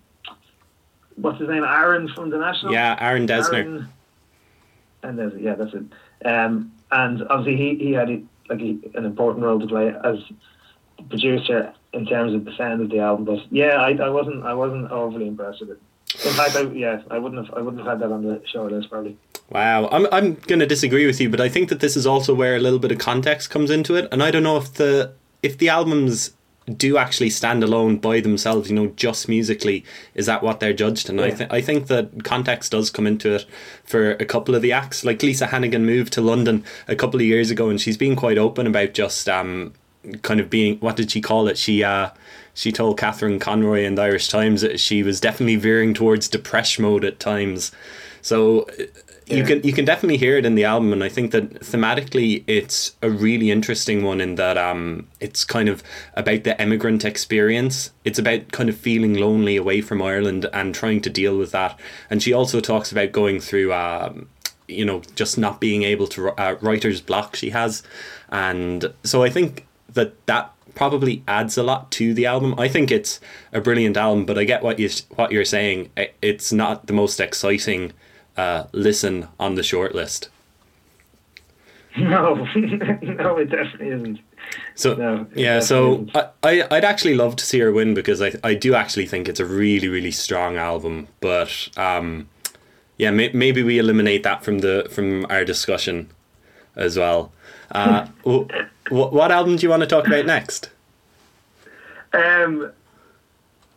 what's 1.16 1.40
his 1.40 1.50
name, 1.50 1.64
Aaron 1.64 2.08
from 2.10 2.30
the 2.30 2.38
National. 2.38 2.72
Yeah, 2.72 2.96
Aaron 3.00 3.28
Dessner. 3.28 3.54
Aaron- 3.54 3.90
and 5.02 5.42
yeah, 5.42 5.56
that's 5.56 5.74
it. 5.74 6.28
Um, 6.28 6.74
and 6.92 7.24
obviously 7.30 7.58
he, 7.58 7.84
he 7.86 7.92
had 7.94 8.10
like 8.50 8.62
an 8.62 9.06
important 9.06 9.46
role 9.46 9.60
to 9.60 9.68
play 9.68 9.94
as 10.04 10.18
producer 11.10 11.74
in 11.94 12.06
terms 12.06 12.34
of 12.34 12.46
the 12.46 12.56
sound 12.56 12.82
of 12.82 12.90
the 12.90 13.00
album. 13.00 13.26
But 13.26 13.40
yeah, 13.52 13.76
I, 13.76 13.92
I 13.92 14.10
wasn't 14.10 14.44
I 14.46 14.54
wasn't 14.54 14.92
overly 14.92 15.28
impressed 15.28 15.62
with 15.62 15.72
it. 15.72 15.82
In 16.26 16.34
fact, 16.34 16.56
I, 16.56 16.62
yeah, 16.72 17.02
I 17.10 17.20
wouldn't 17.20 17.46
have 17.46 17.56
I 17.56 17.62
wouldn't 17.62 17.84
have 17.84 18.00
had 18.00 18.00
that 18.00 18.14
on 18.14 18.24
the 18.24 18.42
show 18.46 18.66
list 18.66 18.90
probably. 18.90 19.18
Wow, 19.50 19.90
I'm 19.92 20.08
I'm 20.12 20.36
going 20.36 20.60
to 20.60 20.66
disagree 20.66 21.06
with 21.06 21.20
you, 21.20 21.30
but 21.30 21.42
I 21.42 21.50
think 21.50 21.70
that 21.70 21.80
this 21.80 21.96
is 21.96 22.06
also 22.06 22.34
where 22.34 22.56
a 22.56 22.60
little 22.60 22.80
bit 22.80 22.92
of 22.92 23.00
context 23.00 23.50
comes 23.50 23.72
into 23.72 23.96
it, 23.96 24.08
and 24.12 24.22
I 24.22 24.32
don't 24.32 24.44
know 24.44 24.58
if 24.58 24.74
the 24.74 25.14
if 25.42 25.58
the 25.58 25.70
albums 25.70 26.34
do 26.78 26.98
actually 26.98 27.30
stand 27.30 27.64
alone 27.64 27.98
by 27.98 28.20
themselves, 28.20 28.70
you 28.70 28.76
know, 28.76 28.88
just 28.96 29.28
musically, 29.28 29.84
is 30.16 30.26
that 30.26 30.44
what 30.44 30.60
they're 30.60 30.74
judged? 30.74 31.10
And 31.10 31.20
yeah. 31.20 31.26
I, 31.26 31.30
th- 31.32 31.50
I 31.52 31.62
think 31.62 31.88
that 31.88 32.24
context 32.24 32.72
does 32.72 32.90
come 32.90 33.08
into 33.08 33.36
it 33.36 33.46
for 33.84 34.12
a 34.12 34.26
couple 34.26 34.56
of 34.56 34.62
the 34.62 34.72
acts. 34.72 35.04
Like 35.04 35.22
Lisa 35.24 35.48
Hannigan 35.48 35.86
moved 35.86 36.14
to 36.14 36.22
London 36.22 36.64
a 36.88 36.96
couple 36.96 37.20
of 37.20 37.26
years 37.26 37.52
ago, 37.52 37.70
and 37.70 37.80
she's 37.80 37.98
been 37.98 38.16
quite 38.16 38.38
open 38.38 38.68
about 38.68 38.94
just 38.94 39.28
um, 39.28 39.74
kind 40.22 40.40
of 40.40 40.50
being 40.50 40.78
what 40.80 40.96
did 40.96 41.12
she 41.12 41.22
call 41.22 41.48
it? 41.48 41.58
She 41.58 41.84
uh, 41.84 42.10
she 42.54 42.72
told 42.72 42.98
Catherine 42.98 43.40
Conroy 43.40 43.84
in 43.84 43.96
the 43.96 44.02
Irish 44.04 44.28
Times 44.28 44.62
that 44.62 44.80
she 44.80 45.04
was 45.04 45.20
definitely 45.20 45.56
veering 45.56 45.94
towards 45.94 46.28
depression 46.28 46.84
mode 46.84 47.06
at 47.06 47.20
times. 47.20 47.72
So 48.22 48.68
you 49.30 49.44
can 49.44 49.62
you 49.64 49.74
can 49.74 49.86
definitely 49.86 50.18
hear 50.18 50.38
it 50.38 50.46
in 50.46 50.56
the 50.56 50.66
album, 50.66 50.92
and 50.92 51.04
I 51.04 51.10
think 51.10 51.32
that 51.32 51.62
thematically 51.62 52.44
it's 52.48 52.96
a 53.02 53.10
really 53.10 53.52
interesting 53.52 54.04
one 54.04 54.22
in 54.22 54.36
that 54.36 54.58
um 54.58 55.08
it's 55.20 55.44
kind 55.44 55.70
of 55.70 55.84
about 56.16 56.44
the 56.44 56.60
emigrant 56.62 57.06
experience. 57.06 57.92
It's 58.04 58.20
about 58.20 58.52
kind 58.52 58.70
of 58.70 58.78
feeling 58.78 59.16
lonely 59.16 59.56
away 59.56 59.82
from 59.82 60.02
Ireland 60.02 60.48
and 60.52 60.74
trying 60.74 61.02
to 61.02 61.10
deal 61.10 61.38
with 61.38 61.52
that. 61.52 61.80
And 62.10 62.24
she 62.24 62.34
also 62.34 62.60
talks 62.60 62.92
about 62.92 63.12
going 63.12 63.40
through 63.40 63.74
um 63.74 64.28
you 64.68 64.86
know 64.86 65.02
just 65.16 65.38
not 65.38 65.60
being 65.60 65.84
able 65.84 66.08
to 66.08 66.30
uh, 66.30 66.58
writer's 66.62 67.02
block 67.02 67.36
she 67.36 67.52
has, 67.52 67.84
and 68.30 68.94
so 69.04 69.24
I 69.24 69.30
think 69.30 69.68
that 69.94 70.26
that 70.28 70.54
probably 70.76 71.24
adds 71.28 71.58
a 71.58 71.64
lot 71.64 71.92
to 71.92 72.14
the 72.14 72.26
album. 72.26 72.56
I 72.58 72.68
think 72.68 72.92
it's 72.92 73.20
a 73.52 73.60
brilliant 73.60 73.98
album, 73.98 74.26
but 74.26 74.38
I 74.38 74.44
get 74.44 74.64
what 74.64 74.80
you 74.80 74.90
what 75.16 75.32
you're 75.32 75.46
saying. 75.46 75.92
It's 76.22 76.52
not 76.52 76.88
the 76.88 76.94
most 76.94 77.20
exciting 77.20 77.94
uh, 78.40 78.68
listen 78.72 79.28
on 79.40 79.56
the 79.56 79.64
short 79.64 79.94
list? 79.94 80.30
No, 81.98 82.36
no, 82.56 83.38
it 83.38 83.50
definitely 83.50 83.90
isn't. 83.90 84.20
So 84.76 84.96
no, 84.96 85.28
yeah, 85.36 85.60
so 85.60 86.08
I, 86.16 86.30
I 86.44 86.68
would 86.72 86.86
actually 86.86 87.16
love 87.16 87.36
to 87.36 87.46
see 87.46 87.60
her 87.60 87.72
win 87.72 87.94
because 87.94 88.22
I 88.22 88.32
I 88.44 88.54
do 88.54 88.74
actually 88.74 89.06
think 89.06 89.28
it's 89.28 89.40
a 89.40 89.46
really 89.46 89.90
really 89.90 90.12
strong 90.12 90.56
album, 90.56 91.08
but 91.20 91.70
um, 91.78 92.30
yeah, 92.98 93.12
may, 93.12 93.30
maybe 93.34 93.62
we 93.64 93.78
eliminate 93.78 94.24
that 94.24 94.44
from 94.44 94.60
the 94.60 94.88
from 94.90 95.26
our 95.30 95.44
discussion 95.44 96.10
as 96.76 96.98
well. 96.98 97.32
Uh, 97.72 98.08
what, 98.24 99.14
what 99.14 99.32
album 99.32 99.58
do 99.58 99.64
you 99.64 99.70
want 99.70 99.82
to 99.82 99.88
talk 99.88 100.08
about 100.08 100.26
next? 100.26 100.70
Um, 102.14 102.72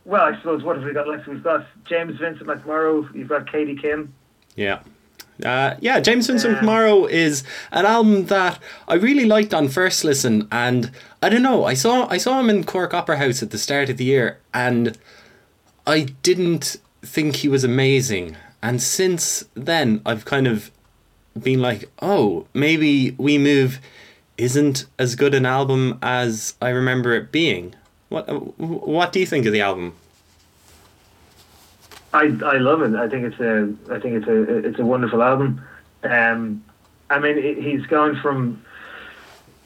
well, 0.04 0.22
I 0.22 0.36
suppose 0.38 0.62
what 0.62 0.76
have 0.76 0.84
we 0.84 0.92
got 0.92 1.08
left? 1.08 1.26
We've 1.26 1.42
got 1.42 1.66
James 1.84 2.18
Vincent 2.18 2.48
McMorrow. 2.48 3.12
You've 3.14 3.28
got 3.28 3.50
Katie 3.50 3.76
Kim. 3.76 4.14
Yeah. 4.56 4.80
Uh, 5.44 5.76
yeah, 5.80 5.98
James 5.98 6.26
Vincent 6.26 6.58
McMorrow 6.58 7.08
is 7.08 7.42
an 7.72 7.84
album 7.84 8.26
that 8.26 8.58
I 8.86 8.94
really 8.94 9.24
liked 9.24 9.52
on 9.52 9.68
first 9.68 10.04
listen, 10.04 10.46
and 10.52 10.90
I 11.22 11.28
don't 11.30 11.42
know. 11.42 11.64
I 11.64 11.74
saw 11.74 12.06
I 12.08 12.18
saw 12.18 12.38
him 12.38 12.48
in 12.48 12.64
Cork 12.64 12.94
Opera 12.94 13.16
House 13.16 13.42
at 13.42 13.50
the 13.50 13.58
start 13.58 13.88
of 13.88 13.96
the 13.96 14.04
year, 14.04 14.38
and 14.54 14.96
I 15.86 16.14
didn't 16.22 16.76
think 17.02 17.36
he 17.36 17.48
was 17.48 17.64
amazing. 17.64 18.36
And 18.62 18.80
since 18.80 19.44
then, 19.54 20.00
I've 20.06 20.24
kind 20.24 20.46
of 20.46 20.70
been 21.40 21.60
like, 21.60 21.90
oh, 22.00 22.46
maybe 22.54 23.12
We 23.18 23.38
Move 23.38 23.80
isn't 24.38 24.86
as 24.98 25.16
good 25.16 25.34
an 25.34 25.46
album 25.46 25.98
as 26.02 26.54
I 26.60 26.68
remember 26.68 27.14
it 27.14 27.32
being. 27.32 27.74
What 28.10 28.28
What 28.58 29.12
do 29.12 29.18
you 29.18 29.26
think 29.26 29.46
of 29.46 29.52
the 29.52 29.62
album? 29.62 29.94
I 32.12 32.24
I 32.44 32.58
love 32.58 32.82
it. 32.82 32.94
I 32.94 33.08
think 33.08 33.24
it's 33.24 33.40
a 33.40 33.74
I 33.90 33.98
think 33.98 34.16
it's 34.16 34.26
a 34.26 34.68
it's 34.68 34.78
a 34.78 34.84
wonderful 34.84 35.22
album. 35.22 35.64
Um, 36.02 36.64
I 37.10 37.18
mean, 37.18 37.62
he's 37.62 37.86
going 37.86 38.16
from 38.16 38.64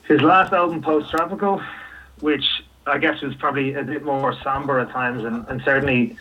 his 0.04 0.20
last 0.20 0.52
album, 0.52 0.82
Post 0.82 1.10
Tropical, 1.10 1.62
which 2.20 2.44
I 2.86 2.98
guess 2.98 3.20
was 3.20 3.34
probably 3.34 3.74
a 3.74 3.82
bit 3.82 4.04
more 4.04 4.36
somber 4.42 4.78
at 4.80 4.90
times, 4.90 5.24
and, 5.24 5.46
and 5.48 5.62
certainly 5.62 6.16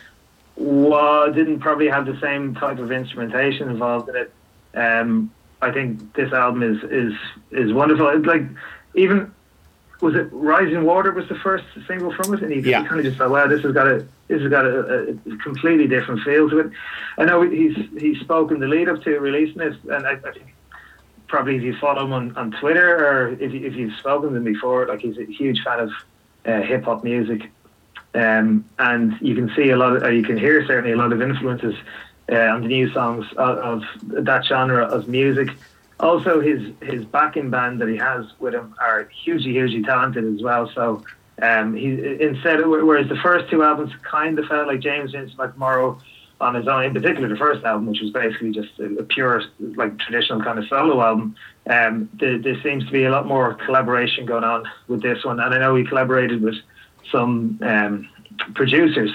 well, 0.56 1.32
didn't 1.32 1.60
probably 1.60 1.88
have 1.88 2.06
the 2.06 2.18
same 2.20 2.54
type 2.54 2.78
of 2.78 2.90
instrumentation 2.90 3.68
involved 3.68 4.08
in 4.08 4.16
it. 4.16 4.32
Um, 4.74 5.30
I 5.62 5.70
think 5.70 6.14
this 6.14 6.32
album 6.32 6.62
is 6.62 6.82
is 6.84 7.12
is 7.50 7.72
wonderful. 7.72 8.08
It's 8.08 8.26
like 8.26 8.42
even 8.94 9.32
was 10.00 10.14
it 10.14 10.28
Rising 10.32 10.84
Water 10.84 11.12
was 11.12 11.28
the 11.28 11.36
first 11.36 11.64
single 11.86 12.12
from 12.14 12.34
it, 12.34 12.42
and 12.42 12.52
he, 12.52 12.60
yeah. 12.60 12.82
he 12.82 12.88
kind 12.88 13.00
of 13.00 13.06
just 13.06 13.18
thought, 13.18 13.30
wow, 13.30 13.46
this 13.46 13.62
has 13.62 13.72
got 13.72 13.86
a 13.86 14.06
this 14.28 14.42
has 14.42 14.50
got 14.50 14.66
a, 14.66 15.10
a, 15.10 15.36
completely 15.38 15.86
different 15.86 16.22
feel 16.22 16.50
to 16.50 16.58
it. 16.58 16.72
I 17.18 17.24
know 17.24 17.42
he's 17.42 17.76
he's 17.98 18.20
spoken 18.20 18.60
the 18.60 18.66
lead 18.66 18.88
up 18.88 19.02
to 19.02 19.18
releasing 19.18 19.62
it, 19.62 19.74
and 19.84 20.06
I, 20.06 20.12
I 20.12 20.32
think 20.32 20.54
probably 21.28 21.56
if 21.56 21.62
you 21.62 21.76
follow 21.78 22.04
him 22.04 22.12
on, 22.12 22.36
on 22.36 22.52
Twitter 22.52 23.06
or 23.06 23.28
if 23.40 23.52
you, 23.52 23.66
if 23.66 23.74
you've 23.74 23.96
spoken 23.98 24.30
to 24.30 24.36
him 24.36 24.44
before, 24.44 24.86
like 24.86 25.00
he's 25.00 25.18
a 25.18 25.24
huge 25.24 25.62
fan 25.62 25.80
of 25.80 25.90
uh, 26.44 26.62
hip 26.62 26.84
hop 26.84 27.02
music, 27.02 27.50
um, 28.14 28.64
and 28.78 29.14
you 29.20 29.34
can 29.34 29.52
see 29.56 29.70
a 29.70 29.76
lot, 29.76 29.96
of, 29.96 30.02
or 30.02 30.12
you 30.12 30.22
can 30.22 30.36
hear 30.36 30.64
certainly 30.66 30.92
a 30.92 30.96
lot 30.96 31.12
of 31.12 31.20
influences 31.22 31.74
uh, 32.30 32.36
on 32.36 32.62
the 32.62 32.68
new 32.68 32.92
songs 32.92 33.26
of, 33.36 33.58
of 33.58 33.82
that 34.24 34.44
genre 34.44 34.84
of 34.84 35.08
music 35.08 35.48
also 36.00 36.40
his 36.40 36.72
his 36.82 37.04
backing 37.04 37.50
band 37.50 37.80
that 37.80 37.88
he 37.88 37.96
has 37.96 38.26
with 38.38 38.54
him 38.54 38.74
are 38.80 39.08
hugely 39.24 39.52
hugely 39.52 39.82
talented 39.82 40.24
as 40.24 40.42
well. 40.42 40.70
So 40.74 41.04
um, 41.42 41.74
he 41.74 41.88
instead 42.20 42.60
of, 42.60 42.68
whereas 42.68 43.08
the 43.08 43.16
first 43.16 43.50
two 43.50 43.62
albums 43.62 43.92
kind 44.02 44.38
of 44.38 44.46
felt 44.46 44.66
like 44.68 44.80
James 44.80 45.12
Vincent 45.12 45.38
McMorrow 45.38 46.00
on 46.38 46.54
his 46.54 46.68
own, 46.68 46.84
in 46.84 46.92
particular 46.92 47.28
the 47.28 47.36
first 47.36 47.64
album, 47.64 47.86
which 47.86 48.00
was 48.00 48.10
basically 48.10 48.52
just 48.52 48.78
a, 48.78 48.84
a 48.98 49.04
pure 49.04 49.42
like 49.58 49.98
traditional 49.98 50.42
kind 50.42 50.58
of 50.58 50.66
solo 50.68 51.00
album. 51.00 51.34
Um, 51.68 52.10
the, 52.20 52.38
there 52.38 52.60
seems 52.62 52.84
to 52.84 52.92
be 52.92 53.04
a 53.04 53.10
lot 53.10 53.26
more 53.26 53.54
collaboration 53.54 54.26
going 54.26 54.44
on 54.44 54.64
with 54.88 55.02
this 55.02 55.24
one, 55.24 55.40
and 55.40 55.54
I 55.54 55.58
know 55.58 55.74
he 55.74 55.84
collaborated 55.84 56.42
with 56.42 56.56
some 57.10 57.58
um, 57.62 58.08
producers 58.54 59.10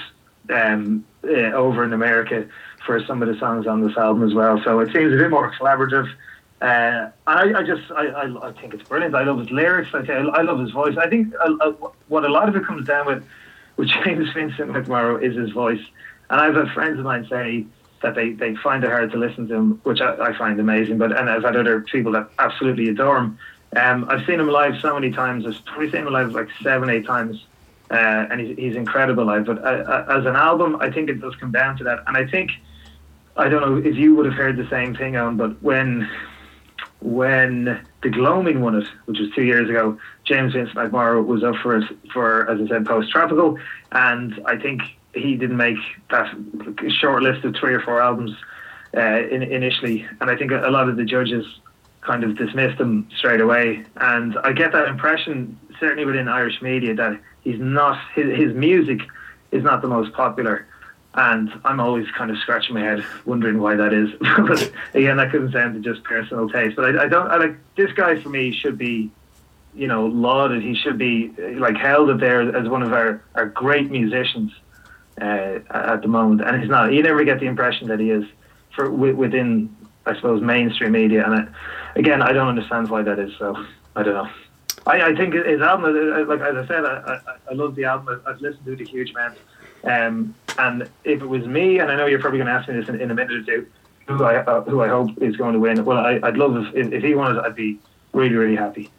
uh, 0.50 0.76
over 1.24 1.84
in 1.84 1.92
America 1.92 2.48
for 2.84 3.04
some 3.06 3.22
of 3.22 3.28
the 3.28 3.38
songs 3.38 3.66
on 3.66 3.86
this 3.86 3.96
album 3.96 4.24
as 4.24 4.34
well. 4.34 4.60
So 4.64 4.80
it 4.80 4.92
seems 4.92 5.12
a 5.12 5.16
bit 5.16 5.30
more 5.30 5.52
collaborative. 5.52 6.12
Uh, 6.62 7.10
I, 7.26 7.54
I 7.54 7.62
just 7.64 7.90
I, 7.90 8.06
I, 8.06 8.48
I, 8.48 8.52
think 8.52 8.72
it's 8.72 8.88
brilliant. 8.88 9.16
I 9.16 9.24
love 9.24 9.40
his 9.40 9.50
lyrics. 9.50 9.90
I, 9.92 9.98
I 9.98 10.42
love 10.42 10.60
his 10.60 10.70
voice. 10.70 10.96
I 10.96 11.08
think 11.08 11.34
what 12.06 12.24
a 12.24 12.28
lot 12.28 12.48
of 12.48 12.54
it 12.54 12.64
comes 12.64 12.86
down 12.86 13.04
with 13.04 13.24
with 13.76 13.88
James 14.04 14.32
Vincent 14.32 14.70
McMorrow 14.70 15.20
is 15.20 15.36
his 15.36 15.50
voice. 15.50 15.82
And 16.30 16.40
I've 16.40 16.54
had 16.54 16.68
friends 16.72 17.00
of 17.00 17.04
mine 17.04 17.26
say 17.28 17.66
that 18.02 18.14
they, 18.14 18.30
they 18.30 18.54
find 18.54 18.84
it 18.84 18.90
hard 18.90 19.10
to 19.10 19.16
listen 19.18 19.48
to 19.48 19.54
him, 19.54 19.80
which 19.82 20.00
I, 20.00 20.28
I 20.28 20.38
find 20.38 20.60
amazing. 20.60 20.98
But 20.98 21.18
and 21.18 21.28
I've 21.28 21.42
had 21.42 21.56
other 21.56 21.80
people 21.80 22.12
that 22.12 22.30
absolutely 22.38 22.88
adore 22.88 23.18
him. 23.18 23.38
Um, 23.74 24.06
I've 24.08 24.24
seen 24.24 24.38
him 24.38 24.48
live 24.48 24.80
so 24.80 24.94
many 24.94 25.10
times. 25.10 25.44
I've 25.44 25.64
probably 25.64 25.90
seen 25.90 26.06
him 26.06 26.12
live 26.12 26.32
like 26.32 26.48
seven, 26.62 26.90
eight 26.90 27.06
times, 27.06 27.44
uh, 27.90 27.94
and 28.30 28.40
he's, 28.40 28.56
he's 28.56 28.76
incredible 28.76 29.24
live. 29.24 29.46
But 29.46 29.58
uh, 29.58 29.62
uh, 29.62 30.16
as 30.16 30.26
an 30.26 30.36
album, 30.36 30.76
I 30.80 30.92
think 30.92 31.10
it 31.10 31.20
does 31.20 31.34
come 31.34 31.50
down 31.50 31.76
to 31.78 31.84
that. 31.84 32.04
And 32.06 32.16
I 32.16 32.24
think 32.24 32.52
I 33.36 33.48
don't 33.48 33.62
know 33.62 33.90
if 33.90 33.96
you 33.96 34.14
would 34.14 34.26
have 34.26 34.34
heard 34.36 34.56
the 34.56 34.68
same 34.68 34.94
thing 34.94 35.16
on, 35.16 35.36
but 35.36 35.60
when 35.60 36.08
when 37.02 37.84
the 38.02 38.10
Gloaming 38.10 38.60
won 38.60 38.76
it, 38.76 38.86
which 39.06 39.18
was 39.18 39.30
two 39.34 39.44
years 39.44 39.68
ago, 39.68 39.98
James 40.24 40.52
Vincent 40.52 40.76
McMorrow 40.76 41.24
was 41.24 41.42
up 41.42 41.56
for 41.56 41.82
for, 42.12 42.48
as 42.50 42.60
I 42.60 42.68
said, 42.68 42.86
post 42.86 43.10
tropical, 43.10 43.58
and 43.90 44.40
I 44.46 44.56
think 44.56 44.82
he 45.14 45.36
didn't 45.36 45.56
make 45.56 45.78
that 46.10 46.34
short 47.00 47.22
list 47.22 47.44
of 47.44 47.54
three 47.56 47.74
or 47.74 47.80
four 47.80 48.00
albums 48.00 48.34
uh, 48.96 49.26
in, 49.30 49.42
initially, 49.42 50.06
and 50.20 50.30
I 50.30 50.36
think 50.36 50.52
a 50.52 50.70
lot 50.70 50.88
of 50.88 50.96
the 50.96 51.04
judges 51.04 51.44
kind 52.00 52.24
of 52.24 52.36
dismissed 52.36 52.80
him 52.80 53.08
straight 53.16 53.40
away, 53.40 53.84
and 53.96 54.38
I 54.44 54.52
get 54.52 54.72
that 54.72 54.88
impression 54.88 55.58
certainly 55.78 56.04
within 56.04 56.28
Irish 56.28 56.62
media 56.62 56.94
that 56.94 57.20
he's 57.42 57.58
not 57.58 57.98
his, 58.14 58.36
his 58.36 58.54
music 58.54 59.00
is 59.50 59.62
not 59.62 59.82
the 59.82 59.88
most 59.88 60.12
popular 60.12 60.66
and 61.14 61.52
I'm 61.64 61.78
always 61.78 62.10
kind 62.12 62.30
of 62.30 62.38
scratching 62.38 62.74
my 62.74 62.80
head, 62.80 63.04
wondering 63.26 63.60
why 63.60 63.76
that 63.76 63.92
is. 63.92 64.10
but 64.20 64.72
again, 64.94 65.18
that 65.18 65.30
comes 65.30 65.52
down 65.52 65.74
to 65.74 65.80
just 65.80 66.02
personal 66.04 66.48
taste. 66.48 66.76
But 66.76 66.96
I, 66.96 67.04
I 67.04 67.08
don't. 67.08 67.30
I 67.30 67.36
like 67.36 67.56
this 67.76 67.92
guy 67.92 68.20
for 68.20 68.30
me 68.30 68.52
should 68.52 68.78
be, 68.78 69.10
you 69.74 69.86
know, 69.86 70.06
lauded. 70.06 70.62
He 70.62 70.74
should 70.74 70.96
be 70.96 71.28
like 71.58 71.76
held 71.76 72.08
up 72.08 72.20
there 72.20 72.56
as 72.56 72.68
one 72.68 72.82
of 72.82 72.92
our, 72.92 73.22
our 73.34 73.46
great 73.46 73.90
musicians 73.90 74.52
uh, 75.20 75.58
at 75.70 76.00
the 76.00 76.08
moment, 76.08 76.40
and 76.40 76.60
he's 76.60 76.70
not. 76.70 76.92
You 76.92 77.02
never 77.02 77.24
get 77.24 77.40
the 77.40 77.46
impression 77.46 77.88
that 77.88 78.00
he 78.00 78.10
is 78.10 78.24
for 78.74 78.90
within, 78.90 79.74
I 80.06 80.14
suppose, 80.14 80.40
mainstream 80.40 80.92
media. 80.92 81.26
And 81.26 81.34
I, 81.34 81.46
again, 81.98 82.22
I 82.22 82.32
don't 82.32 82.48
understand 82.48 82.88
why 82.88 83.02
that 83.02 83.18
is. 83.18 83.32
So 83.38 83.54
I 83.94 84.02
don't 84.02 84.14
know. 84.14 84.30
I, 84.86 85.02
I 85.10 85.14
think 85.14 85.34
his 85.34 85.60
album, 85.60 85.94
like 86.26 86.40
as 86.40 86.56
I 86.56 86.66
said, 86.66 86.84
I, 86.86 87.20
I, 87.26 87.36
I 87.50 87.54
love 87.54 87.74
the 87.74 87.84
album. 87.84 88.22
I've 88.26 88.40
listened 88.40 88.64
to 88.64 88.72
it 88.72 88.80
a 88.80 88.84
huge 88.84 89.10
amount. 89.10 89.38
Um, 89.84 90.34
and 90.58 90.82
if 91.04 91.22
it 91.22 91.26
was 91.26 91.46
me, 91.46 91.78
and 91.78 91.90
I 91.90 91.96
know 91.96 92.06
you're 92.06 92.20
probably 92.20 92.38
going 92.38 92.48
to 92.48 92.52
ask 92.52 92.68
me 92.68 92.74
this 92.74 92.88
in, 92.88 93.00
in 93.00 93.10
a 93.10 93.14
minute 93.14 93.32
or 93.32 93.42
two, 93.42 93.66
who 94.06 94.24
I 94.24 94.36
uh, 94.36 94.62
who 94.62 94.82
I 94.82 94.88
hope 94.88 95.10
is 95.22 95.36
going 95.36 95.54
to 95.54 95.60
win. 95.60 95.84
Well, 95.84 95.98
I, 95.98 96.18
would 96.18 96.36
love 96.36 96.56
if, 96.74 96.92
if 96.92 97.02
he 97.02 97.14
won 97.14 97.38
I'd 97.38 97.54
be 97.54 97.78
really 98.12 98.34
really 98.34 98.56
happy. 98.56 98.90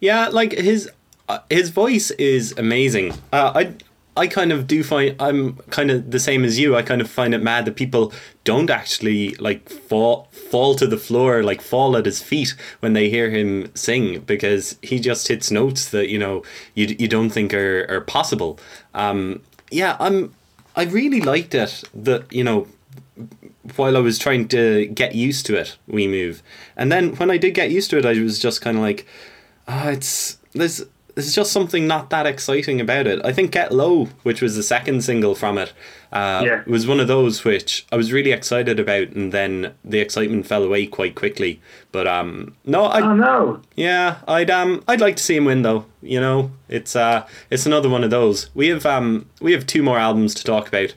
Yeah, 0.00 0.28
like 0.28 0.52
his 0.52 0.90
uh, 1.28 1.40
his 1.50 1.70
voice 1.70 2.10
is 2.12 2.54
amazing. 2.56 3.12
Uh, 3.32 3.52
I 3.54 3.74
I 4.16 4.26
kind 4.26 4.50
of 4.50 4.66
do 4.66 4.82
find 4.82 5.14
I'm 5.20 5.56
kind 5.70 5.90
of 5.90 6.10
the 6.10 6.18
same 6.18 6.44
as 6.44 6.58
you. 6.58 6.74
I 6.74 6.82
kind 6.82 7.00
of 7.00 7.10
find 7.10 7.34
it 7.34 7.42
mad 7.42 7.66
that 7.66 7.76
people 7.76 8.12
don't 8.44 8.70
actually 8.70 9.34
like 9.34 9.68
fall 9.68 10.28
fall 10.32 10.74
to 10.76 10.86
the 10.86 10.96
floor, 10.96 11.42
like 11.42 11.60
fall 11.60 11.96
at 11.96 12.06
his 12.06 12.22
feet 12.22 12.54
when 12.80 12.94
they 12.94 13.10
hear 13.10 13.30
him 13.30 13.70
sing, 13.74 14.20
because 14.20 14.78
he 14.82 14.98
just 15.00 15.28
hits 15.28 15.50
notes 15.50 15.90
that 15.90 16.08
you 16.08 16.18
know 16.18 16.42
you 16.74 16.96
you 16.98 17.08
don't 17.08 17.30
think 17.30 17.52
are 17.52 17.86
are 17.90 18.00
possible. 18.00 18.58
Um, 18.94 19.42
yeah, 19.70 19.96
I'm. 20.00 20.34
I 20.76 20.84
really 20.84 21.20
liked 21.20 21.54
it. 21.54 21.84
That 21.94 22.32
you 22.32 22.44
know 22.44 22.68
while 23.76 23.96
I 23.96 24.00
was 24.00 24.18
trying 24.18 24.48
to 24.48 24.86
get 24.86 25.14
used 25.14 25.46
to 25.46 25.56
it, 25.56 25.76
we 25.86 26.06
move, 26.06 26.42
and 26.76 26.92
then 26.92 27.16
when 27.16 27.30
I 27.30 27.38
did 27.38 27.54
get 27.54 27.70
used 27.70 27.90
to 27.90 27.98
it, 27.98 28.06
I 28.06 28.20
was 28.20 28.38
just 28.38 28.60
kind 28.60 28.76
of 28.76 28.82
like, 28.82 29.06
oh, 29.66 29.88
it's 29.88 30.38
there's 30.52 30.84
there's 31.16 31.34
just 31.34 31.50
something 31.50 31.86
not 31.86 32.10
that 32.10 32.26
exciting 32.26 32.78
about 32.78 33.06
it. 33.06 33.24
I 33.24 33.32
think 33.32 33.50
Get 33.50 33.72
Low, 33.72 34.04
which 34.22 34.42
was 34.42 34.54
the 34.54 34.62
second 34.62 35.02
single 35.02 35.34
from 35.34 35.56
it, 35.56 35.72
uh, 36.12 36.42
yeah. 36.44 36.62
was 36.66 36.86
one 36.86 37.00
of 37.00 37.08
those 37.08 37.42
which 37.42 37.86
I 37.90 37.96
was 37.96 38.12
really 38.12 38.32
excited 38.32 38.78
about, 38.78 39.08
and 39.08 39.32
then 39.32 39.72
the 39.82 40.00
excitement 40.00 40.46
fell 40.46 40.62
away 40.62 40.86
quite 40.86 41.14
quickly. 41.14 41.58
But 41.90 42.06
um, 42.06 42.54
no, 42.66 42.84
I 42.84 43.00
oh 43.00 43.14
no, 43.14 43.62
yeah, 43.76 44.18
I'd 44.28 44.50
um, 44.50 44.84
I'd 44.86 45.00
like 45.00 45.16
to 45.16 45.22
see 45.22 45.36
him 45.36 45.46
win 45.46 45.62
though. 45.62 45.86
You 46.02 46.20
know, 46.20 46.50
it's 46.68 46.94
uh, 46.94 47.26
it's 47.50 47.64
another 47.64 47.88
one 47.88 48.04
of 48.04 48.10
those. 48.10 48.54
We 48.54 48.68
have 48.68 48.84
um, 48.84 49.26
we 49.40 49.52
have 49.52 49.66
two 49.66 49.82
more 49.82 49.98
albums 49.98 50.34
to 50.34 50.44
talk 50.44 50.68
about. 50.68 50.94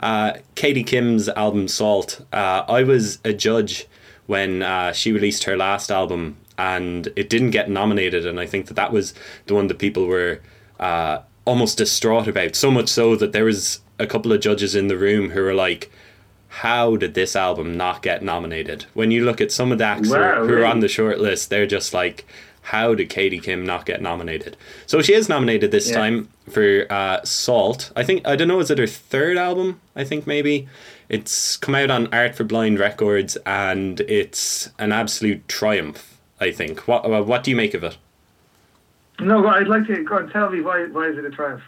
Uh, 0.00 0.34
Katie 0.54 0.84
Kim's 0.84 1.30
album 1.30 1.66
Salt. 1.66 2.20
Uh, 2.30 2.64
I 2.68 2.82
was 2.82 3.20
a 3.24 3.32
judge 3.32 3.86
when 4.26 4.62
uh, 4.62 4.92
she 4.92 5.12
released 5.12 5.44
her 5.44 5.56
last 5.56 5.90
album 5.90 6.36
and 6.58 7.08
it 7.16 7.28
didn't 7.28 7.50
get 7.50 7.70
nominated. 7.70 8.26
And 8.26 8.38
I 8.38 8.46
think 8.46 8.66
that 8.66 8.74
that 8.74 8.92
was 8.92 9.14
the 9.46 9.54
one 9.54 9.66
that 9.68 9.78
people 9.78 10.06
were 10.06 10.40
uh, 10.78 11.20
almost 11.44 11.78
distraught 11.78 12.28
about. 12.28 12.54
So 12.54 12.70
much 12.70 12.88
so 12.88 13.16
that 13.16 13.32
there 13.32 13.44
was 13.44 13.80
a 13.98 14.06
couple 14.06 14.32
of 14.32 14.40
judges 14.40 14.74
in 14.74 14.88
the 14.88 14.98
room 14.98 15.30
who 15.30 15.42
were 15.42 15.54
like, 15.54 15.90
"How 16.48 16.96
did 16.96 17.14
this 17.14 17.36
album 17.36 17.76
not 17.76 18.02
get 18.02 18.22
nominated?" 18.22 18.86
When 18.94 19.10
you 19.10 19.24
look 19.24 19.40
at 19.40 19.52
some 19.52 19.72
of 19.72 19.78
the 19.78 19.84
acts 19.84 20.10
wow, 20.10 20.44
who, 20.44 20.54
are 20.54 20.64
on 20.64 20.80
the 20.80 20.88
short 20.88 21.18
list, 21.18 21.50
they're 21.50 21.66
just 21.66 21.92
like. 21.94 22.26
How 22.66 22.94
did 22.94 23.10
Katie 23.10 23.40
Kim 23.40 23.66
not 23.66 23.86
get 23.86 24.00
nominated? 24.00 24.56
So 24.86 25.02
she 25.02 25.14
is 25.14 25.28
nominated 25.28 25.72
this 25.72 25.90
yeah. 25.90 25.96
time 25.96 26.28
for 26.48 26.86
uh, 26.90 27.20
Salt. 27.24 27.90
I 27.96 28.04
think 28.04 28.24
I 28.24 28.36
don't 28.36 28.46
know. 28.46 28.60
Is 28.60 28.70
it 28.70 28.78
her 28.78 28.86
third 28.86 29.36
album? 29.36 29.80
I 29.96 30.04
think 30.04 30.28
maybe. 30.28 30.68
It's 31.08 31.56
come 31.56 31.74
out 31.74 31.90
on 31.90 32.06
Art 32.14 32.36
for 32.36 32.44
Blind 32.44 32.78
Records, 32.78 33.36
and 33.44 33.98
it's 34.02 34.70
an 34.78 34.92
absolute 34.92 35.48
triumph 35.48 36.11
I 36.42 36.52
think. 36.52 36.86
What 36.88 37.04
uh, 37.04 37.22
what 37.22 37.44
do 37.44 37.50
you 37.50 37.56
make 37.56 37.74
of 37.74 37.84
it? 37.84 37.96
No, 39.20 39.46
I'd 39.46 39.68
like 39.68 39.86
to 39.86 40.02
go 40.02 40.18
and 40.18 40.30
tell 40.30 40.50
me 40.50 40.60
why 40.60 40.86
why 40.86 41.06
is 41.08 41.18
it 41.18 41.24
a 41.24 41.30
triumph? 41.30 41.62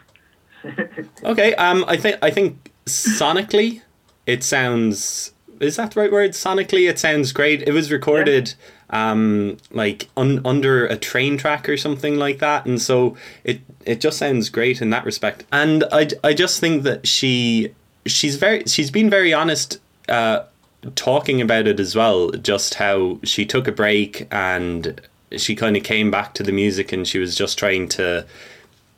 okay, 1.23 1.55
um, 1.55 1.85
I 1.87 1.97
think 1.97 2.17
I 2.21 2.31
think 2.31 2.71
sonically 2.85 3.81
it 4.25 4.43
sounds 4.43 5.31
is 5.59 5.77
that 5.77 5.91
the 5.91 6.01
right 6.01 6.11
word? 6.11 6.31
Sonically, 6.31 6.89
it 6.89 6.99
sounds 6.99 7.31
great. 7.31 7.61
It 7.61 7.71
was 7.71 7.91
recorded 7.91 8.53
yeah. 8.91 9.11
um, 9.11 9.57
like 9.71 10.09
un- 10.17 10.41
under 10.43 10.85
a 10.85 10.97
train 10.97 11.37
track 11.37 11.69
or 11.69 11.77
something 11.77 12.17
like 12.17 12.39
that, 12.39 12.65
and 12.65 12.81
so 12.81 13.15
it 13.43 13.61
it 13.85 14.01
just 14.01 14.17
sounds 14.17 14.49
great 14.49 14.81
in 14.81 14.89
that 14.89 15.05
respect. 15.05 15.45
And 15.51 15.85
I, 15.91 16.09
I 16.23 16.33
just 16.33 16.59
think 16.59 16.83
that 16.83 17.07
she 17.07 17.73
she's 18.05 18.35
very 18.35 18.63
she's 18.65 18.91
been 18.91 19.09
very 19.09 19.33
honest 19.33 19.79
uh, 20.09 20.43
talking 20.95 21.41
about 21.41 21.67
it 21.67 21.79
as 21.79 21.95
well, 21.95 22.31
just 22.31 22.75
how 22.75 23.19
she 23.23 23.45
took 23.45 23.67
a 23.67 23.71
break 23.71 24.27
and 24.31 25.01
she 25.35 25.55
kind 25.55 25.75
of 25.75 25.83
came 25.83 26.11
back 26.11 26.33
to 26.35 26.43
the 26.43 26.51
music 26.51 26.91
and 26.91 27.07
she 27.07 27.19
was 27.19 27.35
just 27.35 27.57
trying 27.57 27.87
to, 27.89 28.25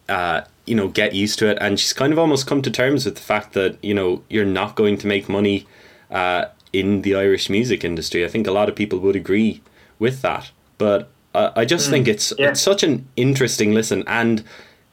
uh, 0.09 0.41
you 0.65 0.75
know, 0.75 0.89
get 0.89 1.13
used 1.13 1.39
to 1.39 1.49
it. 1.49 1.57
And 1.61 1.79
she's 1.79 1.93
kind 1.93 2.11
of 2.11 2.19
almost 2.19 2.47
come 2.47 2.61
to 2.61 2.71
terms 2.71 3.05
with 3.05 3.15
the 3.15 3.21
fact 3.21 3.53
that, 3.53 3.81
you 3.83 3.93
know, 3.93 4.23
you're 4.29 4.45
not 4.45 4.75
going 4.75 4.97
to 4.97 5.07
make 5.07 5.29
money 5.29 5.65
uh, 6.11 6.45
in 6.73 7.01
the 7.01 7.15
Irish 7.15 7.49
music 7.49 7.83
industry. 7.83 8.25
I 8.25 8.27
think 8.27 8.47
a 8.47 8.51
lot 8.51 8.69
of 8.69 8.75
people 8.75 8.99
would 8.99 9.15
agree 9.15 9.61
with 9.99 10.21
that. 10.21 10.51
But 10.77 11.09
uh, 11.33 11.51
I 11.55 11.65
just 11.65 11.87
mm, 11.87 11.91
think 11.91 12.07
it's 12.07 12.33
yeah. 12.37 12.49
it's 12.49 12.61
such 12.61 12.83
an 12.83 13.07
interesting 13.15 13.73
listen 13.73 14.03
and 14.07 14.43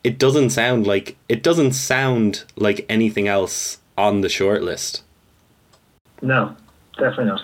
it 0.03 0.19
doesn't 0.19 0.51
sound 0.51 0.87
like 0.87 1.17
it 1.29 1.43
doesn't 1.43 1.73
sound 1.73 2.45
like 2.57 2.85
anything 2.89 3.29
else 3.29 3.79
on 3.97 4.21
the 4.21 4.29
short 4.29 4.63
list. 4.63 5.03
No, 6.23 6.57
definitely 6.97 7.27
not. 7.27 7.43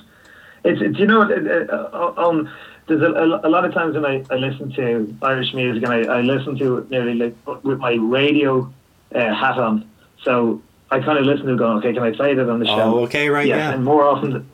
It's, 0.64 0.80
it's 0.82 0.98
you 0.98 1.06
know 1.06 1.22
uh, 1.22 2.14
um, 2.16 2.50
there's 2.86 3.02
a, 3.02 3.40
a, 3.46 3.48
lot 3.48 3.64
of 3.64 3.72
times 3.72 3.94
when 3.94 4.04
I, 4.04 4.24
I 4.30 4.36
listen 4.36 4.72
to 4.72 5.16
Irish 5.22 5.54
music 5.54 5.82
and 5.84 5.92
I, 5.92 6.18
I 6.18 6.20
listen 6.20 6.58
to 6.58 6.78
it 6.78 6.90
nearly 6.90 7.14
like 7.14 7.64
with 7.64 7.78
my 7.78 7.92
radio 7.92 8.70
uh, 9.14 9.34
hat 9.34 9.58
on, 9.58 9.88
so 10.22 10.60
I 10.90 11.00
kind 11.00 11.18
of 11.18 11.24
listen 11.24 11.46
to 11.46 11.54
it 11.54 11.56
going, 11.56 11.78
okay, 11.78 11.92
can 11.92 12.02
I 12.02 12.10
play 12.12 12.34
that 12.34 12.48
on 12.48 12.58
the 12.58 12.66
show? 12.66 12.72
Oh, 12.72 12.98
okay, 13.04 13.28
right, 13.28 13.46
yeah. 13.46 13.56
yeah. 13.56 13.72
And 13.72 13.84
more 13.84 14.04
often, 14.04 14.48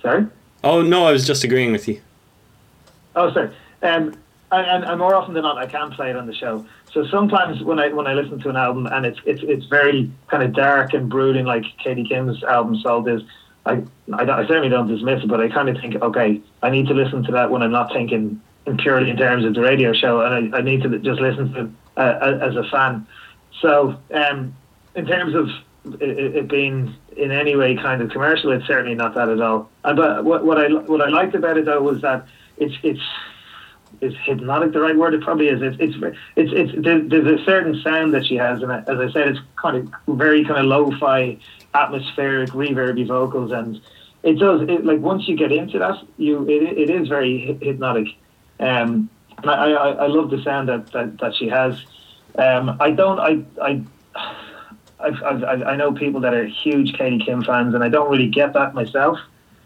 sorry. 0.00 0.26
Oh 0.64 0.82
no, 0.82 1.06
I 1.06 1.12
was 1.12 1.26
just 1.26 1.44
agreeing 1.44 1.72
with 1.72 1.86
you. 1.86 2.00
Oh, 3.14 3.32
sorry. 3.32 3.50
Um, 3.82 4.16
and, 4.50 4.84
and 4.84 4.98
more 4.98 5.14
often 5.14 5.34
than 5.34 5.42
not, 5.42 5.56
I 5.56 5.66
can 5.66 5.90
play 5.92 6.10
it 6.10 6.16
on 6.16 6.26
the 6.26 6.34
show. 6.34 6.66
So 6.92 7.06
sometimes 7.06 7.62
when 7.62 7.78
I 7.78 7.88
when 7.88 8.06
I 8.06 8.12
listen 8.12 8.38
to 8.40 8.50
an 8.50 8.56
album 8.56 8.86
and 8.86 9.06
it's 9.06 9.18
it's 9.24 9.40
it's 9.42 9.66
very 9.66 10.10
kind 10.28 10.42
of 10.42 10.52
dark 10.52 10.92
and 10.92 11.08
brooding, 11.08 11.46
like 11.46 11.64
Katie 11.82 12.04
Kim's 12.04 12.42
album 12.44 12.76
Salt 12.76 13.08
is, 13.08 13.22
I, 13.64 13.82
I, 14.12 14.22
I 14.22 14.46
certainly 14.46 14.68
don't 14.68 14.88
dismiss 14.88 15.22
it, 15.22 15.28
but 15.28 15.40
I 15.40 15.48
kind 15.48 15.68
of 15.68 15.80
think, 15.80 15.96
okay, 15.96 16.40
I 16.62 16.70
need 16.70 16.88
to 16.88 16.94
listen 16.94 17.22
to 17.24 17.32
that 17.32 17.50
when 17.50 17.62
I'm 17.62 17.70
not 17.70 17.92
thinking 17.92 18.40
in 18.66 18.76
purely 18.76 19.10
in 19.10 19.16
terms 19.16 19.44
of 19.44 19.54
the 19.54 19.60
radio 19.60 19.92
show, 19.92 20.20
and 20.20 20.54
I, 20.54 20.58
I 20.58 20.60
need 20.62 20.82
to 20.82 20.98
just 20.98 21.20
listen 21.20 21.52
to 21.52 21.60
it 21.64 21.70
uh, 21.96 22.38
as 22.40 22.56
a 22.56 22.64
fan. 22.70 23.06
So, 23.60 23.96
um, 24.12 24.54
in 24.94 25.06
terms 25.06 25.34
of 25.34 25.48
it, 26.00 26.36
it, 26.36 26.48
being 26.48 26.94
in 27.16 27.30
any 27.30 27.56
way 27.56 27.74
kind 27.76 28.02
of 28.02 28.10
commercial, 28.10 28.52
it's 28.52 28.66
certainly 28.66 28.94
not 28.94 29.14
that 29.14 29.28
at 29.28 29.40
all. 29.40 29.70
And, 29.84 29.96
but 29.96 30.24
what, 30.24 30.44
what 30.44 30.58
I 30.58 30.68
what 30.68 31.00
I 31.00 31.08
liked 31.08 31.34
about 31.34 31.58
it 31.58 31.64
though 31.64 31.82
was 31.82 32.00
that 32.02 32.26
it's 32.56 32.74
it's 32.82 33.00
is 34.00 34.14
hypnotic 34.24 34.72
the 34.72 34.80
right 34.80 34.96
word? 34.96 35.14
It 35.14 35.22
probably 35.22 35.48
is. 35.48 35.60
It's 35.62 35.76
it's 35.78 35.96
it's, 36.36 36.52
it's 36.52 37.10
there's 37.10 37.40
a 37.40 37.44
certain 37.44 37.80
sound 37.82 38.14
that 38.14 38.26
she 38.26 38.36
has, 38.36 38.62
and 38.62 38.72
as 38.72 38.98
I 38.98 39.10
said, 39.12 39.28
it's 39.28 39.40
kind 39.56 39.76
of 39.76 40.16
very 40.16 40.44
kind 40.44 40.58
of 40.58 40.66
lo-fi 40.66 41.38
atmospheric, 41.74 42.50
reverby 42.50 43.06
vocals, 43.06 43.52
and 43.52 43.80
it 44.22 44.38
does 44.38 44.62
it 44.62 44.84
like 44.84 45.00
once 45.00 45.26
you 45.28 45.36
get 45.36 45.52
into 45.52 45.78
that, 45.78 45.96
you 46.16 46.48
it, 46.48 46.78
it 46.78 46.90
is 46.90 47.08
very 47.08 47.58
hypnotic. 47.60 48.08
Um, 48.60 49.08
and 49.38 49.50
I, 49.50 49.72
I, 49.72 49.88
I 49.90 50.06
love 50.06 50.30
the 50.30 50.42
sound 50.42 50.68
that, 50.68 50.92
that, 50.92 51.18
that 51.18 51.34
she 51.34 51.48
has. 51.48 51.82
Um, 52.36 52.76
I 52.80 52.90
don't 52.90 53.18
I 53.18 53.44
I. 53.60 53.82
I've, 55.00 55.20
I've, 55.24 55.42
I 55.64 55.74
know 55.74 55.92
people 55.92 56.20
that 56.20 56.32
are 56.32 56.46
huge 56.46 56.92
Katie 56.96 57.18
Kim 57.18 57.42
fans, 57.42 57.74
and 57.74 57.82
I 57.82 57.88
don't 57.88 58.08
really 58.08 58.28
get 58.28 58.52
that 58.52 58.72
myself. 58.72 59.18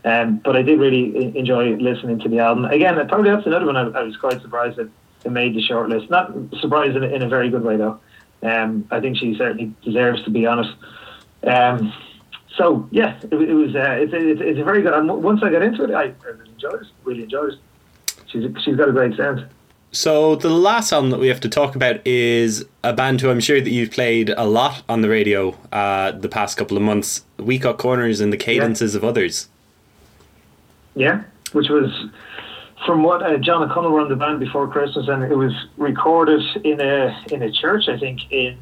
Um, 0.03 0.37
but 0.39 0.57
I 0.57 0.63
did 0.63 0.79
really 0.79 1.37
enjoy 1.37 1.75
listening 1.75 2.21
to 2.21 2.29
the 2.29 2.39
album. 2.39 2.65
Again, 2.65 2.95
probably 3.09 3.31
that's 3.31 3.47
another 3.47 3.67
one 3.67 3.77
I, 3.77 3.83
I 3.83 4.03
was 4.03 4.17
quite 4.17 4.41
surprised 4.41 4.77
that 4.77 4.89
it 5.25 5.33
made 5.33 5.55
the 5.55 5.61
shortlist. 5.61 6.09
Not 6.09 6.33
surprised 6.61 6.97
in, 6.97 7.03
in 7.03 7.23
a 7.23 7.29
very 7.29 7.51
good 7.51 7.65
way 7.65 7.77
though. 7.77 8.01
Um, 8.43 8.87
I 8.91 9.01
think 9.01 9.19
she 9.19 9.37
certainly 9.37 9.75
deserves 9.85 10.23
to 10.25 10.31
be 10.31 10.47
honest. 10.47 10.73
Um, 11.47 11.93
so 12.57 12.89
yeah, 12.91 13.19
it, 13.23 13.33
it 13.33 13.55
was. 13.55 13.75
Uh, 13.75 13.97
it's, 13.99 14.13
it's, 14.15 14.41
it's 14.43 14.59
a 14.59 14.65
very 14.65 14.83
good. 14.83 14.95
And 14.95 15.23
once 15.23 15.41
I 15.43 15.51
got 15.51 15.63
into 15.63 15.85
it, 15.85 15.91
I 15.93 16.13
enjoyed 16.53 16.83
it. 16.83 16.89
Really 17.05 17.23
enjoyed 17.25 17.53
it. 17.53 17.59
She's 18.27 18.45
she's 18.63 18.77
got 18.77 18.89
a 18.89 18.93
great 18.93 19.17
sound. 19.17 19.47
So 19.93 20.37
the 20.37 20.51
last 20.51 20.93
album 20.93 21.11
that 21.11 21.21
we 21.21 21.29
have 21.29 21.41
to 21.41 21.49
talk 21.49 21.75
about 21.75 22.07
is 22.07 22.67
a 22.83 22.93
band 22.93 23.21
who 23.21 23.31
I'm 23.31 23.41
sure 23.41 23.61
that 23.61 23.71
you've 23.71 23.93
played 23.93 24.31
a 24.31 24.45
lot 24.45 24.83
on 24.89 25.01
the 25.01 25.09
radio 25.09 25.57
uh, 25.73 26.13
the 26.13 26.29
past 26.29 26.59
couple 26.59 26.77
of 26.77 26.83
months. 26.83 27.25
We 27.39 27.59
Cut 27.59 27.79
Corners 27.79 28.21
and 28.21 28.33
the 28.33 28.37
Cadences 28.37 28.93
yeah. 28.93 28.99
of 28.99 29.05
Others. 29.05 29.49
Yeah, 30.95 31.23
which 31.53 31.69
was 31.69 32.09
from 32.85 33.03
what 33.05 33.23
uh, 33.23 33.39
John 33.39 33.63
O'Connell 33.63 33.93
ran 33.93 34.09
the 34.09 34.17
band 34.17 34.41
before 34.41 34.69
Christmas, 34.69 35.09
and 35.09 35.23
it 35.23 35.37
was 35.37 35.53
recorded 35.77 36.43
in 36.65 36.81
a 36.81 37.25
in 37.31 37.43
a 37.43 37.51
church, 37.51 37.89
I 37.89 37.99
think, 37.99 38.21
in 38.31 38.59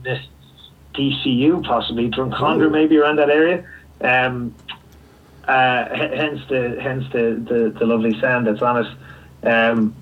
DCU, 0.94 1.64
possibly 1.64 2.08
Drumcondra, 2.08 2.70
maybe 2.70 2.96
around 2.96 3.16
that 3.16 3.30
area. 3.30 3.64
Um, 4.00 4.54
uh, 5.46 5.94
hence 5.94 6.40
the 6.48 6.78
hence 6.80 7.04
the, 7.12 7.34
the, 7.48 7.74
the, 7.78 7.84
lovely 7.84 8.18
sound 8.18 8.46
that's 8.46 8.62
on 8.62 8.84
it. 8.84 9.46
Um, 9.46 9.94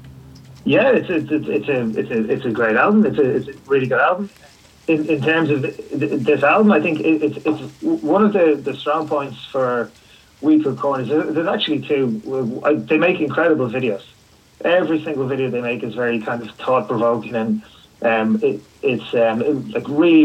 yeah, 0.64 0.90
it's 0.90 1.08
a, 1.10 1.16
it's 1.16 1.68
a 1.68 1.98
it's 1.98 2.10
a 2.10 2.30
it's 2.30 2.44
a 2.44 2.50
great 2.50 2.76
album. 2.76 3.04
It's 3.04 3.18
a 3.18 3.28
it's 3.28 3.48
a 3.48 3.52
really 3.68 3.88
good 3.88 4.00
album. 4.00 4.30
In, 4.86 5.08
in 5.08 5.22
terms 5.22 5.50
of 5.50 5.62
this 5.62 6.42
album, 6.42 6.70
I 6.70 6.80
think 6.80 7.00
it's 7.00 7.38
it's 7.44 7.82
one 7.82 8.24
of 8.24 8.32
the, 8.32 8.54
the 8.54 8.76
strong 8.76 9.08
points 9.08 9.44
for 9.46 9.90
We 10.40 10.62
Cut 10.62 10.78
Corners. 10.78 11.08
There's 11.08 11.48
actually 11.48 11.80
two. 11.80 12.60
They 12.88 12.98
make 12.98 13.20
incredible 13.20 13.68
videos. 13.68 14.02
Every 14.64 15.02
single 15.02 15.26
video 15.26 15.50
they 15.50 15.60
make 15.60 15.82
is 15.82 15.94
very 15.94 16.20
kind 16.20 16.42
of 16.42 16.54
thought 16.56 16.86
provoking 16.86 17.34
and 17.34 17.62
um, 18.02 18.40
it, 18.42 18.60
it's 18.82 19.14
um, 19.14 19.70
like 19.70 19.88
really 19.88 20.24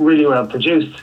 really 0.00 0.26
well 0.26 0.46
produced. 0.46 1.00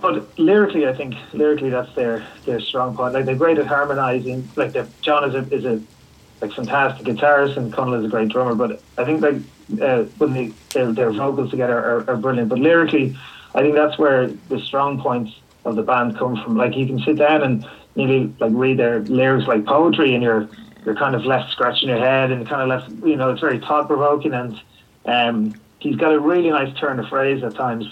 But 0.00 0.38
lyrically, 0.38 0.86
I 0.86 0.94
think 0.94 1.16
lyrically 1.32 1.70
that's 1.70 1.92
their 1.94 2.26
their 2.46 2.60
strong 2.60 2.96
point. 2.96 3.14
Like 3.14 3.24
they're 3.24 3.34
great 3.34 3.58
at 3.58 3.66
harmonizing. 3.66 4.48
Like 4.56 4.74
John 5.02 5.28
is 5.28 5.34
a 5.34 5.54
is 5.54 5.64
a 5.64 5.82
like 6.40 6.52
fantastic 6.52 7.06
guitarist, 7.06 7.56
and 7.56 7.72
Conal 7.72 7.94
is 7.94 8.04
a 8.04 8.08
great 8.08 8.28
drummer. 8.28 8.54
But 8.54 8.80
I 8.96 9.04
think 9.04 9.20
like 9.22 9.36
uh, 9.82 10.04
when 10.18 10.32
they, 10.32 10.52
their, 10.72 10.92
their 10.92 11.10
vocals 11.10 11.50
together 11.50 11.78
are, 11.78 12.10
are 12.10 12.16
brilliant. 12.16 12.48
But 12.48 12.60
lyrically, 12.60 13.16
I 13.54 13.62
think 13.62 13.74
that's 13.74 13.98
where 13.98 14.28
the 14.28 14.60
strong 14.60 15.00
points 15.00 15.32
of 15.64 15.74
the 15.76 15.82
band 15.82 16.16
come 16.16 16.42
from. 16.42 16.56
Like 16.56 16.76
you 16.76 16.86
can 16.86 17.00
sit 17.00 17.16
down 17.16 17.42
and 17.42 17.68
nearly 17.96 18.32
like 18.38 18.52
read 18.54 18.78
their 18.78 19.00
lyrics 19.00 19.48
like 19.48 19.66
poetry, 19.66 20.14
and 20.14 20.22
you're 20.22 20.48
you're 20.84 20.94
kind 20.94 21.16
of 21.16 21.24
left 21.24 21.50
scratching 21.50 21.88
your 21.88 21.98
head, 21.98 22.30
and 22.30 22.46
kind 22.46 22.62
of 22.62 22.68
left 22.68 23.04
you 23.04 23.16
know 23.16 23.30
it's 23.30 23.40
very 23.40 23.58
thought 23.58 23.88
provoking, 23.88 24.32
and 24.32 24.60
um, 25.06 25.54
he's 25.78 25.96
got 25.96 26.12
a 26.12 26.20
really 26.20 26.50
nice 26.50 26.76
turn 26.78 26.98
of 26.98 27.08
phrase 27.08 27.42
at 27.42 27.54
times. 27.54 27.84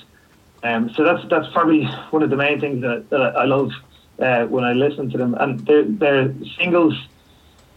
Um, 0.63 0.91
so 0.95 1.05
that's 1.05 1.27
that's 1.29 1.53
probably 1.53 1.85
one 2.11 2.23
of 2.23 2.31
the 2.31 2.37
main 2.37 2.61
things 2.61 2.83
that, 2.83 3.09
that 3.11 3.21
I 3.21 3.45
love 3.45 3.71
uh, 4.19 4.47
when 4.47 4.65
I 4.65 4.73
listen 4.73 5.11
to 5.11 5.19
them, 5.19 5.35
and 5.35 5.61
their 5.67 5.85
their 5.85 6.35
singles. 6.59 6.95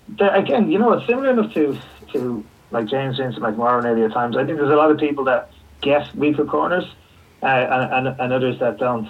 They're, 0.08 0.34
again, 0.34 0.72
you 0.72 0.80
know, 0.80 0.94
it's 0.94 1.06
similar 1.06 1.30
enough 1.32 1.54
to 1.54 1.78
to 2.14 2.44
like 2.72 2.88
James 2.88 3.18
Vincent 3.18 3.44
McMorrow 3.44 3.80
in 3.80 3.86
earlier 3.86 4.10
times. 4.10 4.38
I 4.38 4.46
think 4.46 4.58
there's 4.58 4.72
a 4.72 4.76
lot 4.76 4.92
of 4.92 4.98
people 4.98 5.24
that 5.26 5.52
get 5.82 6.14
We 6.16 6.34
Cut 6.34 6.48
Corners, 6.48 6.86
uh, 7.44 7.46
and, 7.46 8.08
and, 8.08 8.20
and 8.20 8.34
others 8.34 8.60
that 8.60 8.78
don't. 8.78 9.10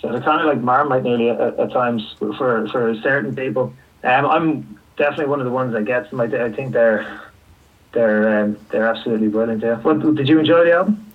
So 0.00 0.12
they're 0.12 0.20
kind 0.20 0.40
of 0.40 0.46
like 0.46 0.60
Marmite 0.60 1.02
nearly 1.02 1.30
at, 1.30 1.40
at 1.40 1.72
times 1.72 2.14
for 2.18 2.68
for 2.68 2.94
certain 3.02 3.34
people. 3.34 3.72
Um, 4.02 4.26
I'm 4.26 4.80
definitely 4.96 5.26
one 5.26 5.40
of 5.40 5.46
the 5.46 5.52
ones 5.52 5.72
that 5.72 5.86
gets 5.86 6.10
them. 6.10 6.20
I, 6.20 6.24
I 6.24 6.52
think 6.52 6.72
they're 6.72 7.22
they're 7.94 8.40
um, 8.40 8.58
they're 8.70 8.86
absolutely 8.86 9.28
brilliant. 9.28 9.62
Yeah. 9.62 9.76
What, 9.76 10.00
did 10.14 10.28
you 10.28 10.38
enjoy 10.38 10.64
the 10.64 10.72
album? 10.72 11.12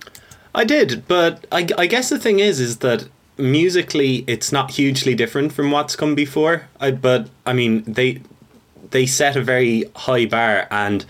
I 0.54 0.64
did, 0.64 1.06
but 1.06 1.46
I, 1.52 1.68
I 1.78 1.86
guess 1.86 2.08
the 2.08 2.18
thing 2.18 2.40
is, 2.40 2.58
is 2.58 2.78
that 2.78 3.08
musically 3.38 4.24
it's 4.26 4.50
not 4.50 4.72
hugely 4.72 5.14
different 5.14 5.52
from 5.52 5.70
what's 5.70 5.94
come 5.94 6.14
before. 6.14 6.68
I, 6.80 6.90
but 6.90 7.28
I 7.46 7.52
mean, 7.52 7.84
they 7.84 8.20
they 8.90 9.06
set 9.06 9.36
a 9.36 9.42
very 9.42 9.84
high 9.94 10.26
bar, 10.26 10.66
and 10.70 11.04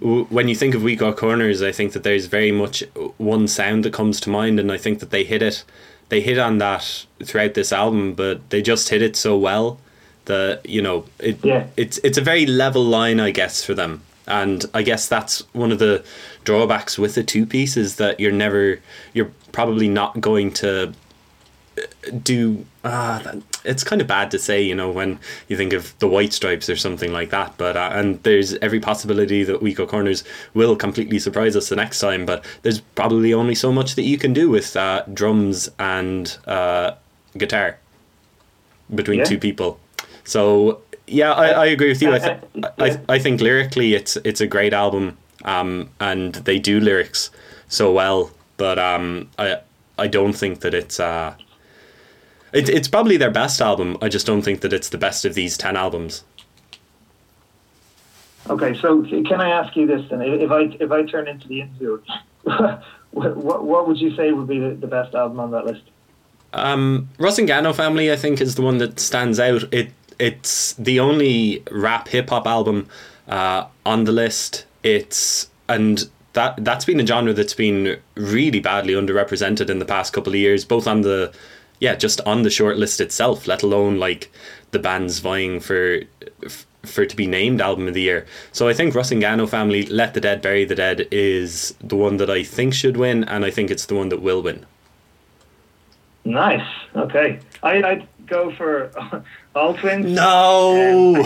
w- 0.00 0.24
when 0.26 0.48
you 0.48 0.54
think 0.54 0.74
of 0.74 0.82
We 0.82 0.96
Cut 0.96 1.16
Corners, 1.18 1.62
I 1.62 1.72
think 1.72 1.92
that 1.92 2.02
there's 2.02 2.26
very 2.26 2.52
much 2.52 2.82
one 3.18 3.46
sound 3.46 3.84
that 3.84 3.92
comes 3.92 4.20
to 4.20 4.30
mind, 4.30 4.58
and 4.58 4.72
I 4.72 4.78
think 4.78 5.00
that 5.00 5.10
they 5.10 5.24
hit 5.24 5.42
it. 5.42 5.64
They 6.08 6.22
hit 6.22 6.38
on 6.38 6.56
that 6.56 7.04
throughout 7.22 7.52
this 7.52 7.70
album, 7.70 8.14
but 8.14 8.48
they 8.48 8.62
just 8.62 8.88
hit 8.88 9.02
it 9.02 9.14
so 9.14 9.36
well 9.36 9.78
that 10.24 10.66
you 10.66 10.80
know 10.80 11.04
it. 11.18 11.44
Yeah. 11.44 11.66
It's 11.76 11.98
it's 11.98 12.16
a 12.16 12.22
very 12.22 12.46
level 12.46 12.84
line, 12.84 13.20
I 13.20 13.32
guess, 13.32 13.62
for 13.62 13.74
them 13.74 14.02
and 14.28 14.64
I 14.74 14.82
guess 14.82 15.08
that's 15.08 15.40
one 15.52 15.72
of 15.72 15.78
the 15.78 16.04
drawbacks 16.44 16.98
with 16.98 17.14
the 17.14 17.24
two 17.24 17.46
piece 17.46 17.76
is 17.76 17.96
that 17.96 18.20
you're 18.20 18.32
never 18.32 18.80
you're 19.14 19.32
probably 19.52 19.88
not 19.88 20.20
going 20.20 20.52
to 20.52 20.92
uh, 21.78 22.10
do 22.22 22.64
uh, 22.84 23.40
it's 23.64 23.84
kind 23.84 24.00
of 24.00 24.06
bad 24.06 24.30
to 24.30 24.38
say 24.38 24.62
you 24.62 24.74
know 24.74 24.90
when 24.90 25.18
you 25.48 25.56
think 25.56 25.72
of 25.72 25.98
the 25.98 26.08
white 26.08 26.32
stripes 26.32 26.68
or 26.68 26.76
something 26.76 27.12
like 27.12 27.30
that 27.30 27.54
but 27.56 27.76
uh, 27.76 27.90
and 27.92 28.22
there's 28.22 28.54
every 28.56 28.80
possibility 28.80 29.42
that 29.44 29.62
We 29.62 29.74
Cut 29.74 29.88
Corners 29.88 30.24
will 30.54 30.76
completely 30.76 31.18
surprise 31.18 31.56
us 31.56 31.68
the 31.68 31.76
next 31.76 31.98
time 32.00 32.26
but 32.26 32.44
there's 32.62 32.80
probably 32.80 33.32
only 33.34 33.54
so 33.54 33.72
much 33.72 33.94
that 33.94 34.02
you 34.02 34.18
can 34.18 34.32
do 34.32 34.50
with 34.50 34.76
uh, 34.76 35.04
drums 35.12 35.70
and 35.78 36.36
uh, 36.46 36.92
guitar 37.36 37.78
between 38.94 39.20
yeah. 39.20 39.24
two 39.24 39.38
people 39.38 39.80
so 40.24 40.82
yeah, 41.08 41.32
I, 41.32 41.48
I 41.48 41.66
agree 41.66 41.88
with 41.88 42.02
you. 42.02 42.12
I, 42.12 42.18
th- 42.18 42.38
I, 42.78 43.00
I 43.08 43.18
think 43.18 43.40
lyrically 43.40 43.94
it's 43.94 44.16
it's 44.18 44.40
a 44.40 44.46
great 44.46 44.72
album, 44.72 45.16
um, 45.44 45.90
and 46.00 46.34
they 46.34 46.58
do 46.58 46.80
lyrics 46.80 47.30
so 47.68 47.92
well. 47.92 48.30
But 48.56 48.78
um, 48.78 49.28
I 49.38 49.60
I 49.98 50.06
don't 50.06 50.32
think 50.32 50.60
that 50.60 50.74
it's 50.74 51.00
uh, 51.00 51.34
it, 52.52 52.68
it's 52.68 52.88
probably 52.88 53.16
their 53.16 53.30
best 53.30 53.60
album. 53.60 53.96
I 54.00 54.08
just 54.08 54.26
don't 54.26 54.42
think 54.42 54.60
that 54.60 54.72
it's 54.72 54.88
the 54.88 54.98
best 54.98 55.24
of 55.24 55.34
these 55.34 55.56
ten 55.56 55.76
albums. 55.76 56.24
Okay, 58.48 58.78
so 58.80 59.02
can 59.02 59.40
I 59.40 59.50
ask 59.50 59.76
you 59.76 59.86
this 59.86 60.08
then? 60.08 60.22
If 60.22 60.50
I 60.50 60.62
if 60.80 60.90
I 60.90 61.02
turn 61.04 61.28
into 61.28 61.48
the 61.48 61.60
interviewer, 61.62 62.02
what, 63.10 63.64
what 63.64 63.88
would 63.88 64.00
you 64.00 64.14
say 64.16 64.32
would 64.32 64.48
be 64.48 64.58
the, 64.58 64.70
the 64.70 64.86
best 64.86 65.14
album 65.14 65.40
on 65.40 65.50
that 65.50 65.66
list? 65.66 65.82
Um, 66.54 67.10
Rusangano 67.18 67.74
Family, 67.74 68.10
I 68.10 68.16
think, 68.16 68.40
is 68.40 68.54
the 68.54 68.62
one 68.62 68.78
that 68.78 68.98
stands 68.98 69.38
out. 69.38 69.64
It 69.72 69.90
it's 70.18 70.72
the 70.74 71.00
only 71.00 71.62
rap 71.70 72.08
hip 72.08 72.30
hop 72.30 72.46
album 72.46 72.88
uh, 73.28 73.66
on 73.86 74.04
the 74.04 74.12
list. 74.12 74.64
It's 74.82 75.50
and 75.68 76.08
that 76.32 76.64
that's 76.64 76.84
been 76.84 77.00
a 77.00 77.06
genre 77.06 77.32
that's 77.32 77.54
been 77.54 77.98
really 78.14 78.60
badly 78.60 78.94
underrepresented 78.94 79.70
in 79.70 79.78
the 79.78 79.84
past 79.84 80.12
couple 80.12 80.32
of 80.32 80.38
years, 80.38 80.64
both 80.64 80.86
on 80.86 81.02
the 81.02 81.32
yeah, 81.80 81.94
just 81.94 82.20
on 82.22 82.42
the 82.42 82.50
short 82.50 82.76
list 82.76 83.00
itself, 83.00 83.46
let 83.46 83.62
alone 83.62 83.98
like 83.98 84.30
the 84.72 84.78
bands 84.78 85.20
vying 85.20 85.60
for 85.60 86.00
for 86.84 87.04
to 87.04 87.16
be 87.16 87.26
named 87.26 87.60
album 87.60 87.88
of 87.88 87.94
the 87.94 88.00
year. 88.00 88.26
So 88.52 88.68
I 88.68 88.72
think 88.72 88.94
Rusangano 88.94 89.48
Family, 89.48 89.84
Let 89.86 90.14
the 90.14 90.20
Dead 90.20 90.40
Bury 90.40 90.64
the 90.64 90.74
Dead 90.74 91.06
is 91.10 91.74
the 91.80 91.96
one 91.96 92.16
that 92.16 92.30
I 92.30 92.42
think 92.42 92.74
should 92.74 92.96
win, 92.96 93.24
and 93.24 93.44
I 93.44 93.50
think 93.50 93.70
it's 93.70 93.86
the 93.86 93.94
one 93.94 94.08
that 94.08 94.22
will 94.22 94.42
win. 94.42 94.64
Nice. 96.28 96.66
Okay. 96.94 97.40
I, 97.62 97.82
I'd 97.82 98.08
go 98.26 98.54
for 98.54 98.90
All 99.54 99.74
Tvvins. 99.74 100.10
No. 100.10 101.24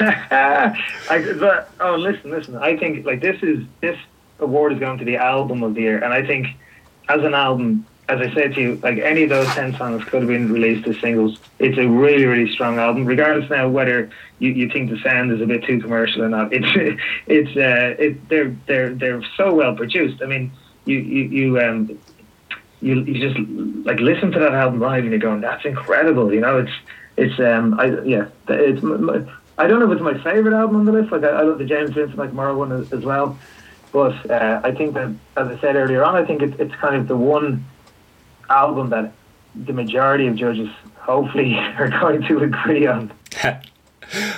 I, 0.00 1.36
but, 1.38 1.70
oh, 1.78 1.94
listen, 1.94 2.30
listen. 2.30 2.56
I 2.56 2.76
think 2.76 3.06
like 3.06 3.20
this 3.20 3.40
is 3.42 3.64
this 3.80 3.96
award 4.40 4.72
is 4.72 4.80
going 4.80 4.98
to 4.98 5.04
the 5.04 5.16
album 5.16 5.62
of 5.62 5.74
the 5.74 5.82
year, 5.82 6.02
and 6.02 6.12
I 6.12 6.26
think 6.26 6.48
as 7.08 7.22
an 7.22 7.32
album, 7.32 7.86
as 8.08 8.20
I 8.20 8.34
said 8.34 8.54
to 8.54 8.60
you, 8.60 8.80
like 8.82 8.98
any 8.98 9.22
of 9.22 9.28
those 9.28 9.46
ten 9.54 9.76
songs 9.76 10.04
could 10.04 10.22
have 10.22 10.28
been 10.28 10.52
released 10.52 10.88
as 10.88 10.98
singles. 11.00 11.38
It's 11.60 11.78
a 11.78 11.86
really, 11.86 12.26
really 12.26 12.52
strong 12.52 12.78
album, 12.78 13.04
regardless 13.04 13.48
now 13.48 13.68
whether 13.68 14.10
you, 14.40 14.50
you 14.50 14.68
think 14.68 14.90
the 14.90 14.98
sound 14.98 15.30
is 15.30 15.40
a 15.40 15.46
bit 15.46 15.62
too 15.62 15.80
commercial 15.80 16.24
or 16.24 16.28
not. 16.28 16.52
It's 16.52 17.00
it's 17.28 17.56
uh, 17.56 18.02
it, 18.02 18.28
they're 18.28 18.56
they're 18.66 18.94
they're 18.94 19.22
so 19.36 19.54
well 19.54 19.76
produced. 19.76 20.22
I 20.22 20.26
mean, 20.26 20.50
you 20.86 20.98
you, 20.98 21.22
you 21.24 21.60
um 21.60 21.98
you 22.84 23.00
you 23.02 23.18
just 23.18 23.38
like 23.86 23.98
listen 23.98 24.30
to 24.32 24.38
that 24.38 24.52
album 24.52 24.80
live 24.80 25.02
and 25.02 25.10
you're 25.10 25.18
going, 25.18 25.40
that's 25.40 25.64
incredible. 25.64 26.32
You 26.32 26.40
know, 26.40 26.58
it's 26.58 26.72
it's 27.16 27.38
um 27.40 27.78
I 27.80 27.86
yeah 28.02 28.28
it's 28.48 28.82
I 29.56 29.66
don't 29.66 29.80
know 29.80 29.90
if 29.90 29.92
it's 29.92 30.02
my 30.02 30.22
favorite 30.22 30.54
album 30.54 30.76
on 30.76 30.84
the 30.84 30.92
list. 30.92 31.10
Like 31.10 31.24
I, 31.24 31.28
I 31.28 31.42
love 31.42 31.58
the 31.58 31.64
James 31.64 31.90
Vincent 31.90 32.18
McMorrow 32.18 32.56
one 32.56 32.72
as, 32.72 32.92
as 32.92 33.04
well, 33.04 33.38
but 33.92 34.30
uh, 34.30 34.60
I 34.62 34.72
think 34.72 34.94
that 34.94 35.08
as 35.36 35.48
I 35.48 35.60
said 35.60 35.76
earlier 35.76 36.04
on, 36.04 36.14
I 36.14 36.24
think 36.24 36.42
it's 36.42 36.58
it's 36.60 36.74
kind 36.74 36.96
of 36.96 37.08
the 37.08 37.16
one 37.16 37.64
album 38.50 38.90
that 38.90 39.12
the 39.54 39.72
majority 39.72 40.26
of 40.26 40.36
judges 40.36 40.68
hopefully 40.98 41.54
are 41.78 41.88
going 41.88 42.22
to 42.22 42.42
agree 42.42 42.86
on. 42.86 43.12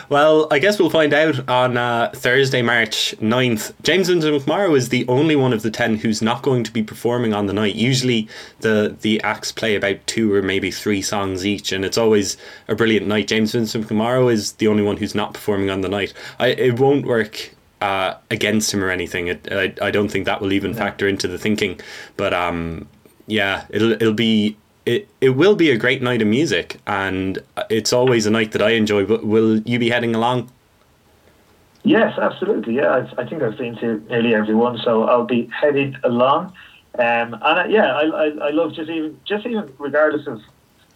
Well, 0.08 0.46
I 0.50 0.58
guess 0.58 0.78
we'll 0.78 0.90
find 0.90 1.12
out 1.12 1.48
on 1.48 1.76
uh, 1.76 2.10
Thursday, 2.14 2.62
March 2.62 3.14
9th. 3.20 3.72
James 3.82 4.08
Vincent 4.08 4.42
McMorrow 4.42 4.76
is 4.76 4.88
the 4.88 5.06
only 5.08 5.36
one 5.36 5.52
of 5.52 5.62
the 5.62 5.70
10 5.70 5.96
who's 5.96 6.22
not 6.22 6.42
going 6.42 6.64
to 6.64 6.72
be 6.72 6.82
performing 6.82 7.34
on 7.34 7.46
the 7.46 7.52
night. 7.52 7.74
Usually, 7.74 8.28
the, 8.60 8.96
the 9.00 9.20
acts 9.22 9.52
play 9.52 9.74
about 9.74 10.06
two 10.06 10.32
or 10.32 10.42
maybe 10.42 10.70
three 10.70 11.02
songs 11.02 11.44
each, 11.44 11.72
and 11.72 11.84
it's 11.84 11.98
always 11.98 12.36
a 12.68 12.74
brilliant 12.74 13.06
night. 13.06 13.28
James 13.28 13.52
Vincent 13.52 13.88
McMorrow 13.88 14.32
is 14.32 14.52
the 14.52 14.68
only 14.68 14.82
one 14.82 14.96
who's 14.96 15.14
not 15.14 15.34
performing 15.34 15.70
on 15.70 15.80
the 15.80 15.88
night. 15.88 16.12
I, 16.38 16.48
it 16.48 16.78
won't 16.78 17.06
work 17.06 17.54
uh, 17.80 18.14
against 18.30 18.72
him 18.72 18.82
or 18.82 18.90
anything. 18.90 19.28
It, 19.28 19.48
I, 19.50 19.74
I 19.82 19.90
don't 19.90 20.08
think 20.08 20.24
that 20.26 20.40
will 20.40 20.52
even 20.52 20.74
factor 20.74 21.08
into 21.08 21.28
the 21.28 21.38
thinking. 21.38 21.80
But 22.16 22.32
um, 22.32 22.88
yeah, 23.26 23.66
it'll, 23.70 23.92
it'll 23.92 24.12
be 24.12 24.56
it, 24.86 25.08
it 25.20 25.30
will 25.30 25.56
be 25.56 25.70
a 25.70 25.76
great 25.76 26.00
night 26.00 26.22
of 26.22 26.28
music, 26.28 26.80
and 26.86 27.40
it's 27.68 27.92
always 27.92 28.24
a 28.24 28.30
night 28.30 28.52
that 28.52 28.62
I 28.62 28.70
enjoy. 28.70 29.04
But 29.04 29.24
will 29.24 29.58
you 29.58 29.78
be 29.78 29.90
heading 29.90 30.14
along? 30.14 30.50
Yes, 31.82 32.18
absolutely. 32.18 32.76
Yeah, 32.76 32.94
I've, 32.94 33.18
i 33.18 33.28
think 33.28 33.42
I've 33.42 33.58
been 33.58 33.76
to 33.76 34.04
nearly 34.08 34.34
everyone, 34.34 34.78
so 34.78 35.04
I'll 35.04 35.24
be 35.24 35.46
heading 35.46 35.96
along. 36.04 36.46
Um, 36.94 37.34
and 37.34 37.42
uh, 37.42 37.64
yeah, 37.68 37.94
I, 37.94 38.04
I, 38.04 38.26
I 38.46 38.50
love 38.50 38.72
just 38.74 38.88
even 38.88 39.20
just 39.24 39.44
even 39.44 39.72
regardless 39.78 40.26
of 40.26 40.40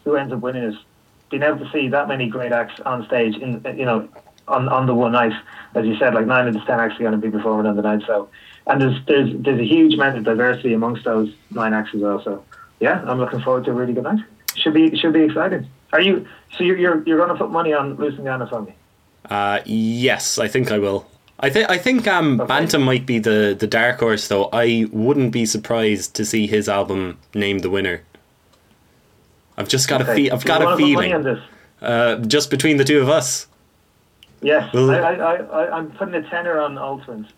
who 0.05 0.17
ends 0.17 0.33
up 0.33 0.41
winning 0.41 0.65
is 0.65 0.77
being 1.29 1.43
able 1.43 1.59
to 1.59 1.71
see 1.71 1.89
that 1.89 2.09
many 2.09 2.29
great 2.29 2.53
acts 2.53 2.81
on 2.81 3.07
stage 3.07 3.37
in 3.37 3.63
you 3.77 3.85
know 3.85 4.09
on 4.49 4.69
on 4.69 4.87
the 4.87 4.95
one 4.95 5.13
night. 5.13 5.33
As 5.75 5.85
you 5.85 5.97
said, 5.97 6.15
like 6.15 6.27
nine 6.27 6.49
of 6.49 6.55
the 6.55 6.61
ten 6.61 6.81
actually 6.81 7.05
going 7.05 7.21
to 7.21 7.25
be 7.25 7.31
performing 7.31 7.67
on 7.67 7.77
the 7.77 7.83
night. 7.83 8.03
So, 8.07 8.29
and 8.67 8.81
there's 8.81 9.05
there's 9.07 9.31
there's 9.43 9.61
a 9.61 9.67
huge 9.67 9.95
amount 9.95 10.17
of 10.17 10.25
diversity 10.25 10.75
amongst 10.75 11.05
those 11.05 11.33
nine 11.51 11.75
acts 11.75 11.91
as 11.95 12.01
well. 12.01 12.23
So 12.23 12.45
yeah, 12.81 13.05
I'm 13.07 13.19
looking 13.19 13.41
forward 13.41 13.65
to 13.67 13.71
a 13.71 13.75
really 13.75 13.93
good 13.93 14.05
night. 14.05 14.25
Should 14.57 14.75
be 14.75 14.97
should 14.99 15.13
be 15.13 15.23
exciting. 15.23 15.69
Are 15.93 16.01
you? 16.01 16.27
So 16.57 16.65
you're 16.65 16.77
you're, 16.77 17.03
you're 17.05 17.19
going 17.19 17.31
to 17.31 17.37
put 17.37 17.51
money 17.51 17.73
on 17.73 17.97
Rusangano 17.97 18.49
for 18.49 18.63
me? 18.63 18.75
Uh, 19.29 19.61
yes, 19.65 20.39
I 20.39 20.49
think 20.49 20.73
I 20.73 20.79
will. 20.79 21.07
I 21.39 21.51
think 21.51 21.71
I 21.71 21.79
think 21.79 22.07
um, 22.07 22.41
okay. 22.41 22.49
Bantum 22.49 22.83
might 22.83 23.07
be 23.07 23.19
the 23.19 23.57
the 23.59 23.67
dark 23.67 24.01
horse 24.01 24.29
though. 24.29 24.49
I 24.53 24.87
wouldn't 24.93 25.33
be 25.33 25.47
surprised 25.47 26.15
to 26.17 26.25
see 26.25 26.47
his 26.47 26.69
album 26.69 27.19
named 27.35 27.63
the 27.63 27.71
winner. 27.71 28.03
I've 29.57 29.69
just 29.69 29.89
got 29.89 30.03
okay. 30.03 30.13
a 30.13 30.15
fe- 30.15 30.31
I've 30.31 30.45
got 30.45 30.63
a 30.63 30.77
feeling. 30.77 31.41
Uh, 31.81 32.17
just 32.17 32.51
between 32.51 32.77
the 32.77 32.85
two 32.85 33.01
of 33.01 33.09
us. 33.09 33.47
Yes, 34.43 34.73
we'll, 34.73 34.91
I, 34.91 34.97
I, 34.97 35.35
I, 35.37 35.77
I'm 35.77 35.91
putting 35.93 36.15
a 36.15 36.29
tenner 36.29 36.61
on 36.61 36.77
All 36.77 37.01
Tvvins. 37.01 37.29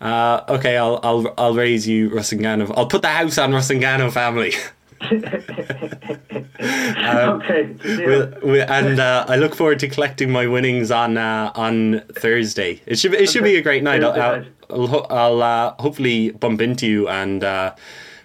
Uh, 0.00 0.44
okay, 0.48 0.76
I'll 0.76 1.00
I'll 1.02 1.34
I'll 1.36 1.54
raise 1.54 1.88
you 1.88 2.10
Rusangano. 2.10 2.72
I'll 2.76 2.86
put 2.86 3.02
the 3.02 3.08
house 3.08 3.38
on 3.38 3.52
Rusangano 3.52 4.12
family. 4.12 4.52
Um, 6.60 7.40
okay. 7.40 7.76
We'll, 8.04 8.32
we 8.42 8.60
and 8.60 8.98
uh, 8.98 9.24
I 9.28 9.36
look 9.36 9.54
forward 9.54 9.78
to 9.78 9.88
collecting 9.88 10.30
my 10.30 10.46
winnings 10.46 10.90
on 10.90 11.16
uh, 11.16 11.52
on 11.54 12.00
Thursday. 12.14 12.82
It 12.84 12.98
should 12.98 13.14
it 13.14 13.30
should 13.30 13.44
be 13.44 13.56
a 13.56 13.62
great 13.62 13.84
night. 13.84 14.02
I'll 14.02 14.20
I'll, 14.20 14.44
I'll, 14.70 15.06
I'll 15.08 15.42
uh, 15.42 15.74
hopefully 15.78 16.30
bump 16.32 16.60
into 16.60 16.86
you 16.86 17.08
and 17.08 17.44
uh, 17.44 17.74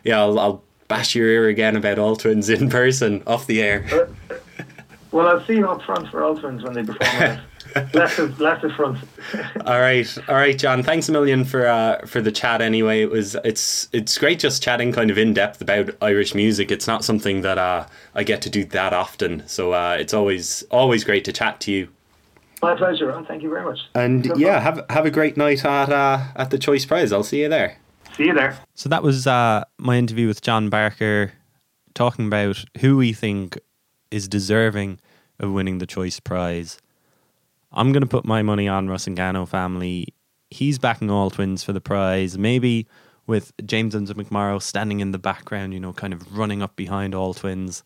yeah, 0.04 0.20
I'll, 0.20 0.40
I'll 0.40 0.64
bash 0.88 1.16
your 1.16 1.28
ear 1.28 1.48
again 1.48 1.76
about 1.76 2.00
All 2.00 2.16
Tvvins 2.16 2.54
in 2.54 2.70
person 2.70 3.24
off 3.28 3.46
the 3.48 3.62
air. 3.62 4.10
Well, 5.12 5.28
I'll 5.28 5.46
see 5.46 5.58
you 5.58 5.68
up 5.68 5.84
front 5.84 6.10
for 6.10 6.24
All 6.24 6.36
Tvvins 6.36 6.64
when 6.64 6.74
they 6.74 6.84
perform. 6.84 7.40
left 7.94 8.20
of 8.20 8.40
left 8.40 8.64
of 8.64 8.72
front. 8.74 8.98
all 9.66 9.80
right, 9.80 10.18
all 10.28 10.36
right, 10.36 10.58
John. 10.58 10.84
Thanks 10.84 11.10
a 11.10 11.12
million 11.12 11.44
for 11.46 11.68
uh, 11.68 12.06
for 12.06 12.22
the 12.22 12.32
chat. 12.32 12.62
Anyway, 12.62 13.02
it 13.02 13.10
was 13.10 13.36
it's 13.44 13.88
it's 13.92 14.18
great 14.18 14.40
just 14.40 14.62
chatting 14.62 14.92
kind 14.92 15.10
of 15.10 15.18
in 15.18 15.34
depth 15.34 15.62
about 15.62 15.90
Irish 16.02 16.36
music. 16.36 16.72
It's 16.72 16.88
not 16.88 17.04
something 17.04 17.42
that 17.42 17.58
uh, 17.58 17.86
I 18.16 18.24
get 18.24 18.42
to 18.44 18.50
do 18.50 18.64
that 18.66 18.94
often, 18.94 19.48
so 19.48 19.74
uh, 19.74 19.98
it's 20.00 20.14
always 20.14 20.64
always 20.72 21.04
great 21.04 21.26
to 21.26 21.34
chat 21.34 21.60
to 21.62 21.72
you. 21.72 21.90
My 22.62 22.76
pleasure, 22.76 23.08
Ron. 23.08 23.26
Thank 23.26 23.44
you 23.44 23.50
very 23.50 23.66
much. 23.66 23.80
And 23.94 24.32
yeah, 24.38 24.60
have 24.60 24.86
have 24.90 25.06
a 25.06 25.12
great 25.12 25.36
night 25.36 25.66
at 25.66 25.90
uh, 25.90 26.24
at 26.36 26.50
the 26.50 26.58
Choice 26.58 26.86
Prize. 26.86 27.12
I'll 27.12 27.24
see 27.24 27.42
you 27.42 27.50
there. 27.50 27.78
See 28.16 28.26
you 28.26 28.34
there. 28.34 28.58
So 28.76 28.90
that 28.90 29.04
was 29.04 29.28
uh, 29.28 29.66
my 29.78 29.98
interview 29.98 30.28
with 30.28 30.42
John 30.42 30.70
Barker, 30.70 31.34
talking 31.94 32.28
about 32.28 32.64
who 32.80 32.98
we 32.98 33.12
think 33.12 33.60
is 34.12 34.28
deserving 34.28 35.00
of 35.40 35.52
winning 35.52 35.80
the 35.80 35.88
Choice 35.88 36.20
Prize. 36.20 36.78
I'm 37.74 37.92
going 37.92 38.02
to 38.02 38.08
put 38.08 38.26
my 38.26 38.42
money 38.42 38.68
on 38.68 38.88
Rusangano 38.88 39.48
family. 39.48 40.14
He's 40.50 40.78
backing 40.78 41.10
All 41.10 41.32
Tvvins 41.32 41.66
for 41.66 41.74
the 41.74 41.82
prize. 41.82 42.38
Maybe 42.38 42.88
with 43.26 43.54
James 43.66 43.96
and 43.96 44.08
McMorrow 44.08 44.62
standing 44.62 45.00
in 45.00 45.12
the 45.12 45.18
background, 45.18 45.74
you 45.74 45.80
know, 45.80 45.94
kind 45.94 46.14
of 46.14 46.38
running 46.38 46.62
up 46.62 46.76
behind 46.76 47.16
All 47.16 47.34
Tvvins. 47.34 47.84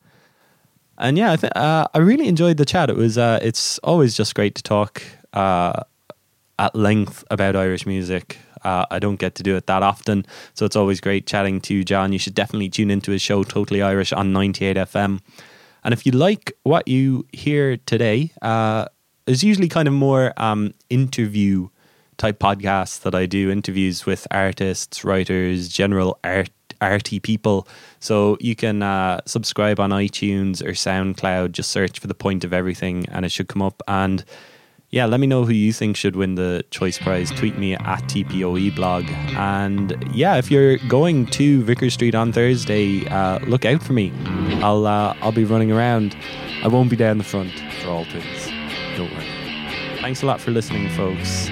And 0.98 1.18
yeah, 1.18 1.34
I 1.34 1.36
th- 1.36 1.54
uh, 1.56 1.88
I 1.94 2.00
really 2.00 2.28
enjoyed 2.28 2.58
the 2.58 2.66
chat. 2.66 2.90
It 2.90 2.96
was 2.96 3.18
uh, 3.18 3.40
it's 3.42 3.78
always 3.80 4.16
just 4.16 4.34
great 4.34 4.56
to 4.56 4.64
talk 4.64 5.04
uh, 5.34 5.84
at 6.58 6.76
length 6.76 7.24
about 7.30 7.56
Irish 7.56 7.86
music. 7.86 8.38
Uh, 8.64 8.86
I 8.90 8.98
don't 8.98 9.18
get 9.18 9.36
to 9.36 9.44
do 9.44 9.56
it 9.56 9.68
that 9.68 9.84
often, 9.84 10.26
so 10.56 10.66
it's 10.66 10.76
always 10.76 11.00
great 11.00 11.28
chatting 11.28 11.62
to 11.62 11.84
John. 11.84 12.12
You 12.12 12.20
should 12.20 12.34
definitely 12.34 12.70
tune 12.70 12.90
into 12.90 13.12
his 13.12 13.22
show, 13.22 13.44
Totally 13.44 13.84
Irish, 13.84 14.12
on 14.12 14.34
98 14.34 14.76
FM. 14.78 15.20
And 15.84 15.94
if 15.94 16.06
you 16.06 16.12
like 16.12 16.52
what 16.64 16.88
you 16.88 17.28
hear 17.32 17.78
today, 17.78 18.32
uh, 18.42 18.88
there's 19.28 19.44
usually 19.44 19.68
kind 19.68 19.88
of 19.88 19.94
more 19.94 20.34
um, 20.38 20.74
interview 20.90 21.68
type 22.18 22.40
podcasts 22.40 23.02
that 23.02 23.14
I 23.14 23.28
do, 23.28 23.52
interviews 23.52 24.06
with 24.06 24.26
artists, 24.32 25.04
writers, 25.04 25.70
general 25.70 26.18
art 26.24 26.50
arty 26.80 27.20
people. 27.20 27.68
So 28.00 28.38
you 28.40 28.56
can 28.56 28.84
uh, 28.84 29.22
subscribe 29.26 29.80
on 29.80 29.90
iTunes 29.92 30.64
or 30.64 30.72
SoundCloud. 30.72 31.52
Just 31.52 31.72
search 31.72 32.00
for 32.00 32.08
the 32.08 32.14
point 32.14 32.44
of 32.44 32.54
everything, 32.54 33.06
and 33.10 33.26
it 33.26 33.30
should 33.30 33.50
come 33.50 33.62
up. 33.62 33.84
And 33.88 34.24
yeah, 34.90 35.06
let 35.06 35.20
me 35.20 35.28
know 35.28 35.44
who 35.44 35.52
you 35.52 35.74
think 35.74 35.98
should 35.98 36.16
win 36.16 36.36
the 36.36 36.64
choice 36.72 36.98
prize. 36.98 37.30
Tweet 37.32 37.58
me 37.58 37.74
at 37.74 38.04
TPOE 38.04 38.76
blog. 38.76 39.06
And 39.36 39.94
yeah, 40.14 40.38
if 40.38 40.50
you're 40.50 40.78
going 40.88 41.26
to 41.28 41.62
Vicar 41.64 41.90
Street 41.90 42.16
on 42.16 42.32
Thursday, 42.32 43.06
uh, 43.08 43.40
look 43.40 43.66
out 43.66 43.84
for 43.84 43.94
me. 43.94 44.14
I'll 44.64 44.88
uh, 44.88 45.16
I'll 45.22 45.34
be 45.34 45.44
running 45.44 45.72
around. 45.72 46.16
I 46.64 46.70
won't 46.70 46.90
be 46.90 46.96
down 46.96 47.18
the 47.18 47.26
front 47.26 47.52
for 47.82 47.90
All 47.90 48.06
Tvvins. 48.06 48.57
Don't 48.98 49.14
worry. 49.14 49.28
Thanks 50.02 50.24
a 50.24 50.26
lot 50.26 50.42
for 50.42 50.50
listening, 50.50 50.90
folks. 50.90 51.50